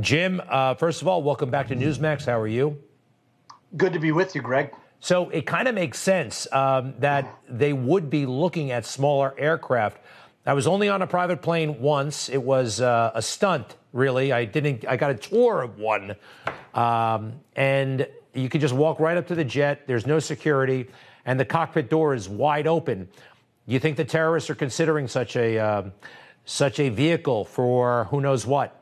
Jim, 0.00 0.40
uh, 0.48 0.74
first 0.74 1.02
of 1.02 1.08
all, 1.08 1.22
welcome 1.22 1.50
back 1.50 1.68
to 1.68 1.76
Newsmax. 1.76 2.24
How 2.24 2.40
are 2.40 2.48
you? 2.48 2.82
Good 3.76 3.92
to 3.92 3.98
be 3.98 4.12
with 4.12 4.34
you, 4.34 4.40
Greg. 4.40 4.72
So 5.02 5.30
it 5.30 5.46
kind 5.46 5.66
of 5.66 5.74
makes 5.74 5.98
sense 5.98 6.46
um, 6.52 6.94
that 7.00 7.40
they 7.48 7.72
would 7.72 8.08
be 8.08 8.24
looking 8.24 8.70
at 8.70 8.86
smaller 8.86 9.34
aircraft. 9.36 9.98
I 10.46 10.54
was 10.54 10.68
only 10.68 10.88
on 10.88 11.02
a 11.02 11.08
private 11.08 11.42
plane 11.42 11.80
once. 11.80 12.28
It 12.28 12.40
was 12.40 12.80
uh, 12.80 13.10
a 13.12 13.20
stunt, 13.20 13.74
really. 13.92 14.32
I 14.32 14.44
didn't. 14.44 14.86
I 14.86 14.96
got 14.96 15.10
a 15.10 15.16
tour 15.16 15.60
of 15.60 15.76
one, 15.76 16.14
um, 16.72 17.40
and 17.56 18.06
you 18.32 18.48
could 18.48 18.60
just 18.60 18.74
walk 18.74 19.00
right 19.00 19.16
up 19.16 19.26
to 19.26 19.34
the 19.34 19.44
jet. 19.44 19.88
There's 19.88 20.06
no 20.06 20.20
security, 20.20 20.88
and 21.26 21.38
the 21.38 21.44
cockpit 21.44 21.90
door 21.90 22.14
is 22.14 22.28
wide 22.28 22.68
open. 22.68 23.08
You 23.66 23.80
think 23.80 23.96
the 23.96 24.04
terrorists 24.04 24.50
are 24.50 24.54
considering 24.54 25.08
such 25.08 25.34
a 25.34 25.58
uh, 25.58 25.82
such 26.44 26.78
a 26.78 26.90
vehicle 26.90 27.44
for 27.44 28.04
who 28.04 28.20
knows 28.20 28.46
what? 28.46 28.81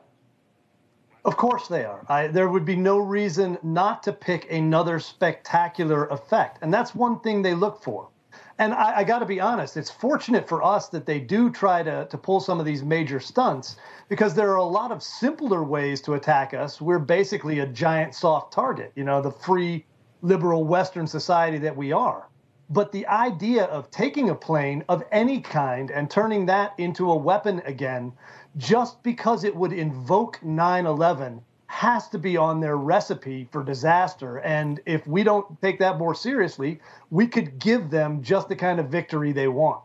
Of 1.23 1.37
course 1.37 1.67
they 1.67 1.85
are. 1.85 2.03
I, 2.09 2.27
there 2.27 2.49
would 2.49 2.65
be 2.65 2.75
no 2.75 2.97
reason 2.97 3.57
not 3.61 4.01
to 4.03 4.13
pick 4.13 4.51
another 4.51 4.99
spectacular 4.99 6.07
effect. 6.07 6.57
And 6.61 6.73
that's 6.73 6.95
one 6.95 7.19
thing 7.19 7.41
they 7.41 7.53
look 7.53 7.83
for. 7.83 8.09
And 8.57 8.73
I, 8.73 8.99
I 8.99 9.03
got 9.03 9.19
to 9.19 9.25
be 9.25 9.39
honest, 9.39 9.77
it's 9.77 9.91
fortunate 9.91 10.47
for 10.47 10.63
us 10.63 10.89
that 10.89 11.05
they 11.05 11.19
do 11.19 11.51
try 11.51 11.83
to, 11.83 12.07
to 12.09 12.17
pull 12.17 12.39
some 12.39 12.59
of 12.59 12.65
these 12.65 12.83
major 12.83 13.19
stunts 13.19 13.75
because 14.09 14.33
there 14.33 14.51
are 14.51 14.57
a 14.57 14.63
lot 14.63 14.91
of 14.91 15.03
simpler 15.03 15.63
ways 15.63 16.01
to 16.01 16.13
attack 16.13 16.53
us. 16.53 16.81
We're 16.81 16.99
basically 16.99 17.59
a 17.59 17.67
giant 17.67 18.15
soft 18.15 18.51
target, 18.53 18.91
you 18.95 19.03
know, 19.03 19.21
the 19.21 19.31
free, 19.31 19.85
liberal 20.21 20.63
Western 20.63 21.07
society 21.07 21.57
that 21.59 21.75
we 21.75 21.91
are. 21.91 22.29
But 22.69 22.91
the 22.91 23.05
idea 23.07 23.65
of 23.65 23.91
taking 23.91 24.29
a 24.29 24.35
plane 24.35 24.83
of 24.87 25.03
any 25.11 25.41
kind 25.41 25.91
and 25.91 26.09
turning 26.09 26.45
that 26.45 26.73
into 26.77 27.11
a 27.11 27.15
weapon 27.15 27.61
again 27.65 28.13
just 28.57 29.01
because 29.03 29.43
it 29.43 29.55
would 29.55 29.73
invoke 29.73 30.43
9 30.43 30.85
11 30.85 31.41
has 31.67 32.09
to 32.09 32.17
be 32.17 32.35
on 32.35 32.59
their 32.59 32.75
recipe 32.75 33.47
for 33.49 33.63
disaster. 33.63 34.39
And 34.39 34.81
if 34.85 35.07
we 35.07 35.23
don't 35.23 35.59
take 35.61 35.79
that 35.79 35.97
more 35.97 36.13
seriously, 36.13 36.81
we 37.11 37.27
could 37.27 37.59
give 37.59 37.89
them 37.89 38.21
just 38.21 38.49
the 38.49 38.57
kind 38.57 38.77
of 38.77 38.89
victory 38.89 39.31
they 39.31 39.47
want. 39.47 39.81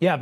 Yeah, 0.00 0.20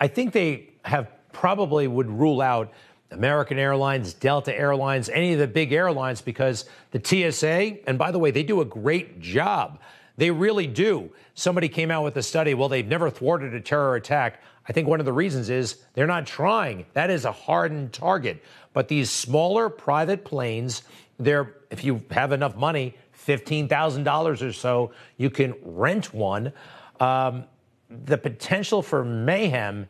I 0.00 0.08
think 0.08 0.32
they 0.32 0.70
have 0.84 1.12
probably 1.32 1.86
would 1.86 2.10
rule 2.10 2.40
out 2.40 2.72
American 3.12 3.58
Airlines, 3.58 4.14
Delta 4.14 4.56
Airlines, 4.56 5.08
any 5.10 5.32
of 5.32 5.38
the 5.38 5.46
big 5.46 5.72
airlines 5.72 6.20
because 6.20 6.64
the 6.90 7.00
TSA, 7.02 7.88
and 7.88 7.96
by 7.98 8.10
the 8.10 8.18
way, 8.18 8.30
they 8.30 8.42
do 8.42 8.60
a 8.62 8.64
great 8.64 9.20
job. 9.20 9.78
They 10.16 10.30
really 10.30 10.66
do. 10.66 11.10
Somebody 11.34 11.68
came 11.68 11.90
out 11.90 12.04
with 12.04 12.16
a 12.16 12.22
study, 12.22 12.54
well, 12.54 12.68
they've 12.68 12.86
never 12.86 13.10
thwarted 13.10 13.54
a 13.54 13.60
terror 13.60 13.94
attack. 13.94 14.40
I 14.68 14.72
think 14.72 14.86
one 14.86 15.00
of 15.00 15.06
the 15.06 15.12
reasons 15.12 15.50
is 15.50 15.78
they're 15.94 16.06
not 16.06 16.26
trying. 16.26 16.86
That 16.92 17.10
is 17.10 17.24
a 17.24 17.32
hardened 17.32 17.92
target. 17.92 18.42
But 18.72 18.88
these 18.88 19.10
smaller 19.10 19.68
private 19.68 20.24
planes, 20.24 20.82
they're 21.18 21.54
if 21.70 21.84
you 21.84 22.02
have 22.10 22.32
enough 22.32 22.56
money, 22.56 22.94
fifteen 23.12 23.68
thousand 23.68 24.04
dollars 24.04 24.42
or 24.42 24.52
so, 24.52 24.92
you 25.16 25.30
can 25.30 25.54
rent 25.62 26.14
one. 26.14 26.52
Um, 27.00 27.44
the 27.88 28.16
potential 28.16 28.82
for 28.82 29.04
mayhem 29.04 29.88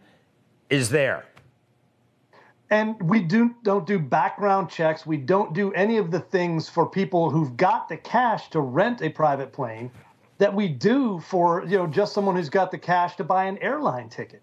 is 0.70 0.88
there. 0.88 1.26
And 2.70 3.00
we 3.02 3.20
do 3.20 3.54
don't 3.62 3.86
do 3.86 3.98
background 3.98 4.70
checks. 4.70 5.04
We 5.04 5.18
don't 5.18 5.52
do 5.52 5.72
any 5.74 5.98
of 5.98 6.10
the 6.10 6.20
things 6.20 6.70
for 6.70 6.86
people 6.86 7.28
who've 7.28 7.54
got 7.58 7.88
the 7.90 7.98
cash 7.98 8.48
to 8.50 8.60
rent 8.60 9.02
a 9.02 9.10
private 9.10 9.52
plane 9.52 9.90
that 10.38 10.52
we 10.52 10.68
do 10.68 11.20
for 11.20 11.64
you 11.66 11.76
know 11.76 11.86
just 11.86 12.14
someone 12.14 12.34
who's 12.34 12.48
got 12.48 12.70
the 12.70 12.78
cash 12.78 13.16
to 13.16 13.24
buy 13.24 13.44
an 13.44 13.58
airline 13.58 14.08
ticket. 14.08 14.42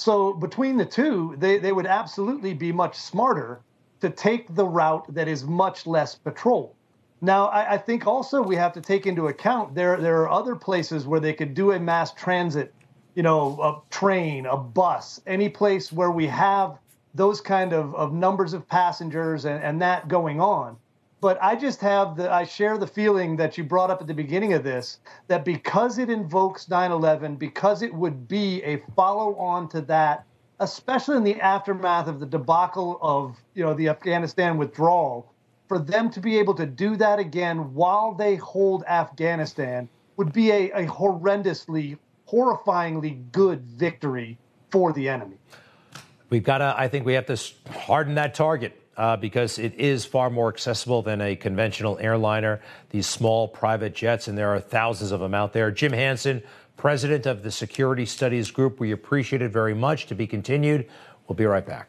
So 0.00 0.32
between 0.32 0.78
the 0.78 0.86
two, 0.86 1.34
they, 1.36 1.58
they 1.58 1.72
would 1.72 1.84
absolutely 1.84 2.54
be 2.54 2.72
much 2.72 2.96
smarter 2.96 3.60
to 4.00 4.08
take 4.08 4.54
the 4.54 4.64
route 4.64 5.04
that 5.12 5.28
is 5.28 5.44
much 5.44 5.86
less 5.86 6.14
patrolled. 6.14 6.74
Now, 7.20 7.48
I, 7.48 7.74
I, 7.74 7.76
think 7.76 8.06
also 8.06 8.42
we 8.42 8.56
have 8.56 8.72
to 8.72 8.80
take 8.80 9.06
into 9.06 9.28
account 9.28 9.74
there 9.74 9.98
there 9.98 10.22
are 10.22 10.30
other 10.30 10.56
places 10.56 11.06
where 11.06 11.20
they 11.20 11.34
could 11.34 11.52
do 11.52 11.72
a 11.72 11.78
mass 11.78 12.14
transit, 12.14 12.72
you 13.14 13.22
know, 13.22 13.60
a 13.62 13.92
train, 13.92 14.46
a 14.46 14.56
bus, 14.56 15.20
any 15.26 15.50
place 15.50 15.92
where 15.92 16.10
we 16.10 16.26
have 16.28 16.78
those 17.14 17.42
kind 17.42 17.74
of, 17.74 17.94
of 17.94 18.14
numbers 18.14 18.54
of 18.54 18.66
passengers 18.66 19.44
and, 19.44 19.62
and 19.62 19.82
that 19.82 20.08
going 20.08 20.40
on. 20.40 20.78
But 21.20 21.38
I 21.42 21.54
just 21.54 21.80
have 21.80 22.16
the, 22.16 22.32
I 22.32 22.44
share 22.44 22.78
the 22.78 22.86
feeling 22.86 23.36
that 23.36 23.58
you 23.58 23.64
brought 23.64 23.90
up 23.90 24.00
at 24.00 24.06
the 24.06 24.14
beginning 24.14 24.54
of 24.54 24.64
this 24.64 25.00
that 25.28 25.44
because 25.44 25.98
it 25.98 26.08
invokes 26.08 26.68
9 26.68 26.90
11, 26.90 27.36
because 27.36 27.82
it 27.82 27.92
would 27.92 28.26
be 28.26 28.62
a 28.62 28.82
follow 28.96 29.36
on 29.36 29.68
to 29.70 29.82
that, 29.82 30.24
especially 30.60 31.16
in 31.16 31.24
the 31.24 31.40
aftermath 31.40 32.08
of 32.08 32.20
the 32.20 32.26
debacle 32.26 32.98
of, 33.02 33.36
you 33.54 33.62
know, 33.62 33.74
the 33.74 33.88
Afghanistan 33.88 34.56
withdrawal, 34.56 35.30
for 35.68 35.78
them 35.78 36.10
to 36.10 36.20
be 36.20 36.38
able 36.38 36.54
to 36.54 36.66
do 36.66 36.96
that 36.96 37.18
again 37.18 37.74
while 37.74 38.14
they 38.14 38.36
hold 38.36 38.82
Afghanistan 38.84 39.88
would 40.16 40.32
be 40.32 40.50
a, 40.50 40.70
a 40.72 40.86
horrendously, 40.86 41.98
horrifyingly 42.28 43.30
good 43.30 43.62
victory 43.62 44.38
for 44.70 44.92
the 44.92 45.08
enemy. 45.08 45.36
We've 46.30 46.44
got 46.44 46.58
to, 46.58 46.74
I 46.76 46.88
think 46.88 47.04
we 47.04 47.14
have 47.14 47.26
to 47.26 47.38
harden 47.72 48.14
that 48.14 48.34
target. 48.34 48.80
Uh, 48.96 49.16
because 49.16 49.58
it 49.58 49.72
is 49.74 50.04
far 50.04 50.28
more 50.28 50.48
accessible 50.48 51.00
than 51.00 51.22
a 51.22 51.34
conventional 51.34 51.96
airliner, 52.00 52.60
these 52.90 53.06
small 53.06 53.48
private 53.48 53.94
jets, 53.94 54.28
and 54.28 54.36
there 54.36 54.54
are 54.54 54.60
thousands 54.60 55.10
of 55.10 55.20
them 55.20 55.32
out 55.32 55.52
there. 55.54 55.70
Jim 55.70 55.92
Hanson, 55.92 56.42
president 56.76 57.24
of 57.24 57.42
the 57.42 57.50
Security 57.50 58.04
Studies 58.04 58.50
Group, 58.50 58.78
we 58.78 58.90
appreciate 58.90 59.40
it 59.40 59.50
very 59.50 59.74
much. 59.74 60.06
To 60.06 60.14
be 60.14 60.26
continued. 60.26 60.86
We'll 61.26 61.36
be 61.36 61.46
right 61.46 61.64
back. 61.64 61.88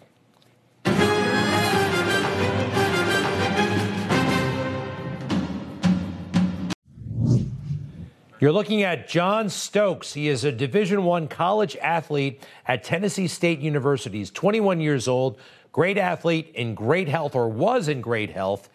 You're 8.42 8.52
looking 8.52 8.82
at 8.82 9.08
John 9.08 9.50
Stokes. 9.50 10.14
He 10.16 10.28
is 10.28 10.44
a 10.46 10.52
Division 10.52 11.04
One 11.04 11.28
college 11.28 11.78
athlete 11.78 12.42
at 12.68 12.84
Tennessee 12.84 13.28
State 13.28 13.60
University. 13.60 14.18
He's 14.18 14.32
21 14.32 14.82
years 14.82 15.08
old, 15.08 15.38
great 15.72 15.98
athlete, 15.98 16.52
in 16.56 16.76
great 16.76 17.08
health, 17.08 17.36
or 17.36 17.48
was 17.48 17.88
in 17.88 18.02
great 18.02 18.30
health. 18.30 18.70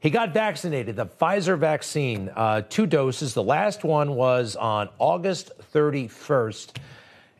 He 0.00 0.10
got 0.10 0.34
vaccinated, 0.34 0.96
the 0.96 1.06
Pfizer 1.06 1.58
vaccine, 1.58 2.30
uh, 2.36 2.62
two 2.68 2.86
doses. 2.86 3.32
The 3.32 3.42
last 3.42 3.84
one 3.84 4.14
was 4.14 4.54
on 4.54 4.90
August 4.98 5.50
31st. 5.72 6.76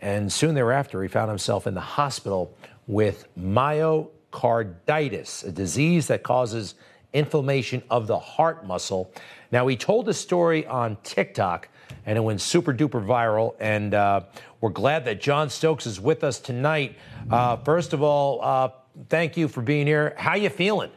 And 0.00 0.32
soon 0.32 0.54
thereafter, 0.54 1.02
he 1.02 1.08
found 1.08 1.28
himself 1.28 1.66
in 1.66 1.74
the 1.74 1.80
hospital 1.80 2.56
with 2.86 3.26
myocarditis, 3.38 5.46
a 5.46 5.52
disease 5.52 6.06
that 6.06 6.22
causes 6.22 6.74
inflammation 7.12 7.82
of 7.90 8.06
the 8.06 8.18
heart 8.18 8.66
muscle. 8.66 9.12
Now, 9.52 9.66
he 9.66 9.76
told 9.76 10.08
a 10.08 10.14
story 10.14 10.66
on 10.66 10.96
TikTok, 11.02 11.68
and 12.06 12.18
it 12.18 12.22
went 12.22 12.40
super 12.40 12.72
duper 12.72 13.04
viral. 13.04 13.54
And 13.60 13.94
uh, 13.94 14.22
we're 14.60 14.70
glad 14.70 15.04
that 15.04 15.20
John 15.20 15.50
Stokes 15.50 15.86
is 15.86 16.00
with 16.00 16.24
us 16.24 16.38
tonight. 16.38 16.96
Uh, 17.30 17.56
first 17.56 17.92
of 17.92 18.02
all, 18.02 18.40
uh, 18.42 18.70
thank 19.08 19.36
you 19.36 19.48
for 19.48 19.62
being 19.62 19.86
here. 19.86 20.14
How 20.16 20.34
you 20.34 20.50
feeling? 20.50 20.90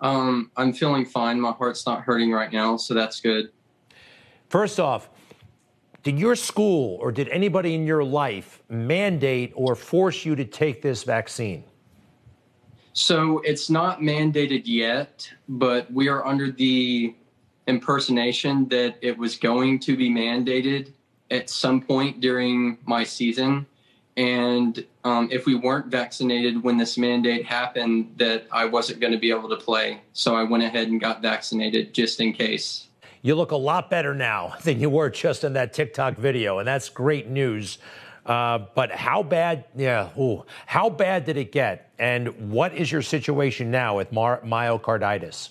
Um, 0.00 0.50
I'm 0.56 0.72
feeling 0.72 1.04
fine. 1.04 1.40
My 1.40 1.52
heart's 1.52 1.86
not 1.86 2.02
hurting 2.02 2.32
right 2.32 2.52
now, 2.52 2.76
so 2.76 2.94
that's 2.94 3.20
good. 3.20 3.50
First 4.48 4.80
off, 4.80 5.10
did 6.02 6.18
your 6.18 6.34
school 6.34 6.96
or 7.00 7.12
did 7.12 7.28
anybody 7.28 7.74
in 7.74 7.86
your 7.86 8.02
life 8.02 8.62
mandate 8.68 9.52
or 9.54 9.74
force 9.74 10.24
you 10.24 10.34
to 10.34 10.44
take 10.44 10.80
this 10.80 11.02
vaccine? 11.02 11.64
So 12.94 13.40
it's 13.40 13.70
not 13.70 14.00
mandated 14.00 14.62
yet, 14.64 15.30
but 15.48 15.92
we 15.92 16.08
are 16.08 16.26
under 16.26 16.50
the 16.50 17.14
impersonation 17.66 18.66
that 18.68 18.96
it 19.00 19.16
was 19.16 19.36
going 19.36 19.78
to 19.80 19.96
be 19.96 20.10
mandated 20.10 20.92
at 21.30 21.48
some 21.48 21.80
point 21.80 22.20
during 22.20 22.78
my 22.86 23.04
season. 23.04 23.66
And 24.20 24.84
um, 25.02 25.30
if 25.32 25.46
we 25.46 25.54
weren't 25.54 25.86
vaccinated 25.86 26.62
when 26.62 26.76
this 26.76 26.98
mandate 26.98 27.46
happened, 27.46 28.12
that 28.18 28.46
I 28.52 28.66
wasn't 28.66 29.00
going 29.00 29.14
to 29.14 29.18
be 29.18 29.30
able 29.30 29.48
to 29.48 29.56
play. 29.56 30.02
So 30.12 30.36
I 30.36 30.42
went 30.42 30.62
ahead 30.62 30.88
and 30.88 31.00
got 31.00 31.22
vaccinated 31.22 31.94
just 31.94 32.20
in 32.20 32.34
case. 32.34 32.88
You 33.22 33.34
look 33.34 33.50
a 33.50 33.56
lot 33.56 33.88
better 33.88 34.14
now 34.14 34.56
than 34.62 34.78
you 34.78 34.90
were 34.90 35.08
just 35.08 35.42
in 35.42 35.54
that 35.54 35.72
TikTok 35.72 36.18
video, 36.18 36.58
and 36.58 36.68
that's 36.68 36.90
great 36.90 37.28
news. 37.28 37.78
Uh, 38.26 38.66
but 38.74 38.92
how 38.92 39.22
bad? 39.22 39.64
Yeah, 39.74 40.10
ooh, 40.18 40.44
how 40.66 40.90
bad 40.90 41.24
did 41.24 41.38
it 41.38 41.50
get? 41.50 41.90
And 41.98 42.50
what 42.50 42.74
is 42.74 42.92
your 42.92 43.00
situation 43.00 43.70
now 43.70 43.96
with 43.96 44.12
my- 44.12 44.36
myocarditis? 44.44 45.48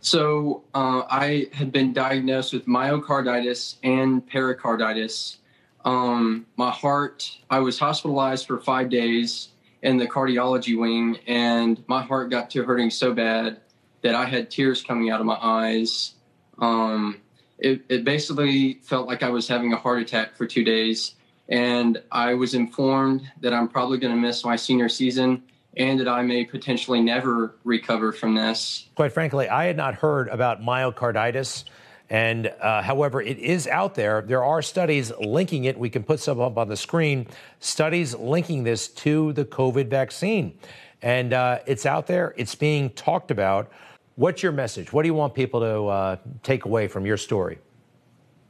So 0.00 0.64
uh, 0.72 1.02
I 1.10 1.48
had 1.52 1.72
been 1.72 1.92
diagnosed 1.92 2.54
with 2.54 2.64
myocarditis 2.64 3.74
and 3.82 4.26
pericarditis. 4.26 5.36
Um, 5.84 6.46
my 6.56 6.70
heart, 6.70 7.30
I 7.48 7.60
was 7.60 7.78
hospitalized 7.78 8.46
for 8.46 8.58
five 8.58 8.90
days 8.90 9.48
in 9.82 9.96
the 9.96 10.06
cardiology 10.06 10.78
wing, 10.78 11.18
and 11.26 11.82
my 11.86 12.02
heart 12.02 12.30
got 12.30 12.50
to 12.50 12.64
hurting 12.64 12.90
so 12.90 13.14
bad 13.14 13.60
that 14.02 14.14
I 14.14 14.26
had 14.26 14.50
tears 14.50 14.82
coming 14.82 15.10
out 15.10 15.20
of 15.20 15.26
my 15.26 15.38
eyes. 15.40 16.14
Um, 16.58 17.20
it, 17.58 17.82
it 17.88 18.04
basically 18.04 18.74
felt 18.82 19.06
like 19.06 19.22
I 19.22 19.28
was 19.28 19.48
having 19.48 19.72
a 19.72 19.76
heart 19.76 20.00
attack 20.00 20.36
for 20.36 20.46
two 20.46 20.64
days 20.64 21.14
and 21.50 22.00
I 22.12 22.34
was 22.34 22.54
informed 22.54 23.28
that 23.40 23.52
I'm 23.52 23.68
probably 23.68 23.98
going 23.98 24.14
to 24.14 24.20
miss 24.20 24.44
my 24.44 24.56
senior 24.56 24.88
season 24.88 25.42
and 25.76 25.98
that 26.00 26.08
I 26.08 26.22
may 26.22 26.44
potentially 26.44 27.00
never 27.00 27.56
recover 27.64 28.12
from 28.12 28.34
this. 28.34 28.88
Quite 28.94 29.12
frankly, 29.12 29.48
I 29.48 29.64
had 29.64 29.76
not 29.76 29.94
heard 29.94 30.28
about 30.28 30.62
myocarditis. 30.62 31.64
And 32.10 32.52
uh, 32.60 32.82
however, 32.82 33.22
it 33.22 33.38
is 33.38 33.68
out 33.68 33.94
there. 33.94 34.22
There 34.22 34.42
are 34.44 34.60
studies 34.62 35.12
linking 35.20 35.64
it. 35.64 35.78
We 35.78 35.88
can 35.88 36.02
put 36.02 36.18
some 36.18 36.40
up 36.40 36.58
on 36.58 36.68
the 36.68 36.76
screen. 36.76 37.28
Studies 37.60 38.16
linking 38.16 38.64
this 38.64 38.88
to 38.88 39.32
the 39.32 39.44
COVID 39.44 39.88
vaccine. 39.88 40.58
And 41.02 41.32
uh, 41.32 41.60
it's 41.66 41.86
out 41.86 42.08
there, 42.08 42.34
it's 42.36 42.54
being 42.54 42.90
talked 42.90 43.30
about. 43.30 43.70
What's 44.16 44.42
your 44.42 44.52
message? 44.52 44.92
What 44.92 45.02
do 45.02 45.08
you 45.08 45.14
want 45.14 45.34
people 45.34 45.60
to 45.60 45.86
uh, 45.86 46.16
take 46.42 46.64
away 46.64 46.88
from 46.88 47.06
your 47.06 47.16
story? 47.16 47.58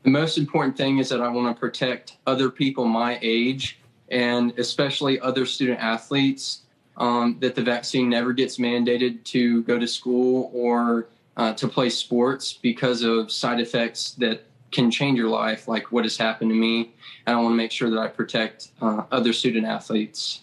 The 0.02 0.11
most 0.11 0.38
important 0.38 0.76
thing 0.76 0.98
is 0.98 1.11
that 1.11 1.20
I 1.20 1.28
want 1.28 1.54
to 1.54 1.61
protect 1.61 2.16
other 2.26 2.50
people 2.50 2.86
my 2.86 3.18
age 3.20 3.78
and 4.08 4.58
especially 4.58 5.20
other 5.20 5.44
student 5.44 5.78
athletes. 5.78 6.62
Um, 6.96 7.38
that 7.40 7.54
the 7.54 7.62
vaccine 7.62 8.11
never 8.11 8.34
gets 8.34 8.58
mandated 8.58 9.24
to 9.24 9.62
go 9.62 9.78
to 9.78 9.88
school 9.88 10.50
or 10.52 11.06
uh, 11.41 11.55
to 11.55 11.66
play 11.66 11.88
sports 11.88 12.53
because 12.53 13.03
of 13.03 13.32
side 13.32 13.61
effects 13.61 14.11
that 14.12 14.45
can 14.72 14.91
change 14.91 15.18
your 15.18 15.30
life, 15.30 15.66
like 15.66 15.91
what 15.91 16.05
has 16.05 16.18
happened 16.18 16.51
to 16.51 16.55
me. 16.55 16.93
And 17.26 17.34
I 17.34 17.41
want 17.41 17.53
to 17.53 17.57
make 17.57 17.72
sure 17.72 17.88
that 17.88 17.99
I 17.99 18.09
protect 18.09 18.68
uh, 18.82 19.05
other 19.11 19.32
student 19.32 19.66
athletes. 19.66 20.43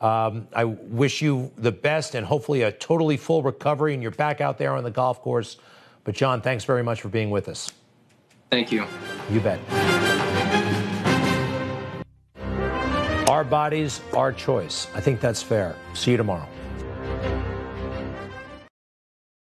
Um, 0.00 0.48
I 0.52 0.64
wish 0.64 1.22
you 1.22 1.52
the 1.56 1.70
best 1.70 2.16
and 2.16 2.26
hopefully 2.26 2.62
a 2.62 2.72
totally 2.72 3.16
full 3.16 3.44
recovery, 3.44 3.94
and 3.94 4.02
you're 4.02 4.10
back 4.10 4.40
out 4.40 4.58
there 4.58 4.74
on 4.74 4.82
the 4.82 4.90
golf 4.90 5.22
course. 5.22 5.58
But, 6.02 6.16
John, 6.16 6.40
thanks 6.40 6.64
very 6.64 6.82
much 6.82 7.00
for 7.00 7.08
being 7.08 7.30
with 7.30 7.48
us. 7.48 7.70
Thank 8.50 8.72
you. 8.72 8.84
You 9.30 9.38
bet. 9.38 9.60
Our 13.28 13.44
bodies, 13.44 14.00
our 14.12 14.32
choice. 14.32 14.88
I 14.92 15.00
think 15.00 15.20
that's 15.20 15.40
fair. 15.40 15.76
See 15.94 16.10
you 16.10 16.16
tomorrow. 16.16 16.48